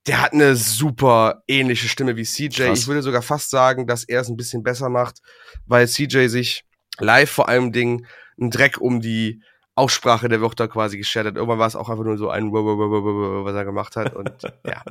Der 0.07 0.21
hat 0.21 0.33
eine 0.33 0.55
super 0.55 1.43
ähnliche 1.47 1.87
Stimme 1.87 2.15
wie 2.15 2.23
CJ. 2.23 2.49
Krass. 2.49 2.79
Ich 2.79 2.87
würde 2.87 3.01
sogar 3.01 3.21
fast 3.21 3.49
sagen, 3.49 3.87
dass 3.87 4.03
er 4.03 4.21
es 4.21 4.29
ein 4.29 4.37
bisschen 4.37 4.63
besser 4.63 4.89
macht, 4.89 5.19
weil 5.65 5.87
CJ 5.87 6.27
sich 6.27 6.65
live 6.99 7.29
vor 7.29 7.49
allem 7.49 7.71
Ding 7.71 8.05
einen 8.39 8.51
Dreck 8.51 8.79
um 8.79 9.01
die 9.01 9.41
Aussprache 9.79 10.27
der 10.27 10.41
Wörter 10.41 10.67
quasi 10.67 10.97
geschert 10.97 11.25
Irgendwann 11.25 11.57
war 11.57 11.67
es 11.67 11.77
auch 11.77 11.89
einfach 11.89 12.03
nur 12.03 12.17
so 12.17 12.29
ein, 12.29 12.51
was 12.51 13.55
er 13.55 13.63
gemacht 13.63 13.95
hat. 13.95 14.13
Und 14.13 14.29
ja. 14.65 14.83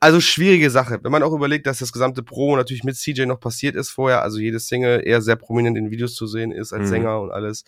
Also 0.00 0.20
schwierige 0.20 0.70
Sache. 0.70 0.98
Wenn 1.02 1.12
man 1.12 1.22
auch 1.22 1.34
überlegt, 1.34 1.66
dass 1.66 1.80
das 1.80 1.92
gesamte 1.92 2.22
Pro 2.22 2.56
natürlich 2.56 2.82
mit 2.82 2.96
CJ 2.96 3.26
noch 3.26 3.40
passiert 3.40 3.76
ist 3.76 3.90
vorher, 3.90 4.22
also 4.22 4.38
jede 4.38 4.58
Single 4.58 5.02
eher 5.04 5.20
sehr 5.20 5.36
prominent 5.36 5.76
in 5.76 5.90
Videos 5.90 6.14
zu 6.14 6.26
sehen 6.26 6.50
ist 6.50 6.72
als 6.72 6.84
mhm. 6.84 6.88
Sänger 6.88 7.20
und 7.20 7.30
alles. 7.30 7.64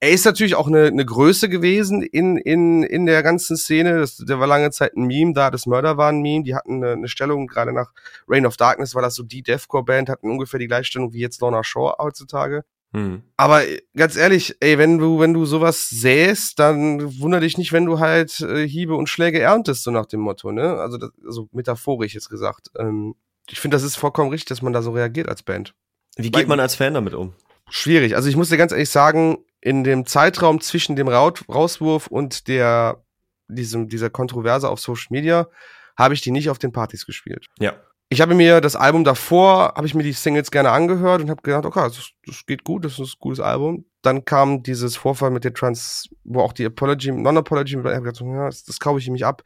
Er 0.00 0.10
ist 0.10 0.24
natürlich 0.24 0.56
auch 0.56 0.66
eine, 0.66 0.86
eine 0.86 1.06
Größe 1.06 1.48
gewesen 1.48 2.02
in, 2.02 2.36
in, 2.36 2.82
in 2.82 3.06
der 3.06 3.22
ganzen 3.22 3.56
Szene. 3.56 4.00
Das, 4.00 4.16
der 4.16 4.40
war 4.40 4.48
lange 4.48 4.72
Zeit 4.72 4.96
ein 4.96 5.06
Meme, 5.06 5.32
da 5.32 5.52
das 5.52 5.66
Mörder 5.66 5.96
war 5.96 6.08
ein 6.08 6.20
Meme. 6.20 6.42
Die 6.42 6.56
hatten 6.56 6.82
eine, 6.82 6.94
eine 6.94 7.08
Stellung, 7.08 7.46
gerade 7.46 7.72
nach 7.72 7.92
Reign 8.26 8.44
of 8.44 8.56
Darkness 8.56 8.96
war 8.96 9.02
das 9.02 9.14
so 9.14 9.22
die 9.22 9.44
Deathcore-Band, 9.44 10.08
hatten 10.08 10.28
ungefähr 10.28 10.58
die 10.58 10.66
Gleichstellung 10.66 11.12
wie 11.12 11.20
jetzt 11.20 11.40
Lorna 11.40 11.62
Shore 11.62 11.94
heutzutage. 12.00 12.64
Hm. 12.92 13.22
Aber 13.36 13.66
äh, 13.66 13.80
ganz 13.96 14.16
ehrlich, 14.16 14.56
ey, 14.60 14.78
wenn 14.78 14.98
du, 14.98 15.18
wenn 15.18 15.32
du 15.32 15.46
sowas 15.46 15.88
säst, 15.88 16.58
dann 16.58 17.20
wundere 17.20 17.40
dich 17.40 17.56
nicht, 17.56 17.72
wenn 17.72 17.86
du 17.86 17.98
halt 17.98 18.40
äh, 18.40 18.66
Hiebe 18.68 18.94
und 18.94 19.08
Schläge 19.08 19.40
erntest, 19.40 19.82
so 19.82 19.90
nach 19.90 20.06
dem 20.06 20.20
Motto, 20.20 20.52
ne? 20.52 20.74
Also, 20.74 20.98
das, 20.98 21.10
also 21.24 21.48
metaphorisch 21.52 22.14
jetzt 22.14 22.28
gesagt. 22.28 22.70
Ähm, 22.78 23.14
ich 23.48 23.60
finde, 23.60 23.76
das 23.76 23.82
ist 23.82 23.96
vollkommen 23.96 24.30
richtig, 24.30 24.48
dass 24.48 24.62
man 24.62 24.72
da 24.72 24.82
so 24.82 24.92
reagiert 24.92 25.28
als 25.28 25.42
Band. 25.42 25.74
Wie 26.16 26.24
geht 26.24 26.34
Weil, 26.34 26.46
man 26.46 26.60
als 26.60 26.74
Fan 26.74 26.94
damit 26.94 27.14
um? 27.14 27.34
Schwierig. 27.70 28.14
Also 28.14 28.28
ich 28.28 28.36
muss 28.36 28.50
dir 28.50 28.58
ganz 28.58 28.72
ehrlich 28.72 28.90
sagen, 28.90 29.38
in 29.60 29.84
dem 29.84 30.04
Zeitraum 30.04 30.60
zwischen 30.60 30.94
dem 30.94 31.08
Rauswurf 31.08 32.06
und 32.08 32.48
der 32.48 33.02
diesem 33.48 33.88
dieser 33.88 34.10
Kontroverse 34.10 34.68
auf 34.68 34.80
Social 34.80 35.08
Media 35.10 35.48
habe 35.96 36.14
ich 36.14 36.20
die 36.20 36.30
nicht 36.30 36.50
auf 36.50 36.58
den 36.58 36.72
Partys 36.72 37.06
gespielt. 37.06 37.46
Ja 37.58 37.74
ich 38.12 38.20
habe 38.20 38.34
mir 38.34 38.60
das 38.60 38.76
Album 38.76 39.04
davor, 39.04 39.72
habe 39.74 39.86
ich 39.86 39.94
mir 39.94 40.02
die 40.02 40.12
Singles 40.12 40.50
gerne 40.50 40.70
angehört 40.70 41.22
und 41.22 41.30
habe 41.30 41.40
gedacht, 41.40 41.64
okay, 41.64 41.88
das, 41.88 42.10
das, 42.26 42.44
geht 42.44 42.62
gut, 42.62 42.84
das 42.84 42.98
ist 42.98 43.14
ein 43.14 43.20
gutes 43.20 43.40
Album. 43.40 43.86
Dann 44.02 44.26
kam 44.26 44.62
dieses 44.62 44.96
Vorfall 44.96 45.30
mit 45.30 45.44
der 45.44 45.54
Trans, 45.54 46.10
wo 46.22 46.40
auch 46.40 46.52
die 46.52 46.66
Apology, 46.66 47.10
Non-Apology, 47.10 47.76
ja, 47.82 48.00
das, 48.46 48.64
das 48.64 48.80
kaufe 48.80 48.98
ich 48.98 49.08
mich 49.08 49.24
ab. 49.24 49.42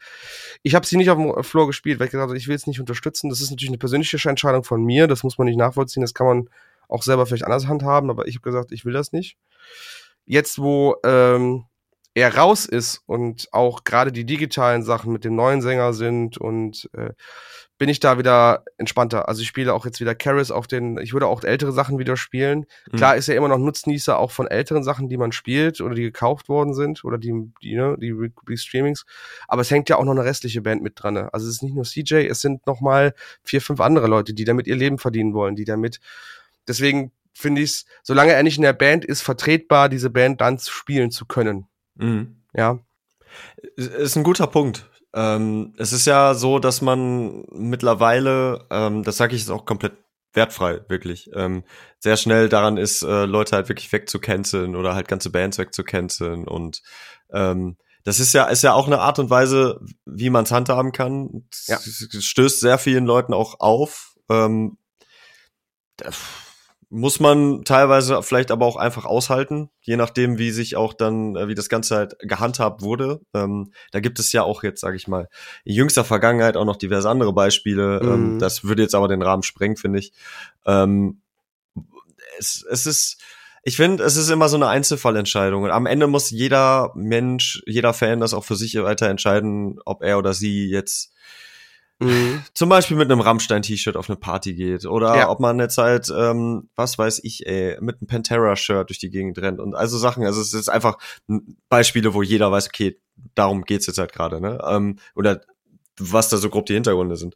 Ich 0.65 0.75
habe 0.75 0.85
sie 0.85 0.97
nicht 0.97 1.11
auf 1.11 1.17
dem 1.17 1.45
Floor 1.45 1.69
gespielt, 1.69 2.01
weil 2.01 2.07
ich 2.07 2.11
gesagt 2.11 2.29
habe, 2.29 2.37
ich 2.37 2.49
will 2.49 2.57
es 2.57 2.67
nicht 2.67 2.81
unterstützen. 2.81 3.31
Das 3.31 3.41
ist 3.41 3.51
natürlich 3.51 3.71
eine 3.71 3.79
persönliche 3.79 4.29
Entscheidung 4.29 4.65
von 4.65 4.83
mir, 4.83 5.07
das 5.07 5.23
muss 5.23 5.39
man 5.39 5.47
nicht 5.47 5.59
nachvollziehen, 5.59 6.01
das 6.01 6.13
kann 6.13 6.27
man 6.27 6.51
auch 6.89 7.05
selber 7.05 7.25
vielleicht 7.25 7.45
anders 7.45 7.69
handhaben, 7.69 8.11
aber 8.11 8.27
ich 8.27 8.35
habe 8.35 8.51
gesagt, 8.51 8.73
ich 8.73 8.85
will 8.85 8.93
das 8.93 9.13
nicht. 9.13 9.37
Jetzt, 10.25 10.59
wo 10.59 10.97
ähm, 11.05 11.67
er 12.17 12.35
raus 12.35 12.65
ist 12.65 13.03
und 13.05 13.49
auch 13.53 13.85
gerade 13.85 14.11
die 14.11 14.25
digitalen 14.25 14.83
Sachen 14.83 15.13
mit 15.13 15.23
dem 15.27 15.37
neuen 15.37 15.61
Sänger 15.61 15.93
sind 15.93 16.39
und 16.39 16.89
äh, 16.95 17.11
bin 17.77 17.91
ich 17.91 18.01
da 18.01 18.17
wieder 18.17 18.65
entspannter. 18.79 19.29
Also 19.29 19.43
ich 19.43 19.49
spiele 19.49 19.75
auch 19.75 19.85
jetzt 19.85 20.01
wieder 20.01 20.15
Karis 20.15 20.51
auf 20.51 20.67
den, 20.67 20.97
ich 20.97 21.13
würde 21.13 21.27
auch 21.27 21.45
ältere 21.45 21.73
Sachen 21.73 21.99
wieder 21.99 22.17
spielen. 22.17 22.65
Mhm. 22.91 22.97
Klar 22.97 23.17
ist 23.17 23.29
ja 23.29 23.35
immer 23.35 23.49
noch 23.49 23.59
Nutznießer 23.59 24.19
auch 24.19 24.31
von 24.31 24.47
älteren 24.47 24.83
Sachen, 24.83 25.11
die 25.11 25.19
man 25.19 25.31
spielt 25.31 25.83
oder 25.83 25.95
die 25.95 26.05
gekauft 26.05 26.49
worden 26.49 26.73
sind 26.73 27.05
oder 27.05 27.19
die, 27.19 27.35
die, 27.61 27.75
ne, 27.75 27.99
die, 28.01 28.15
die 28.49 28.57
Streamings. 28.57 29.05
Aber 29.47 29.61
es 29.61 29.71
hängt 29.71 29.91
ja 29.91 29.97
auch 29.97 30.05
noch 30.05 30.13
eine 30.13 30.25
restliche 30.25 30.63
Band 30.63 30.83
mit 30.83 30.95
dran. 30.97 31.13
Ne? 31.13 31.35
Also 31.35 31.47
es 31.47 31.57
ist 31.57 31.63
nicht 31.63 31.75
nur 31.75 31.85
CJ, 31.85 32.29
es 32.31 32.41
sind 32.41 32.67
noch 32.67 32.81
mal 32.81 33.13
vier, 33.43 33.61
fünf 33.61 33.79
andere 33.81 34.07
Leute, 34.07 34.33
die 34.33 34.45
damit 34.45 34.67
ihr 34.67 34.77
Leben 34.77 34.97
verdienen 34.97 35.35
wollen, 35.35 35.55
die 35.55 35.67
damit, 35.67 36.01
deswegen 36.67 37.13
finde 37.35 37.61
ich 37.61 37.73
es, 37.73 37.85
solange 38.03 38.33
er 38.33 38.43
nicht 38.43 38.57
in 38.57 38.63
der 38.63 38.73
Band 38.73 39.05
ist, 39.05 39.21
vertretbar, 39.21 39.91
diese 39.91 40.09
Band 40.09 40.41
dann 40.41 40.59
spielen 40.59 41.11
zu 41.11 41.27
können. 41.27 41.69
Mhm. 41.97 42.43
Ja. 42.55 42.79
Ist 43.77 44.17
ein 44.17 44.25
guter 44.25 44.47
Punkt. 44.47 44.89
Ähm, 45.15 45.75
es 45.79 45.93
ist 45.93 46.07
ja 46.07 46.35
so, 46.35 46.59
dass 46.59 46.83
man 46.83 47.45
mittlerweile, 47.53 48.67
ähm, 48.71 49.03
das 49.03 49.17
sage 49.17 49.35
ich 49.35 49.43
jetzt 49.43 49.51
auch 49.51 49.65
komplett 49.65 49.95
wertfrei, 50.33 50.81
wirklich, 50.89 51.31
ähm, 51.35 51.65
sehr 51.99 52.17
schnell 52.17 52.49
daran 52.49 52.77
ist, 52.77 53.03
äh, 53.03 53.25
Leute 53.25 53.57
halt 53.57 53.69
wirklich 53.69 53.91
wegzucanceln 53.93 54.77
oder 54.77 54.95
halt 54.95 55.09
ganze 55.09 55.31
Bands 55.31 55.57
wegzucanceln 55.59 56.47
und 56.47 56.83
ähm, 57.33 57.79
das 58.05 58.21
ist 58.21 58.35
ja, 58.35 58.45
ist 58.45 58.63
ja 58.63 58.73
auch 58.73 58.87
eine 58.87 59.01
Art 59.01 59.19
und 59.19 59.31
Weise, 59.31 59.81
wie 60.05 60.31
man 60.31 60.45
es 60.45 60.53
handhaben 60.53 60.93
kann. 60.93 61.49
Ja. 61.67 61.81
Stößt 61.81 62.61
sehr 62.61 62.79
vielen 62.79 63.05
Leuten 63.05 63.35
auch 63.35 63.59
auf. 63.59 64.15
Ähm, 64.31 64.79
muss 66.89 67.19
man 67.19 67.65
teilweise 67.65 68.23
vielleicht 68.23 68.51
aber 68.51 68.65
auch 68.65 68.77
einfach 68.77 69.05
aushalten, 69.05 69.71
je 69.81 69.97
nachdem, 69.97 70.39
wie 70.39 70.53
sich 70.53 70.77
auch 70.77 70.95
dann, 70.95 71.35
äh, 71.35 71.49
wie 71.49 71.55
das 71.55 71.69
Ganze 71.69 71.97
halt 71.97 72.17
gehandhabt 72.21 72.83
wurde. 72.83 73.21
Ähm, 73.35 73.73
da 73.91 74.01
gibt 74.01 74.19
es 74.21 74.33
ja 74.33 74.43
auch 74.45 74.63
jetzt, 74.63 74.81
sage 74.81 74.97
ich 74.97 75.09
mal, 75.09 75.29
in 75.65 75.75
jüngster 75.75 76.05
Vergangenheit 76.05 76.57
auch 76.57 76.65
noch 76.65 76.77
diverse 76.77 77.11
andere 77.11 77.33
Beispiele. 77.33 78.01
Ähm, 78.03 78.07
mhm. 78.07 78.33
Ähm, 78.33 78.39
das 78.39 78.65
würde 78.65 78.83
jetzt 78.83 78.95
aber 78.95 79.09
den 79.09 79.23
Rahmen 79.23 79.43
sprengen, 79.43 79.77
finde 79.77 79.99
ich. 79.99 80.13
Ähm, 80.65 81.23
es, 82.39 82.65
es 82.71 82.87
ist, 82.87 83.21
ich 83.65 83.77
finde, 83.77 84.05
es 84.05 84.17
ist 84.17 84.31
immer 84.31 84.49
so 84.49 84.57
eine 84.57 84.69
Einzelfallentscheidung. 84.69 85.65
Und 85.65 85.71
am 85.71 85.87
Ende 85.87 86.07
muss 86.07 86.31
jeder 86.31 86.93
Mensch, 86.95 87.63
jeder 87.67 87.95
Fan 87.95 88.21
das 88.21 88.33
auch 88.33 88.45
für 88.45 88.55
sich 88.57 88.81
weiter 88.81 89.09
entscheiden, 89.09 89.81
ob 89.85 90.05
er 90.05 90.19
oder 90.19 90.35
sie 90.35 90.69
jetzt 90.69 91.13
Mhm. 91.99 92.43
Zum 92.53 92.69
Beispiel 92.69 92.97
mit 92.97 93.11
einem 93.11 93.21
Rammstein-T-Shirt 93.21 93.97
auf 93.97 94.11
eine 94.11 94.17
Party 94.17 94.55
geht. 94.55 94.85
Oder 94.85 95.17
ja. 95.17 95.29
ob 95.29 95.41
man 95.41 95.59
jetzt 95.59 95.79
halt, 95.79 96.13
ähm, 96.15 96.69
was 96.75 96.99
weiß 96.99 97.21
ich, 97.25 97.47
ey, 97.47 97.79
mit 97.81 97.97
einem 97.97 98.07
Pantera-Shirt 98.07 98.91
durch 98.91 98.99
die 98.99 99.11
Gegend 99.11 99.39
rennt 99.39 99.61
und 99.61 99.75
also 99.75 99.97
Sachen. 99.97 100.25
Also 100.25 100.41
es 100.41 100.53
ist 100.53 100.69
einfach 100.69 100.99
Beispiele, 101.69 102.13
wo 102.13 102.23
jeder 102.23 102.53
weiß, 102.53 102.69
okay, 102.69 103.01
darum 103.35 103.63
geht's 103.65 103.87
jetzt 103.87 103.99
halt 103.99 104.13
gerade, 104.13 104.41
ne? 104.41 104.59
Ähm, 104.69 104.99
oder 105.15 105.41
was 105.99 106.29
da 106.29 106.37
so 106.37 106.51
grob 106.51 106.67
die 106.67 106.75
Hintergründe 106.75 107.17
sind. 107.17 107.35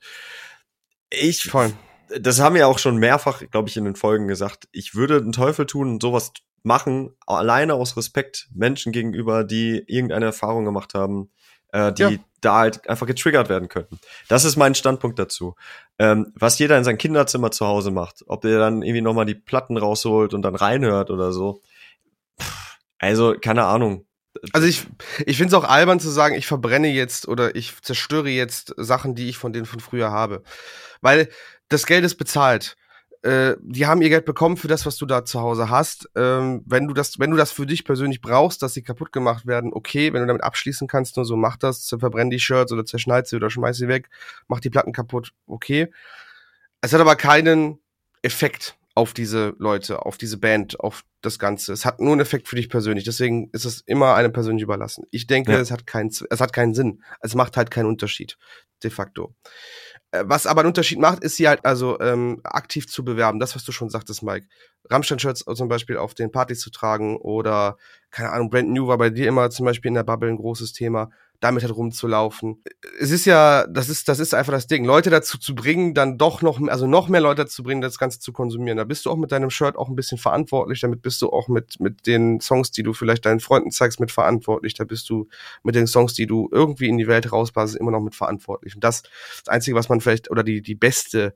Ich, 1.08 1.44
Voll. 1.44 1.72
das 2.20 2.40
haben 2.40 2.54
wir 2.54 2.68
auch 2.68 2.78
schon 2.78 2.98
mehrfach, 2.98 3.42
glaube 3.50 3.70
ich, 3.70 3.76
in 3.78 3.84
den 3.84 3.96
Folgen 3.96 4.28
gesagt. 4.28 4.68
Ich 4.72 4.94
würde 4.94 5.22
den 5.22 5.32
Teufel 5.32 5.64
tun 5.64 5.88
und 5.92 6.02
sowas 6.02 6.32
machen, 6.62 7.16
alleine 7.26 7.74
aus 7.74 7.96
Respekt 7.96 8.48
Menschen 8.54 8.92
gegenüber, 8.92 9.44
die 9.44 9.82
irgendeine 9.86 10.26
Erfahrung 10.26 10.66
gemacht 10.66 10.92
haben, 10.92 11.30
äh, 11.72 11.92
die 11.92 12.02
ja. 12.02 12.10
da 12.40 12.56
halt 12.56 12.88
einfach 12.88 13.06
getriggert 13.06 13.48
werden 13.48 13.68
könnten. 13.68 13.98
Das 14.28 14.44
ist 14.44 14.56
mein 14.56 14.74
Standpunkt 14.74 15.18
dazu. 15.18 15.54
Ähm, 15.98 16.32
was 16.34 16.58
jeder 16.58 16.78
in 16.78 16.84
sein 16.84 16.98
Kinderzimmer 16.98 17.50
zu 17.50 17.66
Hause 17.66 17.90
macht, 17.90 18.24
ob 18.26 18.42
der 18.42 18.58
dann 18.58 18.82
irgendwie 18.82 19.02
nochmal 19.02 19.26
die 19.26 19.34
Platten 19.34 19.76
rausholt 19.76 20.34
und 20.34 20.42
dann 20.42 20.54
reinhört 20.54 21.10
oder 21.10 21.32
so. 21.32 21.62
Also, 22.98 23.34
keine 23.40 23.64
Ahnung. 23.64 24.06
Also 24.52 24.66
ich, 24.66 24.86
ich 25.26 25.36
finde 25.36 25.48
es 25.48 25.60
auch 25.60 25.68
albern 25.68 25.98
zu 25.98 26.08
sagen, 26.08 26.36
ich 26.36 26.46
verbrenne 26.46 26.88
jetzt 26.88 27.26
oder 27.26 27.56
ich 27.56 27.80
zerstöre 27.82 28.28
jetzt 28.28 28.74
Sachen, 28.76 29.14
die 29.14 29.28
ich 29.28 29.38
von 29.38 29.52
denen 29.52 29.66
von 29.66 29.80
früher 29.80 30.12
habe. 30.12 30.42
Weil 31.00 31.28
das 31.68 31.86
Geld 31.86 32.04
ist 32.04 32.14
bezahlt 32.16 32.76
äh, 33.22 33.56
die 33.60 33.86
haben 33.86 34.00
ihr 34.00 34.08
Geld 34.08 34.24
bekommen 34.24 34.56
für 34.56 34.68
das, 34.68 34.86
was 34.86 34.96
du 34.96 35.04
da 35.04 35.24
zu 35.24 35.40
Hause 35.40 35.68
hast. 35.68 36.08
Ähm, 36.16 36.62
wenn 36.66 36.88
du 36.88 36.94
das, 36.94 37.18
wenn 37.18 37.30
du 37.30 37.36
das 37.36 37.52
für 37.52 37.66
dich 37.66 37.84
persönlich 37.84 38.22
brauchst, 38.22 38.62
dass 38.62 38.72
sie 38.72 38.82
kaputt 38.82 39.12
gemacht 39.12 39.46
werden, 39.46 39.72
okay, 39.74 40.12
wenn 40.12 40.22
du 40.22 40.26
damit 40.26 40.42
abschließen 40.42 40.88
kannst, 40.88 41.16
nur 41.16 41.26
so 41.26 41.36
mach 41.36 41.56
das, 41.56 41.86
verbrenn 41.86 42.30
die 42.30 42.40
Shirts 42.40 42.72
oder 42.72 42.86
zerschneid 42.86 43.26
sie 43.26 43.36
oder 43.36 43.50
schmeiß 43.50 43.76
sie 43.76 43.88
weg, 43.88 44.08
mach 44.48 44.60
die 44.60 44.70
Platten 44.70 44.92
kaputt, 44.92 45.32
okay. 45.46 45.92
Es 46.80 46.94
hat 46.94 47.00
aber 47.00 47.16
keinen 47.16 47.78
Effekt 48.22 48.78
auf 48.94 49.14
diese 49.14 49.54
Leute, 49.58 50.04
auf 50.04 50.18
diese 50.18 50.38
Band, 50.38 50.80
auf 50.80 51.04
das 51.20 51.38
Ganze. 51.38 51.72
Es 51.72 51.84
hat 51.84 52.00
nur 52.00 52.12
einen 52.12 52.20
Effekt 52.20 52.48
für 52.48 52.56
dich 52.56 52.68
persönlich. 52.68 53.04
Deswegen 53.04 53.48
ist 53.52 53.64
es 53.64 53.82
immer 53.86 54.14
einem 54.14 54.32
persönlich 54.32 54.62
überlassen. 54.62 55.04
Ich 55.10 55.26
denke, 55.26 55.52
ja. 55.52 55.58
es 55.58 55.70
hat 55.70 55.86
keinen, 55.86 56.08
es 56.08 56.40
hat 56.40 56.52
keinen 56.52 56.74
Sinn. 56.74 57.02
Es 57.20 57.34
macht 57.34 57.56
halt 57.56 57.70
keinen 57.70 57.86
Unterschied. 57.86 58.36
De 58.82 58.90
facto. 58.90 59.34
Äh, 60.10 60.24
was 60.26 60.46
aber 60.46 60.60
einen 60.60 60.68
Unterschied 60.68 60.98
macht, 60.98 61.22
ist 61.22 61.36
sie 61.36 61.46
halt 61.46 61.64
also 61.64 62.00
ähm, 62.00 62.40
aktiv 62.42 62.88
zu 62.88 63.04
bewerben. 63.04 63.38
Das, 63.38 63.54
was 63.54 63.64
du 63.64 63.72
schon 63.72 63.90
sagtest, 63.90 64.22
Mike. 64.22 64.46
Rammstein-Shirts 64.88 65.44
zum 65.54 65.68
Beispiel 65.68 65.98
auf 65.98 66.14
den 66.14 66.32
Partys 66.32 66.60
zu 66.60 66.70
tragen 66.70 67.16
oder, 67.16 67.76
keine 68.10 68.30
Ahnung, 68.30 68.50
Brand 68.50 68.70
New 68.70 68.88
war 68.88 68.98
bei 68.98 69.10
dir 69.10 69.28
immer 69.28 69.50
zum 69.50 69.66
Beispiel 69.66 69.90
in 69.90 69.94
der 69.94 70.04
Bubble 70.04 70.30
ein 70.30 70.36
großes 70.36 70.72
Thema 70.72 71.10
damit 71.40 71.62
halt 71.62 71.74
rumzulaufen. 71.74 72.62
Es 73.00 73.10
ist 73.10 73.24
ja, 73.24 73.66
das 73.66 73.88
ist, 73.88 74.08
das 74.08 74.20
ist 74.20 74.34
einfach 74.34 74.52
das 74.52 74.66
Ding. 74.66 74.84
Leute 74.84 75.08
dazu 75.08 75.38
zu 75.38 75.54
bringen, 75.54 75.94
dann 75.94 76.18
doch 76.18 76.42
noch, 76.42 76.60
also 76.68 76.86
noch 76.86 77.08
mehr 77.08 77.22
Leute 77.22 77.42
dazu 77.42 77.62
bringen, 77.62 77.80
das 77.80 77.98
Ganze 77.98 78.20
zu 78.20 78.32
konsumieren. 78.32 78.76
Da 78.76 78.84
bist 78.84 79.06
du 79.06 79.10
auch 79.10 79.16
mit 79.16 79.32
deinem 79.32 79.48
Shirt 79.48 79.76
auch 79.76 79.88
ein 79.88 79.96
bisschen 79.96 80.18
verantwortlich. 80.18 80.80
Damit 80.80 81.00
bist 81.00 81.22
du 81.22 81.30
auch 81.30 81.48
mit, 81.48 81.80
mit 81.80 82.06
den 82.06 82.40
Songs, 82.40 82.70
die 82.72 82.82
du 82.82 82.92
vielleicht 82.92 83.24
deinen 83.24 83.40
Freunden 83.40 83.70
zeigst, 83.70 84.00
mit 84.00 84.10
verantwortlich. 84.10 84.74
Da 84.74 84.84
bist 84.84 85.08
du 85.08 85.28
mit 85.62 85.74
den 85.74 85.86
Songs, 85.86 86.12
die 86.12 86.26
du 86.26 86.48
irgendwie 86.52 86.88
in 86.88 86.98
die 86.98 87.06
Welt 87.06 87.32
rausbasst, 87.32 87.74
immer 87.74 87.90
noch 87.90 88.02
mit 88.02 88.14
verantwortlich. 88.14 88.74
Und 88.74 88.84
das, 88.84 89.02
das 89.02 89.48
Einzige, 89.48 89.76
was 89.76 89.88
man 89.88 90.00
vielleicht, 90.02 90.30
oder 90.30 90.44
die, 90.44 90.60
die 90.60 90.74
beste 90.74 91.34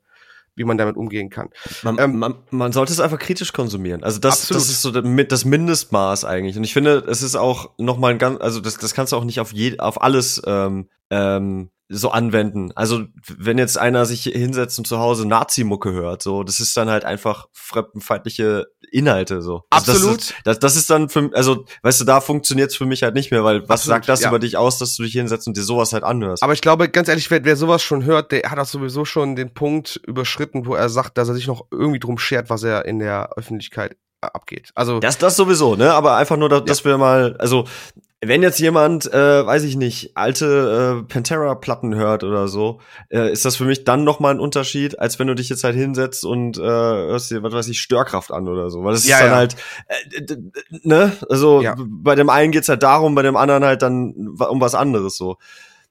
wie 0.56 0.64
man 0.64 0.78
damit 0.78 0.96
umgehen 0.96 1.30
kann. 1.30 1.50
Man, 1.82 1.98
ähm, 1.98 2.18
man, 2.18 2.34
man 2.50 2.72
sollte 2.72 2.92
es 2.92 3.00
einfach 3.00 3.18
kritisch 3.18 3.52
konsumieren. 3.52 4.04
Also 4.04 4.20
das, 4.20 4.48
das 4.48 4.68
ist 4.68 4.82
so 4.82 4.90
das 4.90 5.44
Mindestmaß 5.44 6.24
eigentlich. 6.24 6.56
Und 6.56 6.64
ich 6.64 6.72
finde, 6.72 7.04
es 7.08 7.22
ist 7.22 7.36
auch 7.36 7.70
noch 7.78 7.98
mal 7.98 8.12
ein 8.12 8.18
ganz, 8.18 8.40
also 8.40 8.60
das, 8.60 8.76
das 8.78 8.94
kannst 8.94 9.12
du 9.12 9.16
auch 9.16 9.24
nicht 9.24 9.40
auf 9.40 9.52
je, 9.52 9.78
auf 9.78 10.02
alles 10.02 10.40
ähm, 10.46 10.88
ähm, 11.10 11.70
so 11.88 12.10
anwenden. 12.10 12.72
Also 12.74 13.04
wenn 13.36 13.58
jetzt 13.58 13.78
einer 13.78 14.06
sich 14.06 14.22
hinsetzt 14.22 14.78
und 14.78 14.86
zu 14.86 14.98
Hause 14.98 15.28
Nazi-Mucke 15.28 15.92
hört, 15.92 16.22
so, 16.22 16.42
das 16.42 16.60
ist 16.60 16.76
dann 16.76 16.88
halt 16.88 17.04
einfach 17.04 17.48
fremdenfeindliche 17.52 18.66
Inhalte, 18.90 19.42
so. 19.42 19.64
Also 19.70 19.92
Absolut. 19.92 20.18
Das 20.18 20.24
ist, 20.24 20.34
das, 20.44 20.58
das 20.60 20.76
ist 20.76 20.90
dann 20.90 21.08
für, 21.08 21.30
also, 21.34 21.66
weißt 21.82 22.00
du, 22.00 22.04
da 22.04 22.20
funktioniert's 22.20 22.76
für 22.76 22.86
mich 22.86 23.02
halt 23.02 23.14
nicht 23.14 23.30
mehr, 23.30 23.44
weil 23.44 23.62
was 23.62 23.80
Absolut, 23.80 23.96
sagt 23.96 24.08
das 24.08 24.20
ja. 24.22 24.28
über 24.28 24.38
dich 24.38 24.56
aus, 24.56 24.78
dass 24.78 24.96
du 24.96 25.02
dich 25.02 25.12
hinsetzt 25.12 25.46
und 25.46 25.56
dir 25.56 25.62
sowas 25.62 25.92
halt 25.92 26.04
anhörst? 26.04 26.42
Aber 26.42 26.52
ich 26.52 26.62
glaube, 26.62 26.88
ganz 26.88 27.08
ehrlich, 27.08 27.30
wer, 27.30 27.44
wer 27.44 27.56
sowas 27.56 27.82
schon 27.82 28.04
hört, 28.04 28.32
der 28.32 28.50
hat 28.50 28.58
auch 28.58 28.66
sowieso 28.66 29.04
schon 29.04 29.36
den 29.36 29.52
Punkt 29.52 30.00
überschritten, 30.06 30.66
wo 30.66 30.74
er 30.74 30.88
sagt, 30.88 31.18
dass 31.18 31.28
er 31.28 31.34
sich 31.34 31.46
noch 31.46 31.66
irgendwie 31.70 32.00
drum 32.00 32.18
schert, 32.18 32.48
was 32.50 32.62
er 32.62 32.86
in 32.86 32.98
der 32.98 33.30
Öffentlichkeit 33.36 33.96
äh, 34.22 34.26
abgeht. 34.32 34.70
Also 34.74 35.00
Das, 35.00 35.18
das 35.18 35.36
sowieso, 35.36 35.76
ne? 35.76 35.92
Aber 35.92 36.16
einfach 36.16 36.36
nur, 36.36 36.48
dass, 36.48 36.64
dass 36.64 36.84
wir 36.84 36.96
mal, 36.96 37.36
also 37.38 37.66
wenn 38.28 38.42
jetzt 38.42 38.58
jemand, 38.60 39.12
äh, 39.12 39.46
weiß 39.46 39.64
ich 39.64 39.76
nicht, 39.76 40.16
alte 40.16 41.02
äh, 41.02 41.12
Pantera-Platten 41.12 41.94
hört 41.94 42.24
oder 42.24 42.48
so, 42.48 42.80
äh, 43.10 43.32
ist 43.32 43.44
das 43.44 43.56
für 43.56 43.64
mich 43.64 43.84
dann 43.84 44.04
noch 44.04 44.20
mal 44.20 44.30
ein 44.30 44.40
Unterschied, 44.40 44.98
als 44.98 45.18
wenn 45.18 45.26
du 45.26 45.34
dich 45.34 45.48
jetzt 45.48 45.64
halt 45.64 45.76
hinsetzt 45.76 46.24
und 46.24 46.58
äh, 46.58 46.60
hörst 46.62 47.30
dir, 47.30 47.42
was 47.42 47.52
weiß 47.52 47.68
ich, 47.68 47.80
Störkraft 47.80 48.30
an 48.32 48.48
oder 48.48 48.70
so. 48.70 48.84
Weil 48.84 48.92
das 48.92 49.06
Ja, 49.06 49.16
ist 49.16 49.22
dann 49.22 49.30
ja. 49.30 49.36
halt, 49.36 49.56
äh, 49.88 50.36
ne? 50.82 51.12
Also 51.28 51.62
Ja. 51.62 51.74
bei 51.78 52.14
dem 52.14 52.30
einen 52.30 52.52
geht's 52.52 52.68
halt 52.68 52.82
darum, 52.82 53.14
bei 53.14 53.22
dem 53.22 53.36
anderen 53.36 53.64
halt 53.64 53.82
dann 53.82 54.34
um 54.38 54.60
was 54.60 54.74
anderes 54.74 55.16
so. 55.16 55.36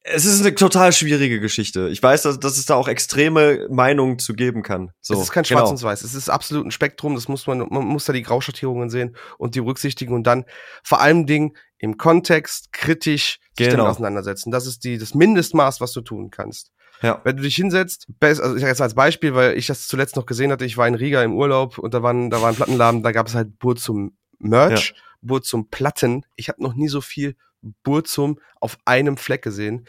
Es 0.06 0.26
ist 0.26 0.42
eine 0.42 0.54
total 0.54 0.92
schwierige 0.92 1.40
Geschichte. 1.40 1.88
Ich 1.88 2.04
weiß, 2.04 2.24
dass, 2.24 2.38
dass 2.38 2.58
es 2.58 2.66
da 2.66 2.76
auch 2.76 2.90
extreme 2.90 3.68
Meinungen 3.70 4.20
zu 4.20 4.34
geben 4.34 4.62
kann. 4.62 4.92
So, 5.00 5.14
es 5.14 5.22
ist 5.22 5.32
kein 5.32 5.46
Schwarz 5.46 5.70
genau. 5.70 5.72
und 5.72 5.82
Weiß. 5.84 6.04
Es 6.04 6.14
ist 6.14 6.30
absolut 6.30 6.66
ein 6.66 6.72
Spektrum. 6.72 7.16
Das 7.16 7.30
muss 7.30 7.48
man, 7.48 7.60
man 7.60 7.86
muss 7.86 8.04
da 8.04 8.12
die 8.12 8.22
Grauschattierungen 8.22 8.90
sehen 8.90 9.16
und 9.38 9.56
die 9.56 9.62
berücksichtigen 9.62 10.14
und 10.14 10.24
dann 10.28 10.44
vor 10.84 11.00
allem 11.00 11.26
Dingen 11.26 11.56
im 11.78 11.96
Kontext 11.98 12.74
kritisch 12.74 13.40
sich 13.58 13.68
Genau. 13.68 13.78
damit 13.78 13.92
auseinandersetzen. 13.92 14.52
Das 14.52 14.68
ist 14.68 14.84
die, 14.84 14.98
das 14.98 15.14
Mindestmaß, 15.16 15.80
was 15.80 15.94
du 15.94 16.02
tun 16.02 16.32
kannst. 16.32 16.72
Ja. 17.02 17.22
Wenn 17.24 17.38
du 17.38 17.44
dich 17.44 17.56
hinsetzt, 17.56 18.08
best- 18.20 18.42
also 18.42 18.56
ich 18.56 18.62
sag 18.62 18.68
jetzt 18.70 18.82
als 18.82 18.96
Beispiel, 18.96 19.36
weil 19.36 19.58
ich 19.58 19.68
das 19.68 19.88
zuletzt 19.88 20.16
noch 20.18 20.26
gesehen 20.26 20.52
hatte, 20.52 20.66
ich 20.66 20.76
war 20.78 20.88
in 20.88 20.96
Riga 20.96 21.24
im 21.24 21.34
Urlaub 21.34 21.78
und 21.78 21.94
da 21.94 22.02
waren, 22.04 22.30
da 22.30 22.42
war 22.42 22.50
ein 22.50 22.56
Plattenladen, 22.56 23.04
da 23.04 23.12
gab 23.14 23.28
es 23.28 23.36
halt 23.36 23.58
Burzum 23.60 24.18
Merch, 24.40 24.96
Burzum 25.22 25.70
Platten. 25.70 26.26
Ich 26.36 26.50
habe 26.50 26.62
noch 26.62 26.74
nie 26.74 26.88
so 26.90 27.00
viel 27.02 27.36
Burzum 27.84 28.40
auf 28.60 28.78
einem 28.86 29.18
Fleck 29.18 29.42
gesehen. 29.42 29.88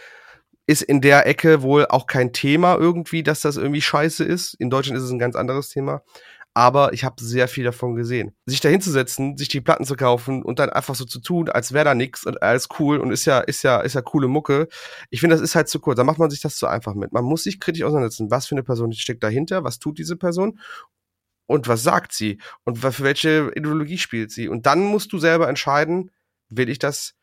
Ist 0.66 0.82
in 0.82 1.02
der 1.02 1.26
Ecke 1.26 1.62
wohl 1.62 1.86
auch 1.86 2.06
kein 2.06 2.32
Thema 2.32 2.76
irgendwie, 2.76 3.22
dass 3.22 3.40
das 3.40 3.58
irgendwie 3.58 3.82
scheiße 3.82 4.24
ist. 4.24 4.54
In 4.54 4.70
Deutschland 4.70 4.96
ist 4.96 5.04
es 5.04 5.10
ein 5.10 5.18
ganz 5.18 5.36
anderes 5.36 5.68
Thema. 5.68 6.02
Aber 6.56 6.92
ich 6.92 7.02
habe 7.02 7.16
sehr 7.22 7.48
viel 7.48 7.64
davon 7.64 7.96
gesehen. 7.96 8.32
Sich 8.46 8.60
da 8.60 8.68
hinzusetzen, 8.68 9.36
sich 9.36 9.48
die 9.48 9.60
Platten 9.60 9.84
zu 9.84 9.96
kaufen 9.96 10.44
und 10.44 10.60
dann 10.60 10.70
einfach 10.70 10.94
so 10.94 11.04
zu 11.04 11.18
tun, 11.18 11.48
als 11.48 11.72
wäre 11.72 11.84
da 11.84 11.94
nix 11.96 12.24
und 12.24 12.42
alles 12.42 12.68
cool 12.78 12.98
und 12.98 13.10
ist 13.10 13.24
ja, 13.24 13.40
ist 13.40 13.64
ja, 13.64 13.80
ist 13.80 13.94
ja 13.94 14.02
coole 14.02 14.28
Mucke. 14.28 14.68
Ich 15.10 15.18
finde, 15.18 15.34
das 15.34 15.42
ist 15.42 15.56
halt 15.56 15.68
zu 15.68 15.80
kurz. 15.80 15.96
Da 15.96 16.04
macht 16.04 16.18
man 16.18 16.30
sich 16.30 16.40
das 16.40 16.56
zu 16.56 16.68
einfach 16.68 16.94
mit. 16.94 17.12
Man 17.12 17.24
muss 17.24 17.42
sich 17.42 17.58
kritisch 17.58 17.82
auseinandersetzen. 17.82 18.30
Was 18.30 18.46
für 18.46 18.54
eine 18.54 18.62
Person 18.62 18.92
steckt 18.92 19.24
dahinter? 19.24 19.64
Was 19.64 19.80
tut 19.80 19.98
diese 19.98 20.16
Person? 20.16 20.60
Und 21.46 21.66
was 21.66 21.82
sagt 21.82 22.12
sie? 22.12 22.38
Und 22.64 22.78
für 22.78 23.02
welche 23.02 23.50
Ideologie 23.54 23.98
spielt 23.98 24.30
sie? 24.30 24.48
Und 24.48 24.64
dann 24.66 24.84
musst 24.84 25.12
du 25.12 25.18
selber 25.18 25.48
entscheiden, 25.48 26.12
will 26.48 26.68
ich 26.68 26.78
das, 26.78 27.14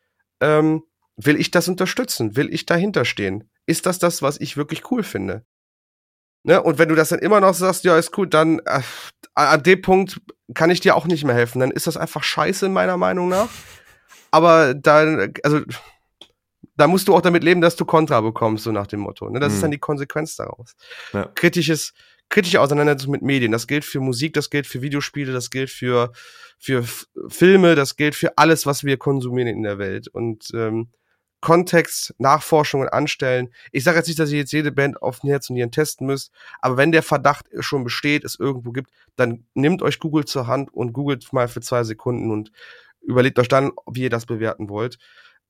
ähm, 0.41 0.83
will 1.15 1.39
ich 1.39 1.51
das 1.51 1.67
unterstützen? 1.67 2.35
Will 2.35 2.53
ich 2.53 2.65
dahinter 2.65 3.05
stehen? 3.05 3.49
Ist 3.65 3.85
das 3.85 3.99
das, 3.99 4.21
was 4.21 4.39
ich 4.39 4.57
wirklich 4.57 4.89
cool 4.91 5.03
finde? 5.03 5.45
Ne? 6.43 6.61
Und 6.61 6.79
wenn 6.79 6.89
du 6.89 6.95
das 6.95 7.09
dann 7.09 7.19
immer 7.19 7.39
noch 7.39 7.53
sagst, 7.53 7.83
ja, 7.83 7.97
ist 7.97 8.17
cool, 8.17 8.27
dann 8.27 8.59
äh, 8.65 8.81
an 9.35 9.61
dem 9.63 9.81
Punkt 9.81 10.19
kann 10.55 10.71
ich 10.71 10.79
dir 10.81 10.95
auch 10.95 11.05
nicht 11.05 11.23
mehr 11.23 11.35
helfen. 11.35 11.59
Dann 11.59 11.71
ist 11.71 11.87
das 11.87 11.97
einfach 11.97 12.23
scheiße, 12.23 12.67
meiner 12.69 12.97
Meinung 12.97 13.29
nach. 13.29 13.47
Aber 14.31 14.73
dann, 14.73 15.33
also, 15.43 15.61
da 16.75 16.87
musst 16.87 17.07
du 17.07 17.15
auch 17.15 17.21
damit 17.21 17.43
leben, 17.43 17.61
dass 17.61 17.75
du 17.75 17.85
Kontra 17.85 18.21
bekommst, 18.21 18.63
so 18.63 18.71
nach 18.71 18.87
dem 18.87 19.01
Motto. 19.01 19.29
Ne? 19.29 19.39
Das 19.39 19.51
Mhm. 19.51 19.55
ist 19.55 19.63
dann 19.63 19.71
die 19.71 19.77
Konsequenz 19.79 20.35
daraus. 20.35 20.73
Ja. 21.13 21.25
Kritisches, 21.35 21.93
kritische 22.32 22.59
Auseinandersetzung 22.59 23.11
mit 23.11 23.21
Medien. 23.21 23.51
Das 23.51 23.67
gilt 23.67 23.86
für 23.86 23.99
Musik, 23.99 24.34
das 24.34 24.49
gilt 24.49 24.65
für 24.65 24.82
Videospiele, 24.82 25.32
das 25.32 25.51
gilt 25.51 25.69
für, 25.69 26.11
für 26.57 26.84
Filme, 27.27 27.75
das 27.75 27.95
gilt 27.95 28.15
für 28.15 28.38
alles, 28.38 28.65
was 28.65 28.84
wir 28.84 28.97
konsumieren 28.97 29.47
in 29.47 29.61
der 29.61 29.77
Welt. 29.77 30.07
Und 30.07 30.49
ähm, 30.55 30.89
Kontext, 31.41 32.13
Nachforschungen 32.19 32.88
anstellen. 32.88 33.49
Ich 33.71 33.84
sage 33.84 33.97
jetzt 33.97 34.07
nicht, 34.07 34.19
dass 34.19 34.32
ihr 34.32 34.38
jetzt 34.38 34.53
jede 34.53 34.71
Band 34.71 35.01
auf 35.01 35.23
Herz 35.23 35.49
und 35.49 35.55
Nieren 35.55 35.71
testen 35.71 36.05
müsst, 36.07 36.32
aber 36.61 36.77
wenn 36.77 36.91
der 36.91 37.03
Verdacht 37.03 37.47
schon 37.59 37.84
besteht, 37.84 38.23
es 38.23 38.39
irgendwo 38.39 38.71
gibt, 38.71 38.91
dann 39.15 39.45
nehmt 39.55 39.82
euch 39.82 39.99
Google 39.99 40.25
zur 40.25 40.47
Hand 40.47 40.71
und 40.71 40.93
googelt 40.93 41.34
mal 41.34 41.47
für 41.47 41.61
zwei 41.61 41.84
Sekunden 41.84 42.32
und 42.32 42.51
überlegt 43.01 43.39
euch 43.39 43.47
dann, 43.47 43.71
wie 43.91 44.03
ihr 44.03 44.09
das 44.11 44.27
bewerten 44.27 44.69
wollt. 44.69 44.99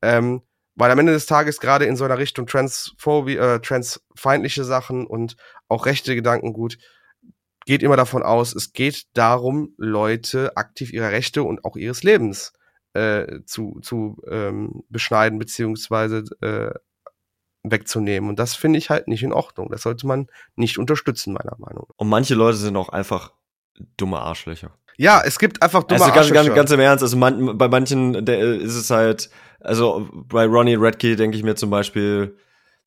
Ähm, 0.01 0.41
weil 0.75 0.91
am 0.91 0.99
Ende 0.99 1.13
des 1.13 1.25
Tages 1.25 1.59
gerade 1.59 1.85
in 1.85 1.95
so 1.95 2.05
einer 2.05 2.17
Richtung 2.17 2.47
Transphobie, 2.47 3.37
äh, 3.37 3.59
transfeindliche 3.59 4.63
Sachen 4.63 5.05
und 5.05 5.35
auch 5.67 5.85
rechte 5.85 6.15
Gedankengut 6.15 6.77
geht 7.65 7.83
immer 7.83 7.97
davon 7.97 8.23
aus, 8.23 8.55
es 8.55 8.73
geht 8.73 9.05
darum, 9.13 9.73
Leute 9.77 10.57
aktiv 10.57 10.91
ihrer 10.91 11.11
Rechte 11.11 11.43
und 11.43 11.63
auch 11.63 11.75
ihres 11.75 12.03
Lebens 12.03 12.53
äh, 12.93 13.41
zu, 13.45 13.79
zu 13.81 14.21
ähm, 14.29 14.83
beschneiden 14.89 15.39
beziehungsweise 15.39 16.23
äh, 16.41 16.71
wegzunehmen. 17.63 18.29
Und 18.29 18.39
das 18.39 18.55
finde 18.55 18.79
ich 18.79 18.89
halt 18.89 19.07
nicht 19.07 19.23
in 19.23 19.33
Ordnung. 19.33 19.69
Das 19.69 19.83
sollte 19.83 20.07
man 20.07 20.27
nicht 20.55 20.77
unterstützen, 20.77 21.33
meiner 21.33 21.55
Meinung 21.59 21.85
nach. 21.87 21.95
Und 21.97 22.09
manche 22.09 22.35
Leute 22.35 22.57
sind 22.57 22.75
auch 22.75 22.89
einfach 22.89 23.33
dumme 23.97 24.19
Arschlöcher. 24.19 24.71
Ja, 24.97 25.21
es 25.23 25.39
gibt 25.39 25.61
einfach 25.61 25.83
dumme 25.83 26.01
also 26.01 26.13
ganz, 26.13 26.27
ganz, 26.27 26.37
Arschlöcher. 26.37 26.55
ganz 26.55 26.71
im 26.71 26.79
Ernst, 26.79 27.03
also 27.03 27.17
man, 27.17 27.57
bei 27.57 27.67
manchen 27.67 28.25
der, 28.25 28.39
ist 28.39 28.75
es 28.75 28.89
halt, 28.89 29.29
also 29.63 30.07
bei 30.11 30.45
Ronnie 30.45 30.75
Redkey 30.75 31.15
denke 31.15 31.37
ich 31.37 31.43
mir 31.43 31.55
zum 31.55 31.69
Beispiel, 31.69 32.35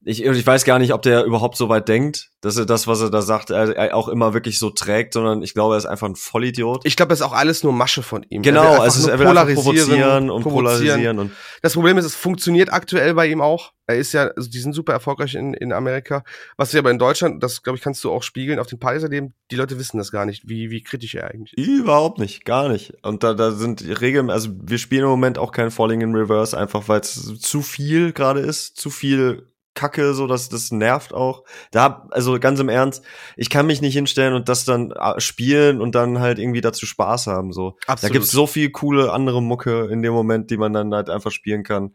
ich, 0.06 0.24
ich 0.24 0.46
weiß 0.46 0.64
gar 0.64 0.78
nicht, 0.78 0.92
ob 0.92 1.02
der 1.02 1.24
überhaupt 1.24 1.56
so 1.56 1.68
weit 1.68 1.88
denkt, 1.88 2.30
dass 2.42 2.56
er 2.56 2.66
das, 2.66 2.86
was 2.86 3.00
er 3.00 3.10
da 3.10 3.22
sagt, 3.22 3.50
er, 3.50 3.94
auch 3.94 4.08
immer 4.08 4.34
wirklich 4.34 4.58
so 4.58 4.68
trägt, 4.68 5.14
sondern 5.14 5.42
ich 5.42 5.54
glaube, 5.54 5.74
er 5.74 5.78
ist 5.78 5.86
einfach 5.86 6.06
ein 6.06 6.16
Vollidiot. 6.16 6.82
ich 6.84 6.96
glaube, 6.96 7.08
das 7.08 7.20
ist 7.20 7.26
auch 7.26 7.32
alles 7.32 7.64
nur 7.64 7.72
Masche 7.72 8.02
von 8.02 8.24
ihm. 8.28 8.42
Genau, 8.42 8.80
also 8.80 8.86
es 8.86 8.96
ist, 8.96 9.06
er 9.06 9.18
will 9.18 9.26
polarisieren, 9.26 9.64
provozieren 9.64 10.30
und 10.30 10.42
provozieren. 10.42 10.64
polarisieren 10.64 11.18
und 11.18 11.32
Das 11.62 11.72
Problem 11.72 11.96
ist, 11.96 12.04
es 12.04 12.14
funktioniert 12.14 12.72
aktuell 12.72 13.14
bei 13.14 13.26
ihm 13.26 13.40
auch. 13.40 13.72
Er 13.86 13.96
ist 13.96 14.12
ja, 14.12 14.28
also 14.28 14.48
die 14.48 14.58
sind 14.58 14.74
super 14.74 14.92
erfolgreich 14.92 15.34
in, 15.34 15.54
in 15.54 15.72
Amerika. 15.72 16.24
Was 16.56 16.72
wir 16.72 16.80
aber 16.80 16.90
in 16.90 16.98
Deutschland, 16.98 17.42
das 17.42 17.62
glaube 17.62 17.76
ich, 17.76 17.82
kannst 17.82 18.02
du 18.04 18.10
auch 18.10 18.22
spiegeln 18.22 18.58
auf 18.58 18.66
den 18.66 18.78
Partys 18.78 19.02
erleben, 19.02 19.34
die 19.50 19.56
Leute 19.56 19.78
wissen 19.78 19.98
das 19.98 20.10
gar 20.10 20.26
nicht, 20.26 20.48
wie, 20.48 20.70
wie 20.70 20.82
kritisch 20.82 21.14
er 21.14 21.30
eigentlich 21.30 21.56
ist. 21.56 21.66
Überhaupt 21.66 22.18
nicht, 22.18 22.44
gar 22.44 22.68
nicht. 22.68 22.94
Und 23.02 23.22
da, 23.22 23.34
da 23.34 23.52
sind 23.52 23.82
Regeln, 24.00 24.30
also 24.30 24.50
wir 24.52 24.78
spielen 24.78 25.04
im 25.04 25.10
Moment 25.10 25.38
auch 25.38 25.52
kein 25.52 25.70
Falling 25.70 26.02
in 26.02 26.14
Reverse, 26.14 26.56
einfach 26.56 26.88
weil 26.88 27.00
es 27.00 27.38
zu 27.40 27.62
viel 27.62 28.12
gerade 28.12 28.40
ist, 28.40 28.76
zu 28.76 28.90
viel 28.90 29.53
Kacke, 29.74 30.14
so 30.14 30.26
dass 30.26 30.48
das 30.48 30.70
nervt 30.70 31.12
auch. 31.12 31.44
Da, 31.70 32.06
also 32.10 32.38
ganz 32.38 32.60
im 32.60 32.68
Ernst, 32.68 33.02
ich 33.36 33.50
kann 33.50 33.66
mich 33.66 33.80
nicht 33.80 33.94
hinstellen 33.94 34.34
und 34.34 34.48
das 34.48 34.64
dann 34.64 34.92
äh, 34.92 35.20
spielen 35.20 35.80
und 35.80 35.94
dann 35.94 36.20
halt 36.20 36.38
irgendwie 36.38 36.60
dazu 36.60 36.86
Spaß 36.86 37.26
haben. 37.26 37.52
So, 37.52 37.76
da 37.86 38.08
gibt's 38.08 38.30
so 38.30 38.46
viel 38.46 38.70
coole 38.70 39.12
andere 39.12 39.42
Mucke 39.42 39.86
in 39.90 40.02
dem 40.02 40.12
Moment, 40.12 40.50
die 40.50 40.56
man 40.56 40.72
dann 40.72 40.94
halt 40.94 41.10
einfach 41.10 41.30
spielen 41.32 41.64
kann. 41.64 41.94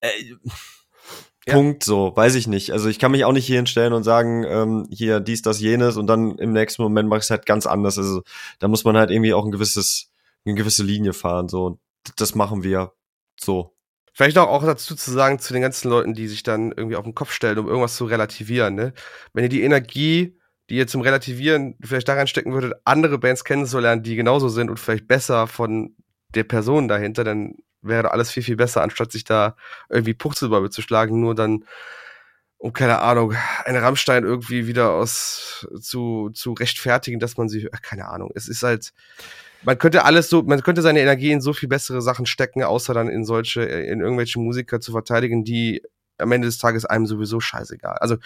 Äh, 0.00 0.08
Ja. 1.46 1.54
Punkt 1.54 1.82
so, 1.82 2.12
weiß 2.14 2.34
ich 2.34 2.46
nicht. 2.46 2.72
Also 2.72 2.90
ich 2.90 2.98
kann 2.98 3.10
mich 3.10 3.24
auch 3.24 3.32
nicht 3.32 3.46
hier 3.46 3.56
hinstellen 3.56 3.94
und 3.94 4.04
sagen, 4.04 4.44
ähm, 4.44 4.86
hier 4.90 5.18
dies, 5.18 5.40
das, 5.40 5.60
jenes 5.60 5.96
und 5.96 6.06
dann 6.06 6.36
im 6.36 6.52
nächsten 6.52 6.82
Moment 6.82 7.08
mache 7.08 7.20
ich 7.20 7.24
es 7.24 7.30
halt 7.30 7.46
ganz 7.46 7.64
anders. 7.66 7.96
Also 7.96 8.22
da 8.58 8.68
muss 8.68 8.84
man 8.84 8.98
halt 8.98 9.10
irgendwie 9.10 9.32
auch 9.32 9.46
ein 9.46 9.50
gewisses, 9.50 10.10
eine 10.44 10.54
gewisse 10.54 10.82
Linie 10.84 11.14
fahren. 11.14 11.48
So, 11.48 11.64
und 11.64 11.80
das 12.16 12.34
machen 12.34 12.64
wir 12.64 12.92
so. 13.40 13.74
Vielleicht 14.18 14.36
auch, 14.36 14.48
auch 14.48 14.64
dazu 14.64 14.96
zu 14.96 15.12
sagen, 15.12 15.38
zu 15.38 15.52
den 15.52 15.62
ganzen 15.62 15.88
Leuten, 15.88 16.12
die 16.12 16.26
sich 16.26 16.42
dann 16.42 16.72
irgendwie 16.72 16.96
auf 16.96 17.04
den 17.04 17.14
Kopf 17.14 17.30
stellen, 17.30 17.56
um 17.56 17.68
irgendwas 17.68 17.94
zu 17.94 18.04
relativieren, 18.04 18.74
ne? 18.74 18.92
Wenn 19.32 19.44
ihr 19.44 19.48
die 19.48 19.62
Energie, 19.62 20.36
die 20.68 20.74
ihr 20.74 20.88
zum 20.88 21.02
Relativieren 21.02 21.76
vielleicht 21.80 22.08
daran 22.08 22.26
stecken 22.26 22.52
würdet, 22.52 22.74
andere 22.84 23.18
Bands 23.18 23.44
kennenzulernen, 23.44 24.02
die 24.02 24.16
genauso 24.16 24.48
sind 24.48 24.70
und 24.70 24.80
vielleicht 24.80 25.06
besser 25.06 25.46
von 25.46 25.94
der 26.34 26.42
Person 26.42 26.88
dahinter, 26.88 27.22
dann 27.22 27.54
wäre 27.80 28.10
alles 28.10 28.32
viel, 28.32 28.42
viel 28.42 28.56
besser, 28.56 28.82
anstatt 28.82 29.12
sich 29.12 29.22
da 29.22 29.54
irgendwie 29.88 30.14
Puchzelbäume 30.14 30.70
zu 30.70 30.82
schlagen, 30.82 31.20
nur 31.20 31.36
dann, 31.36 31.64
um 32.56 32.72
keine 32.72 32.98
Ahnung, 32.98 33.34
eine 33.66 33.82
Rammstein 33.82 34.24
irgendwie 34.24 34.66
wieder 34.66 34.94
aus 34.94 35.64
zu, 35.80 36.30
zu 36.30 36.54
rechtfertigen, 36.54 37.20
dass 37.20 37.36
man 37.36 37.48
sie, 37.48 37.68
keine 37.82 38.08
Ahnung, 38.08 38.32
es 38.34 38.48
ist 38.48 38.64
halt, 38.64 38.92
man 39.62 39.78
könnte 39.78 40.04
alles 40.04 40.28
so, 40.30 40.42
man 40.42 40.62
könnte 40.62 40.82
seine 40.82 41.00
Energie 41.00 41.30
in 41.30 41.40
so 41.40 41.52
viel 41.52 41.68
bessere 41.68 42.02
Sachen 42.02 42.26
stecken, 42.26 42.62
außer 42.62 42.94
dann 42.94 43.08
in 43.08 43.24
solche, 43.24 43.62
in 43.62 44.00
irgendwelche 44.00 44.38
Musiker 44.38 44.80
zu 44.80 44.92
verteidigen, 44.92 45.44
die 45.44 45.82
am 46.18 46.32
Ende 46.32 46.46
des 46.46 46.58
Tages 46.58 46.84
einem 46.84 47.06
sowieso 47.06 47.40
scheißegal. 47.40 47.96
Also, 47.98 48.16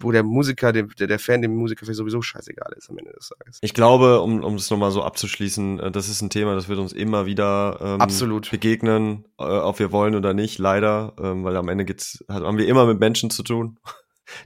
wo 0.00 0.12
der 0.12 0.22
Musiker, 0.22 0.72
der, 0.72 0.84
der 0.84 1.18
Fan 1.18 1.42
dem 1.42 1.56
Musiker 1.56 1.84
vielleicht 1.84 1.98
sowieso 1.98 2.22
scheißegal 2.22 2.72
ist 2.76 2.88
am 2.88 2.98
Ende 2.98 3.12
des 3.12 3.30
Tages. 3.36 3.58
Ich 3.62 3.74
glaube, 3.74 4.20
um, 4.20 4.44
um 4.44 4.54
es 4.54 4.70
nochmal 4.70 4.92
so 4.92 5.02
abzuschließen, 5.02 5.80
äh, 5.80 5.90
das 5.90 6.08
ist 6.08 6.22
ein 6.22 6.30
Thema, 6.30 6.54
das 6.54 6.68
wird 6.68 6.78
uns 6.78 6.92
immer 6.92 7.26
wieder 7.26 7.78
ähm, 7.80 8.00
Absolut. 8.00 8.50
begegnen, 8.50 9.24
äh, 9.38 9.42
ob 9.42 9.78
wir 9.80 9.90
wollen 9.90 10.14
oder 10.14 10.34
nicht, 10.34 10.58
leider, 10.58 11.14
ähm, 11.20 11.44
weil 11.44 11.56
am 11.56 11.68
Ende 11.68 11.84
geht's, 11.84 12.24
haben 12.28 12.58
wir 12.58 12.68
immer 12.68 12.86
mit 12.86 13.00
Menschen 13.00 13.30
zu 13.30 13.42
tun. 13.42 13.78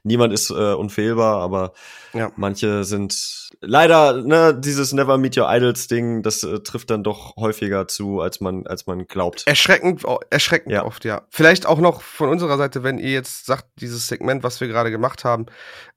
Niemand 0.02 0.32
ist 0.32 0.50
äh, 0.50 0.74
unfehlbar, 0.74 1.40
aber 1.40 1.72
ja. 2.12 2.30
manche 2.36 2.84
sind 2.84 3.50
leider, 3.60 4.22
ne, 4.22 4.58
dieses 4.58 4.92
Never 4.92 5.18
Meet 5.18 5.38
Your 5.38 5.46
Idols 5.48 5.86
Ding, 5.88 6.22
das 6.22 6.42
äh, 6.42 6.60
trifft 6.60 6.90
dann 6.90 7.02
doch 7.02 7.36
häufiger 7.36 7.88
zu, 7.88 8.20
als 8.20 8.40
man, 8.40 8.66
als 8.66 8.86
man 8.86 9.06
glaubt. 9.06 9.44
Erschreckend, 9.46 10.04
erschreckend 10.30 10.72
ja. 10.72 10.84
oft, 10.84 11.04
ja. 11.04 11.22
Vielleicht 11.30 11.66
auch 11.66 11.78
noch 11.78 12.02
von 12.02 12.28
unserer 12.28 12.58
Seite, 12.58 12.82
wenn 12.82 12.98
ihr 12.98 13.10
jetzt 13.10 13.46
sagt, 13.46 13.66
dieses 13.80 14.08
Segment, 14.08 14.42
was 14.42 14.60
wir 14.60 14.68
gerade 14.68 14.90
gemacht 14.90 15.24
haben, 15.24 15.46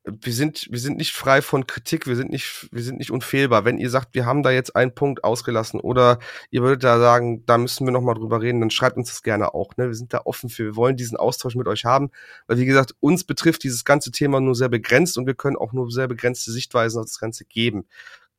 wir 0.07 0.33
sind, 0.33 0.67
wir 0.69 0.79
sind 0.79 0.97
nicht 0.97 1.13
frei 1.13 1.41
von 1.41 1.65
Kritik, 1.65 2.05
wir 2.05 2.15
sind 2.15 2.29
nicht, 2.29 2.67
wir 2.71 2.83
sind 2.83 2.99
nicht 2.99 3.11
unfehlbar. 3.11 3.65
Wenn 3.65 3.79
ihr 3.79 3.89
sagt, 3.89 4.13
wir 4.13 4.25
haben 4.25 4.43
da 4.43 4.51
jetzt 4.51 4.75
einen 4.75 4.93
Punkt 4.93 5.23
ausgelassen 5.23 5.79
oder 5.79 6.19
ihr 6.51 6.61
würdet 6.61 6.83
da 6.83 6.99
sagen, 6.99 7.43
da 7.45 7.57
müssen 7.57 7.87
wir 7.87 7.91
noch 7.91 8.01
mal 8.01 8.13
drüber 8.13 8.41
reden, 8.41 8.59
dann 8.59 8.69
schreibt 8.69 8.97
uns 8.97 9.09
das 9.09 9.23
gerne 9.23 9.53
auch. 9.53 9.75
Ne? 9.77 9.87
Wir 9.87 9.95
sind 9.95 10.13
da 10.13 10.21
offen 10.25 10.49
für, 10.49 10.63
wir 10.63 10.75
wollen 10.75 10.95
diesen 10.95 11.17
Austausch 11.17 11.55
mit 11.55 11.67
euch 11.67 11.85
haben, 11.85 12.11
weil 12.47 12.57
wie 12.57 12.65
gesagt, 12.65 12.95
uns 12.99 13.23
betrifft 13.23 13.63
dieses 13.75 13.85
ganze 13.85 14.11
Thema 14.11 14.39
nur 14.39 14.55
sehr 14.55 14.69
begrenzt 14.69 15.17
und 15.17 15.27
wir 15.27 15.35
können 15.35 15.57
auch 15.57 15.73
nur 15.73 15.91
sehr 15.91 16.07
begrenzte 16.07 16.51
Sichtweisen 16.51 16.99
auf 16.99 17.05
das 17.05 17.19
Ganze 17.19 17.45
geben. 17.45 17.87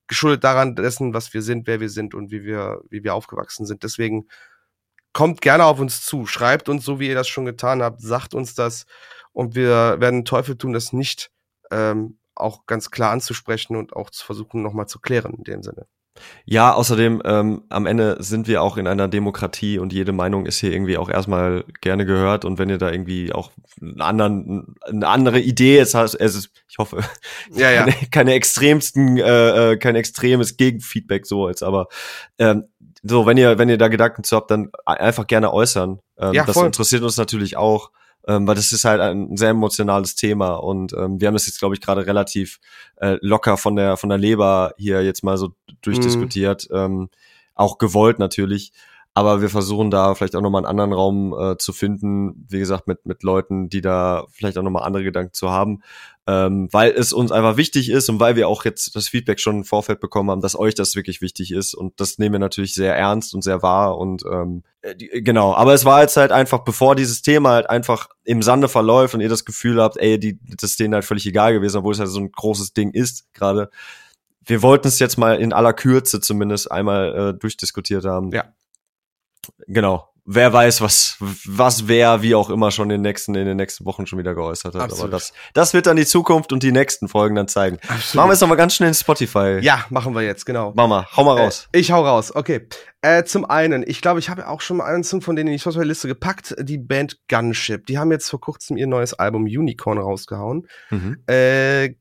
Geschuldet 0.07 0.45
daran 0.45 0.75
dessen, 0.75 1.13
was 1.15 1.35
wir 1.35 1.43
sind, 1.43 1.67
wer 1.67 1.81
wir 1.81 1.91
sind 1.91 2.15
und 2.15 2.31
wie 2.31 2.45
wir, 2.45 2.81
wie 2.89 3.05
wir 3.05 3.15
aufgewachsen 3.15 3.67
sind. 3.67 3.83
Deswegen 3.83 4.29
kommt 5.13 5.43
gerne 5.43 5.65
auf 5.65 5.79
uns 5.79 6.05
zu, 6.05 6.27
schreibt 6.27 6.69
uns 6.69 6.85
so, 6.85 7.01
wie 7.01 7.09
ihr 7.09 7.15
das 7.15 7.29
schon 7.29 7.45
getan 7.45 7.83
habt, 7.83 8.01
sagt 8.01 8.35
uns 8.35 8.55
das 8.55 8.87
und 9.33 9.55
wir 9.55 10.01
werden 10.01 10.25
Teufel 10.25 10.57
tun, 10.57 10.73
das 10.73 10.93
nicht 10.93 11.31
ähm, 11.71 12.19
auch 12.35 12.67
ganz 12.67 12.91
klar 12.91 13.13
anzusprechen 13.13 13.77
und 13.77 13.95
auch 13.95 14.11
zu 14.11 14.25
versuchen, 14.25 14.63
nochmal 14.63 14.89
zu 14.89 15.01
klären 15.01 15.35
in 15.35 15.45
dem 15.45 15.63
Sinne. 15.63 15.87
Ja, 16.45 16.73
außerdem 16.73 17.23
ähm, 17.25 17.63
am 17.69 17.87
Ende 17.87 18.17
sind 18.21 18.49
wir 18.49 18.63
auch 18.63 18.77
in 18.77 18.87
einer 18.87 19.09
Demokratie 19.09 19.79
und 19.79 19.93
jede 19.93 20.13
Meinung 20.13 20.47
ist 20.47 20.59
hier 20.59 20.73
irgendwie 20.73 20.97
auch 20.97 21.09
erstmal 21.09 21.65
gerne 21.81 22.07
gehört 22.07 22.45
und 22.45 22.59
wenn 22.59 22.71
ihr 22.71 22.79
da 22.79 22.91
irgendwie 22.91 23.33
auch 23.33 23.51
einen 23.81 24.01
anderen, 24.01 24.75
eine 24.87 25.09
andere 25.09 25.41
Idee 25.41 25.77
jetzt 25.77 25.95
hast, 25.95 26.15
es 26.15 26.35
ist, 26.35 26.51
ich 26.69 26.79
hoffe, 26.79 27.01
ja, 27.55 27.71
ja. 27.71 27.85
Keine, 27.85 27.95
keine 28.11 28.33
extremsten, 28.35 29.19
äh, 29.19 29.73
äh, 29.73 29.77
kein 29.77 29.97
extremes 29.97 30.57
Gegenfeedback 30.57 31.27
so 31.27 31.47
als 31.47 31.63
aber 31.63 31.89
ähm, 32.39 32.65
so, 33.03 33.27
wenn 33.27 33.37
ihr, 33.37 33.59
wenn 33.59 33.69
ihr 33.69 33.79
da 33.79 33.89
Gedanken 33.89 34.25
zu 34.25 34.37
habt, 34.37 34.51
dann 34.51 34.71
einfach 34.85 35.27
gerne 35.27 35.53
äußern. 35.53 36.01
Ähm, 36.19 36.33
ja, 36.33 36.45
das 36.45 36.57
interessiert 36.57 37.03
uns 37.03 37.17
natürlich 37.17 37.57
auch 37.57 37.91
ähm, 38.27 38.47
weil 38.47 38.55
das 38.55 38.73
ist 38.73 38.85
halt 38.85 39.01
ein 39.01 39.37
sehr 39.37 39.51
emotionales 39.51 40.15
Thema 40.15 40.55
und 40.55 40.93
ähm, 40.93 41.21
wir 41.21 41.29
haben 41.29 41.35
das 41.35 41.47
jetzt, 41.47 41.59
glaube 41.59 41.75
ich, 41.75 41.81
gerade 41.81 42.07
relativ 42.07 42.59
äh, 42.97 43.19
locker 43.21 43.57
von 43.57 43.77
der 43.77 43.97
von 43.97 44.09
der 44.09 44.19
Leber 44.19 44.75
hier 44.77 45.03
jetzt 45.03 45.23
mal 45.23 45.39
so 45.39 45.55
durchdiskutiert, 45.83 46.69
mhm. 46.71 46.77
ähm, 46.77 47.09
auch 47.55 47.79
gewollt 47.79 48.19
natürlich. 48.19 48.73
Aber 49.17 49.41
wir 49.41 49.49
versuchen 49.49 49.91
da 49.91 50.15
vielleicht 50.15 50.37
auch 50.37 50.43
nochmal 50.43 50.59
einen 50.59 50.79
anderen 50.79 50.93
Raum 50.93 51.33
äh, 51.33 51.57
zu 51.57 51.73
finden, 51.73 52.45
wie 52.51 52.59
gesagt, 52.59 52.87
mit, 52.87 53.07
mit 53.07 53.23
Leuten, 53.23 53.71
die 53.71 53.81
da 53.81 54.27
vielleicht 54.31 54.59
auch 54.59 54.63
nochmal 54.63 54.83
andere 54.83 55.05
Gedanken 55.05 55.33
zu 55.33 55.49
haben, 55.49 55.81
ähm, 56.27 56.69
weil 56.71 56.91
es 56.91 57.15
uns 57.15 57.33
einfach 57.33 57.57
wichtig 57.57 57.89
ist 57.89 58.11
und 58.11 58.21
weil 58.21 58.37
wir 58.37 58.47
auch 58.47 58.67
jetzt 58.67 58.95
das 58.95 59.09
Feedback 59.09 59.41
schon 59.41 59.57
im 59.57 59.65
Vorfeld 59.65 60.01
bekommen 60.01 60.31
haben, 60.31 60.43
dass 60.43 60.55
euch 60.55 60.75
das 60.75 60.97
wirklich 60.97 61.23
wichtig 61.23 61.51
ist 61.51 61.73
und 61.73 61.99
das 61.99 62.19
nehmen 62.19 62.35
wir 62.35 62.41
natürlich 62.41 62.75
sehr 62.75 62.95
ernst 62.95 63.35
und 63.35 63.41
sehr 63.41 63.63
wahr 63.63 63.97
und 63.97 64.23
ähm, 64.31 64.65
äh, 64.83 64.95
die, 64.95 65.09
genau, 65.09 65.55
aber 65.55 65.73
es 65.73 65.87
war 65.87 66.03
jetzt 66.03 66.19
halt 66.19 66.31
einfach, 66.31 66.59
bevor 66.59 66.95
dieses 66.95 67.23
Thema 67.23 67.53
halt 67.53 67.71
einfach 67.71 68.11
im 68.25 68.43
Sande 68.43 68.69
verläuft 68.69 69.15
und 69.15 69.23
ihr 69.23 69.31
das 69.31 69.47
Gefühl 69.47 69.81
habt, 69.81 69.97
ey, 69.97 70.21
die, 70.21 70.39
das 70.59 70.73
ist 70.73 70.79
denen 70.79 70.93
halt 70.93 71.07
völlig 71.07 71.25
egal 71.25 71.55
gewesen, 71.55 71.79
obwohl 71.79 71.95
es 71.95 72.01
halt 72.01 72.11
so 72.11 72.21
ein 72.21 72.33
großes 72.33 72.75
Ding 72.75 72.91
ist 72.91 73.33
gerade. 73.33 73.71
Wir 74.45 74.61
wollten 74.61 74.89
es 74.89 74.99
jetzt 74.99 75.17
mal 75.17 75.41
in 75.41 75.55
aller 75.55 75.73
Kürze 75.73 76.21
zumindest 76.21 76.71
einmal 76.71 77.31
äh, 77.31 77.39
durchdiskutiert 77.39 78.05
haben. 78.05 78.31
Ja 78.33 78.45
genau. 79.67 80.09
Wer 80.29 80.53
weiß, 80.53 80.81
was, 80.81 81.19
was 81.21 81.87
wer, 81.87 82.21
wie 82.21 82.35
auch 82.35 82.51
immer 82.51 82.73
schon 82.73 82.91
in 82.91 82.97
den 82.97 83.03
nächsten, 83.03 83.37
in 83.37 83.47
den 83.47 83.57
nächsten 83.57 83.85
Wochen 83.85 84.09
schon 84.09 84.19
wieder 84.19 84.35
geäußert 84.35 84.75
hat. 84.75 84.83
Absolut. 84.83 85.05
Aber 85.05 85.11
das, 85.13 85.33
das 85.55 85.73
wird 85.73 85.87
dann 85.87 85.97
die 85.97 86.05
Zukunft 86.05 86.53
und 86.53 86.65
die 86.65 86.73
nächsten 86.73 87.07
Folgen 87.07 87.37
dann 87.37 87.47
zeigen. 87.47 87.79
Absolut. 87.83 88.15
Machen 88.15 88.29
wir 88.29 88.33
jetzt 88.33 88.41
nochmal 88.41 88.57
ganz 88.57 88.75
schnell 88.75 88.89
in 88.89 88.95
Spotify. 88.95 89.61
Ja, 89.61 89.85
machen 89.89 90.17
wir 90.17 90.23
jetzt, 90.23 90.45
genau. 90.45 90.73
Mach 90.75 90.89
mal, 90.89 91.07
hau 91.17 91.23
mal 91.23 91.39
äh, 91.39 91.43
raus. 91.45 91.69
Äh, 91.71 91.79
ich 91.79 91.93
hau 91.93 92.05
raus, 92.05 92.35
okay. 92.35 92.67
Äh, 93.03 93.23
zum 93.23 93.45
einen, 93.45 93.85
ich 93.87 94.01
glaube, 94.01 94.19
ich 94.19 94.29
habe 94.29 94.49
auch 94.49 94.61
schon 94.61 94.79
mal 94.79 94.93
einen 94.93 95.05
Song 95.05 95.21
von 95.21 95.37
denen 95.37 95.47
in 95.47 95.53
die 95.53 95.61
Spotify-Liste 95.61 96.09
gepackt, 96.09 96.57
die 96.59 96.79
Band 96.79 97.19
Gunship. 97.29 97.87
Die 97.87 97.97
haben 97.97 98.11
jetzt 98.11 98.29
vor 98.29 98.41
kurzem 98.41 98.77
ihr 98.77 98.89
neues 98.89 99.15
Album 99.15 99.45
Unicorn 99.45 99.99
rausgehauen. 99.99 100.67
Mhm. 100.91 101.19
Äh, 101.29 101.95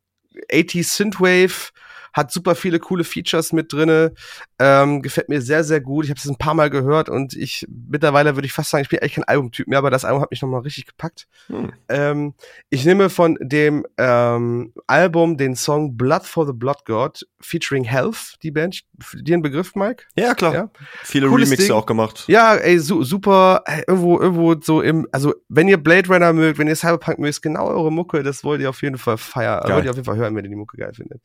80 0.52 0.88
Synthwave, 0.88 1.72
hat 2.16 2.32
super 2.32 2.56
viele 2.56 2.80
coole 2.80 3.04
Features 3.04 3.52
mit 3.52 3.74
drinne. 3.74 4.14
Ähm, 4.58 5.02
gefällt 5.02 5.28
mir 5.28 5.42
sehr, 5.42 5.66
sehr 5.66 5.82
gut. 5.82 6.06
Ich 6.06 6.12
habe 6.12 6.18
es 6.18 6.26
ein 6.26 6.38
paar 6.38 6.54
Mal 6.54 6.70
gehört 6.70 7.10
und 7.10 7.36
ich 7.36 7.68
mittlerweile 7.70 8.38
würde 8.38 8.46
ich 8.46 8.54
fast 8.54 8.70
sagen, 8.70 8.84
ich 8.84 8.90
bin 8.90 9.00
eigentlich 9.00 9.16
kein 9.16 9.26
Albumtyp 9.26 9.68
mehr, 9.68 9.80
aber 9.80 9.92
das 9.92 10.06
Album 10.06 10.22
hat 10.22 10.32
mich 10.32 10.42
nochmal 10.42 10.62
richtig 10.62 10.86
gepackt. 10.86 11.28
Hm. 11.48 11.74
Ähm, 11.90 12.34
ich 12.70 12.86
nehme 12.86 13.10
von 13.10 13.38
dem 13.42 13.86
ähm, 13.98 14.74
Album 14.88 15.36
den 15.36 15.58
Song 15.58 15.98
Blood 15.98 16.24
for 16.24 16.48
the 16.48 16.54
Blood 16.54 16.86
God 16.86 17.28
featuring 17.42 17.84
Health, 17.84 18.36
die 18.44 18.52
Band. 18.52 18.84
Dir 19.14 19.36
ein 19.36 19.42
Begriff, 19.42 19.76
Mike? 19.76 20.06
Ja, 20.16 20.34
klar. 20.34 20.54
Ja? 20.54 20.70
Viele 21.04 21.28
Cooles 21.28 21.50
Remixe 21.50 21.68
Ding. 21.68 21.76
auch 21.76 21.86
gemacht. 21.86 22.24
Ja, 22.28 22.56
ey, 22.56 22.80
su 22.80 23.04
super. 23.04 23.62
Ey, 23.66 23.84
irgendwo, 23.88 24.20
irgendwo 24.20 24.56
so 24.60 24.82
im, 24.82 25.06
also 25.12 25.34
wenn 25.50 25.68
ihr 25.68 25.78
Blade 25.78 26.08
Runner 26.08 26.32
mögt, 26.32 26.60
wenn 26.60 26.68
ihr 26.68 26.78
Cyberpunk 26.78 27.20
mögt, 27.20 27.42
genau 27.42 27.68
eure 27.68 27.92
Mucke, 27.92 28.24
das 28.24 28.46
wollt 28.46 28.62
ihr 28.62 28.70
auf 28.70 28.82
jeden 28.82 28.98
Fall 28.98 29.18
feiern. 29.18 29.70
Wollt 29.70 29.84
ihr 29.84 29.92
auf 29.92 29.98
jeden 29.98 30.06
Fall 30.06 30.16
hören, 30.16 30.34
wenn 30.36 30.46
ihr 30.46 30.50
die 30.50 30.56
Mucke 30.56 30.78
geil 30.78 30.94
findet. 30.94 31.22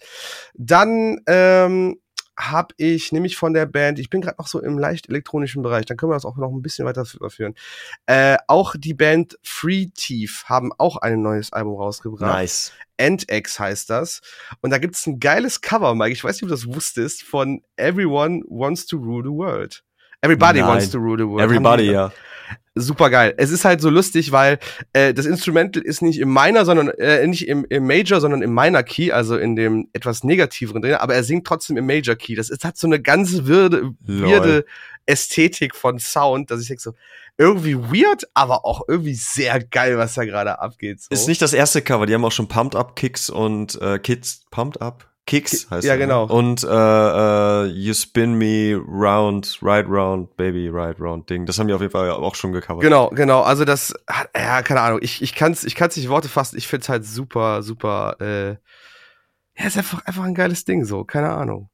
Dann 0.80 1.20
ähm, 1.26 2.00
habe 2.38 2.74
ich 2.78 3.12
nämlich 3.12 3.36
von 3.36 3.52
der 3.52 3.66
Band, 3.66 3.98
ich 3.98 4.08
bin 4.08 4.22
gerade 4.22 4.36
noch 4.38 4.46
so 4.46 4.60
im 4.62 4.78
leicht 4.78 5.10
elektronischen 5.10 5.62
Bereich, 5.62 5.84
dann 5.84 5.98
können 5.98 6.10
wir 6.10 6.16
das 6.16 6.24
auch 6.24 6.38
noch 6.38 6.50
ein 6.50 6.62
bisschen 6.62 6.86
weiter 6.86 7.04
führen. 7.04 7.54
Äh, 8.06 8.38
auch 8.46 8.74
die 8.78 8.94
Band 8.94 9.38
Free 9.42 9.88
Thief 9.94 10.44
haben 10.46 10.72
auch 10.78 10.96
ein 10.96 11.20
neues 11.20 11.52
Album 11.52 11.76
rausgebracht. 11.76 12.32
Nice. 12.32 12.72
Endex 12.96 13.60
heißt 13.60 13.90
das. 13.90 14.22
Und 14.62 14.70
da 14.70 14.78
gibt's 14.78 15.06
ein 15.06 15.20
geiles 15.20 15.60
Cover, 15.60 15.94
Mike. 15.94 16.12
Ich 16.12 16.24
weiß 16.24 16.36
nicht, 16.36 16.44
ob 16.44 16.48
du 16.48 16.54
das 16.54 16.74
wusstest, 16.74 17.24
von 17.24 17.62
Everyone 17.76 18.42
Wants 18.48 18.86
to 18.86 18.96
Rule 18.96 19.22
the 19.22 19.30
World. 19.30 19.84
Everybody 20.22 20.60
Nein. 20.60 20.68
Wants 20.68 20.90
to 20.90 20.98
Rule 20.98 21.18
the 21.18 21.28
World. 21.28 21.42
Everybody, 21.42 21.90
ja 21.90 22.10
super 22.74 23.10
geil. 23.10 23.34
Es 23.36 23.50
ist 23.50 23.64
halt 23.64 23.80
so 23.80 23.90
lustig, 23.90 24.32
weil 24.32 24.58
äh, 24.92 25.12
das 25.12 25.26
Instrumental 25.26 25.82
ist 25.82 26.02
nicht 26.02 26.18
im 26.18 26.32
Minor, 26.32 26.64
sondern 26.64 26.88
äh, 26.88 27.26
nicht 27.26 27.48
im, 27.48 27.64
im 27.68 27.86
Major, 27.86 28.20
sondern 28.20 28.42
im 28.42 28.54
Minor 28.54 28.82
Key, 28.82 29.12
also 29.12 29.36
in 29.36 29.56
dem 29.56 29.88
etwas 29.92 30.24
negativeren 30.24 30.82
drin, 30.82 30.94
aber 30.94 31.14
er 31.14 31.24
singt 31.24 31.46
trotzdem 31.46 31.76
im 31.76 31.86
Major 31.86 32.16
Key. 32.16 32.34
Das 32.34 32.50
ist, 32.50 32.64
hat 32.64 32.76
so 32.76 32.86
eine 32.86 33.00
ganz 33.00 33.44
wirde, 33.44 33.92
wirde 34.00 34.64
Ästhetik 35.06 35.74
von 35.74 35.98
Sound, 35.98 36.50
dass 36.50 36.60
ich 36.60 36.68
denke 36.68 36.82
so, 36.82 36.94
irgendwie 37.36 37.76
weird, 37.76 38.28
aber 38.34 38.64
auch 38.64 38.82
irgendwie 38.86 39.14
sehr 39.14 39.60
geil, 39.64 39.96
was 39.96 40.14
da 40.14 40.24
gerade 40.24 40.58
abgeht. 40.58 41.00
So. 41.00 41.08
Ist 41.10 41.26
nicht 41.26 41.40
das 41.40 41.52
erste 41.52 41.82
Cover, 41.82 42.06
die 42.06 42.14
haben 42.14 42.24
auch 42.24 42.32
schon 42.32 42.48
Pumped 42.48 42.76
Up 42.76 42.96
Kicks 42.96 43.30
und 43.30 43.80
äh, 43.80 43.98
Kids 43.98 44.44
Pumped 44.50 44.80
Up 44.80 45.09
Kicks 45.26 45.70
heißt 45.70 45.86
Ja, 45.86 45.94
ne? 45.94 45.98
genau. 46.00 46.24
Und 46.24 46.64
äh, 46.64 46.68
äh, 46.68 47.66
You 47.66 47.94
Spin 47.94 48.34
Me 48.34 48.76
Round, 48.76 49.58
Right 49.62 49.86
Round, 49.88 50.36
Baby, 50.36 50.68
Right 50.68 50.98
Round 51.00 51.28
Ding. 51.30 51.46
Das 51.46 51.58
haben 51.58 51.68
die 51.68 51.74
auf 51.74 51.80
jeden 51.80 51.92
Fall 51.92 52.10
auch 52.10 52.34
schon 52.34 52.52
gecovert. 52.52 52.82
Genau, 52.82 53.10
genau. 53.10 53.42
Also 53.42 53.64
das, 53.64 53.94
ja, 54.36 54.62
keine 54.62 54.80
Ahnung. 54.80 55.00
Ich, 55.02 55.22
ich 55.22 55.34
kann 55.34 55.52
es 55.52 55.64
ich 55.64 55.74
kann's 55.74 55.96
nicht 55.96 56.08
Worte 56.08 56.28
fassen. 56.28 56.56
Ich 56.58 56.66
find's 56.66 56.88
halt 56.88 57.04
super, 57.04 57.62
super, 57.62 58.16
äh, 58.20 58.50
ja, 59.60 59.66
ist 59.66 59.76
einfach, 59.76 60.04
einfach 60.06 60.24
ein 60.24 60.34
geiles 60.34 60.64
Ding 60.64 60.84
so. 60.84 61.04
Keine 61.04 61.30
Ahnung. 61.30 61.70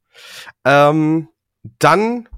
Ähm, 0.64 1.28
dann 1.78 2.28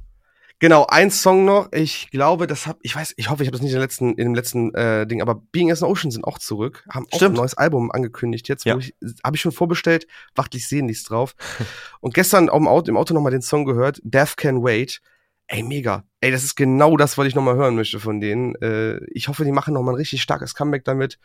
Genau, 0.61 0.87
ein 0.87 1.13
Song 1.13 1.45
noch. 1.45 1.69
Ich 1.73 2.11
glaube, 2.11 2.49
das 2.49 2.67
hab, 2.67 2.79
ich 2.83 2.97
weiß, 2.97 3.15
ich 3.17 3.31
hoffe, 3.31 3.43
ich 3.43 3.49
habe 3.49 3.57
das 3.57 3.63
nicht 3.63 3.73
in, 3.73 3.79
letzten, 3.79 4.11
in 4.15 4.27
dem 4.27 4.35
letzten 4.35 4.75
äh, 4.75 5.07
Ding, 5.07 5.23
aber 5.23 5.37
Being 5.37 5.71
as 5.71 5.85
an 5.85 5.89
Ocean 5.89 6.11
sind 6.11 6.25
auch 6.25 6.39
zurück, 6.39 6.85
haben 6.91 7.07
auch 7.11 7.17
Stimmt. 7.17 7.35
ein 7.35 7.41
neues 7.41 7.55
Album 7.55 7.93
angekündigt. 7.93 8.49
Jetzt, 8.49 8.65
ja. 8.65 8.75
wo 8.75 8.81
ich, 8.81 8.95
habe 9.23 9.37
ich 9.37 9.41
schon 9.41 9.53
vorbestellt, 9.53 10.09
warte 10.35 10.57
ich 10.57 10.67
sehnlichst 10.67 11.11
drauf. 11.11 11.37
Und 12.01 12.15
gestern 12.15 12.49
im 12.49 12.67
Auto, 12.67 12.91
im 12.91 12.97
Auto 12.97 13.15
nochmal 13.15 13.31
den 13.31 13.43
Song 13.43 13.65
gehört, 13.65 14.01
Death 14.03 14.37
Can 14.37 14.65
Wait. 14.65 15.01
Ey, 15.47 15.63
mega. 15.63 16.05
Ey, 16.21 16.33
das 16.33 16.43
ist 16.43 16.57
genau 16.57 16.97
das, 16.97 17.17
was 17.17 17.27
ich 17.27 17.35
nochmal 17.37 17.55
hören 17.55 17.77
möchte 17.77 18.01
von 18.01 18.21
denen. 18.21 18.55
Äh, 18.57 18.99
ich 19.13 19.29
hoffe, 19.29 19.45
die 19.45 19.53
machen 19.53 19.75
nochmal 19.75 19.95
ein 19.95 19.99
richtig 19.99 20.23
starkes 20.23 20.55
Comeback 20.55 20.85
damit. 20.85 21.19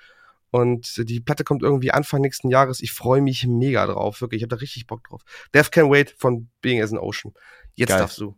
Und 0.52 1.10
die 1.10 1.20
Platte 1.20 1.44
kommt 1.44 1.64
irgendwie 1.64 1.92
Anfang 1.92 2.22
nächsten 2.22 2.48
Jahres. 2.50 2.80
Ich 2.82 2.92
freue 2.92 3.22
mich 3.22 3.48
mega 3.48 3.88
drauf, 3.88 4.22
wirklich. 4.22 4.42
Ich 4.42 4.44
habe 4.44 4.56
da 4.56 4.60
richtig 4.60 4.86
Bock 4.86 5.04
drauf. 5.04 5.24
Death 5.56 5.72
Can 5.72 5.90
Wait 5.90 6.12
von 6.12 6.48
Being 6.62 6.80
as 6.80 6.92
an 6.92 7.00
Ocean. 7.00 7.34
Jetzt 7.74 7.90
Geil. 7.90 7.98
darfst 7.98 8.20
du. 8.20 8.38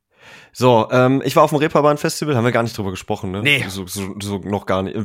So, 0.51 0.87
ähm, 0.91 1.21
ich 1.25 1.35
war 1.35 1.43
auf 1.43 1.49
dem 1.49 1.59
Reeperbahn 1.59 1.97
Festival, 1.97 2.35
haben 2.35 2.45
wir 2.45 2.51
gar 2.51 2.63
nicht 2.63 2.77
drüber 2.77 2.91
gesprochen, 2.91 3.31
ne? 3.31 3.41
Nee. 3.41 3.65
So, 3.67 3.85
so, 3.87 4.15
so 4.21 4.37
noch 4.39 4.65
gar 4.65 4.83
nicht. 4.83 4.95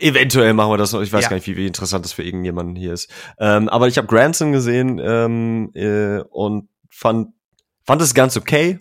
Eventuell 0.00 0.54
machen 0.54 0.70
wir 0.70 0.78
das 0.78 0.92
noch. 0.92 1.02
Ich 1.02 1.12
weiß 1.12 1.24
ja. 1.24 1.30
gar 1.30 1.36
nicht, 1.36 1.46
wie, 1.46 1.56
wie 1.56 1.66
interessant 1.66 2.04
das 2.04 2.12
für 2.12 2.22
irgendjemanden 2.22 2.76
hier 2.76 2.92
ist. 2.92 3.10
Ähm, 3.38 3.68
aber 3.68 3.88
ich 3.88 3.98
habe 3.98 4.06
Granson 4.06 4.52
gesehen 4.52 5.00
ähm, 5.02 5.70
äh, 5.74 6.20
und 6.30 6.68
fand 6.88 7.28
fand 7.84 8.02
es 8.02 8.14
ganz 8.14 8.36
okay. 8.36 8.78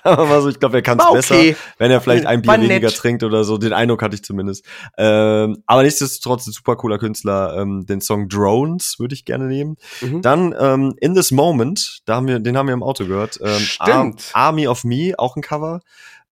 Aber 0.04 0.40
so, 0.42 0.48
ich 0.48 0.58
glaube, 0.58 0.78
er 0.78 0.82
kann 0.82 0.98
es 0.98 1.04
okay. 1.04 1.14
besser, 1.16 1.58
wenn 1.78 1.90
er 1.90 2.00
vielleicht 2.00 2.26
ein 2.26 2.42
Bier 2.42 2.52
War 2.52 2.60
weniger 2.60 2.88
nett. 2.88 2.96
trinkt 2.96 3.22
oder 3.22 3.44
so. 3.44 3.58
Den 3.58 3.72
Eindruck 3.72 4.02
hatte 4.02 4.14
ich 4.14 4.24
zumindest. 4.24 4.64
Ähm, 4.96 5.62
aber 5.66 5.82
nichtsdestotrotz 5.82 6.46
ein 6.46 6.52
super 6.52 6.76
cooler 6.76 6.98
Künstler. 6.98 7.56
Ähm, 7.58 7.86
den 7.86 8.00
Song 8.00 8.28
Drones 8.28 8.96
würde 8.98 9.14
ich 9.14 9.24
gerne 9.24 9.46
nehmen. 9.46 9.76
Mhm. 10.00 10.22
Dann 10.22 10.54
ähm, 10.58 10.94
In 11.00 11.14
This 11.14 11.30
Moment, 11.30 12.00
da 12.06 12.16
haben 12.16 12.26
wir, 12.26 12.38
den 12.38 12.56
haben 12.56 12.66
wir 12.66 12.74
im 12.74 12.82
Auto 12.82 13.06
gehört. 13.06 13.38
Ähm, 13.42 13.58
Stimmt. 13.58 14.30
Ar 14.32 14.46
Army 14.46 14.66
of 14.66 14.84
Me, 14.84 15.14
auch 15.16 15.36
ein 15.36 15.42
Cover. 15.42 15.80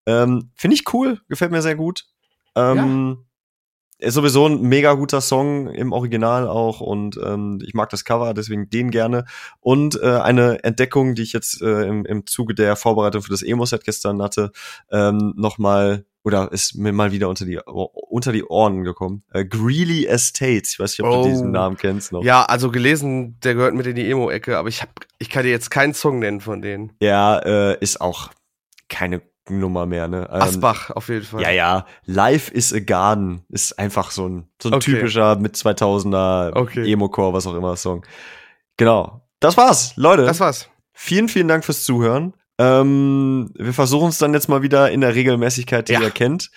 Ähm, 0.06 0.50
Finde 0.54 0.74
ich 0.74 0.92
cool, 0.92 1.20
gefällt 1.28 1.52
mir 1.52 1.62
sehr 1.62 1.76
gut. 1.76 2.04
Ähm, 2.56 3.18
ja. 3.18 3.27
Ist 3.98 4.14
sowieso 4.14 4.46
ein 4.46 4.62
mega 4.62 4.94
guter 4.94 5.20
Song 5.20 5.68
im 5.68 5.92
Original 5.92 6.46
auch 6.46 6.80
und 6.80 7.18
ähm, 7.22 7.60
ich 7.64 7.74
mag 7.74 7.90
das 7.90 8.04
Cover, 8.04 8.32
deswegen 8.34 8.70
den 8.70 8.90
gerne. 8.90 9.24
Und 9.60 10.00
äh, 10.00 10.18
eine 10.18 10.62
Entdeckung, 10.62 11.14
die 11.14 11.22
ich 11.22 11.32
jetzt 11.32 11.60
äh, 11.62 11.86
im, 11.86 12.04
im 12.06 12.26
Zuge 12.26 12.54
der 12.54 12.76
Vorbereitung 12.76 13.22
für 13.22 13.30
das 13.30 13.42
Emo-Set 13.42 13.84
gestern 13.84 14.22
hatte, 14.22 14.52
ähm, 14.90 15.34
nochmal 15.36 16.04
oder 16.22 16.52
ist 16.52 16.76
mir 16.76 16.92
mal 16.92 17.10
wieder 17.10 17.28
unter 17.28 17.44
die 17.44 17.58
unter 17.66 18.32
die 18.32 18.44
Ohren 18.44 18.84
gekommen. 18.84 19.24
Äh, 19.32 19.44
Greeley 19.44 20.04
Estates, 20.04 20.72
ich 20.72 20.78
weiß 20.78 20.90
nicht, 20.92 21.06
ob 21.06 21.12
oh. 21.12 21.22
du 21.22 21.30
diesen 21.30 21.50
Namen 21.50 21.76
kennst 21.76 22.12
noch. 22.12 22.22
Ja, 22.22 22.44
also 22.44 22.70
gelesen, 22.70 23.38
der 23.40 23.54
gehört 23.54 23.74
mit 23.74 23.86
in 23.86 23.96
die 23.96 24.10
Emo-Ecke, 24.10 24.58
aber 24.58 24.68
ich 24.68 24.82
hab, 24.82 24.90
ich 25.18 25.30
kann 25.30 25.44
dir 25.44 25.50
jetzt 25.50 25.70
keinen 25.70 25.94
Song 25.94 26.18
nennen 26.18 26.40
von 26.40 26.60
denen. 26.60 26.92
Ja, 27.00 27.38
äh, 27.38 27.78
ist 27.80 28.00
auch 28.00 28.30
keine 28.88 29.22
Nummer 29.50 29.86
mehr, 29.86 30.08
ne? 30.08 30.28
Ähm, 30.30 30.42
Asbach, 30.42 30.90
auf 30.90 31.08
jeden 31.08 31.24
Fall. 31.24 31.42
Ja, 31.42 31.50
ja. 31.50 31.86
Life 32.04 32.52
is 32.52 32.72
a 32.72 32.80
Garden 32.80 33.42
ist 33.48 33.78
einfach 33.78 34.10
so 34.10 34.28
ein, 34.28 34.48
so 34.62 34.68
ein 34.70 34.74
okay. 34.74 34.92
typischer 34.92 35.36
mit 35.36 35.56
2000er 35.56 36.56
okay. 36.56 36.90
Emo-Core, 36.90 37.32
was 37.32 37.46
auch 37.46 37.54
immer 37.54 37.76
Song. 37.76 38.04
Genau. 38.76 39.22
Das 39.40 39.56
war's, 39.56 39.94
Leute. 39.96 40.24
Das 40.24 40.40
war's. 40.40 40.68
Vielen, 40.92 41.28
vielen 41.28 41.48
Dank 41.48 41.64
fürs 41.64 41.84
Zuhören. 41.84 42.34
Ähm, 42.58 43.50
wir 43.54 43.72
versuchen 43.72 44.08
es 44.08 44.18
dann 44.18 44.34
jetzt 44.34 44.48
mal 44.48 44.62
wieder 44.62 44.90
in 44.90 45.00
der 45.00 45.14
Regelmäßigkeit, 45.14 45.88
die 45.88 45.92
ja. 45.92 46.00
ihr 46.00 46.10
kennt. 46.10 46.50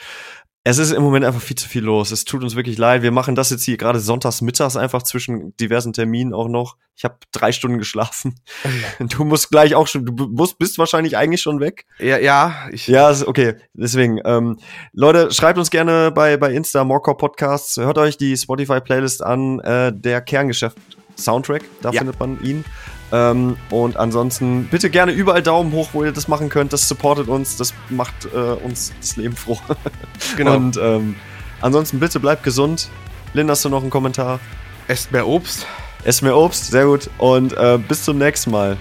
Es 0.64 0.78
ist 0.78 0.92
im 0.92 1.02
Moment 1.02 1.26
einfach 1.26 1.42
viel 1.42 1.58
zu 1.58 1.68
viel 1.68 1.84
los. 1.84 2.12
Es 2.12 2.24
tut 2.24 2.44
uns 2.44 2.56
wirklich 2.56 2.78
leid. 2.78 3.02
Wir 3.02 3.12
machen 3.12 3.34
das 3.34 3.50
jetzt 3.50 3.64
hier 3.64 3.78
gerade 3.78 4.00
sonntags 4.00 4.42
mittags 4.42 4.78
einfach 4.78 5.02
zwischen 5.02 5.56
diversen 5.58 5.92
Terminen 5.92 6.36
auch 6.36 6.48
noch. 6.48 6.78
Ich 6.96 7.04
habe 7.04 7.16
drei 7.32 7.52
Stunden 7.52 7.80
geschlafen. 7.80 8.36
Du 9.00 9.26
musst 9.26 9.50
gleich 9.50 9.74
auch 9.74 9.88
schon, 9.88 10.06
du 10.06 10.28
musst, 10.28 10.60
bist 10.60 10.78
wahrscheinlich 10.78 11.18
eigentlich 11.18 11.42
schon 11.42 11.60
weg. 11.60 11.86
Ja, 11.98 12.20
ja. 12.20 12.68
Ich 12.72 12.86
ja, 12.86 13.12
okay. 13.26 13.56
Deswegen, 13.74 14.20
ähm, 14.24 14.60
Leute, 14.94 15.32
schreibt 15.32 15.58
uns 15.58 15.72
gerne 15.72 16.12
bei, 16.12 16.38
bei 16.38 16.54
Insta 16.54 16.84
Morcor 16.84 17.18
Podcasts. 17.18 17.78
Hört 17.78 17.98
euch 17.98 18.18
die 18.18 18.38
Spotify-Playlist 18.38 19.24
an, 19.24 19.60
äh, 19.62 19.92
der 19.94 20.22
Kerngeschäft 20.22 20.78
Soundtrack. 21.18 21.64
Da 21.82 21.92
ja. 21.92 22.00
findet 22.00 22.20
man 22.20 22.40
ihn. 22.44 22.64
Ähm, 23.12 23.58
und 23.70 23.98
ansonsten 23.98 24.66
bitte 24.66 24.90
gerne 24.90 25.12
überall 25.12 25.44
Daumen 25.44 25.74
hoch, 25.74 25.90
wo 25.94 26.04
ihr 26.04 26.12
das 26.12 26.28
machen 26.28 26.50
könnt. 26.50 26.74
Das 26.74 26.88
supportet 26.88 27.28
uns, 27.28 27.58
das 27.58 27.74
macht 27.90 28.14
äh, 28.34 28.38
uns 28.38 28.94
das 29.00 29.18
Leben 29.18 29.36
froh. 29.36 29.60
genau. 30.38 30.56
Und 30.56 30.78
ähm, 30.82 31.16
ansonsten 31.62 32.00
bitte 32.00 32.20
bleibt 32.20 32.44
gesund. 32.44 32.90
Lynn, 33.34 33.50
hast 33.50 33.66
du 33.66 33.70
noch 33.70 33.82
einen 33.82 33.90
Kommentar? 33.90 34.40
Esst 34.88 35.12
mehr 35.12 35.28
Obst. 35.28 35.66
Esst 36.04 36.24
mehr 36.24 36.36
Obst, 36.36 36.72
sehr 36.72 36.86
gut. 36.86 37.10
Und 37.18 37.54
äh, 37.54 37.78
bis 37.78 38.04
zum 38.04 38.18
nächsten 38.18 38.52
Mal. 38.52 38.78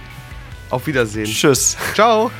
Auf 0.70 0.86
Wiedersehen. 0.86 1.26
Tschüss. 1.26 1.76
Ciao. 1.94 2.30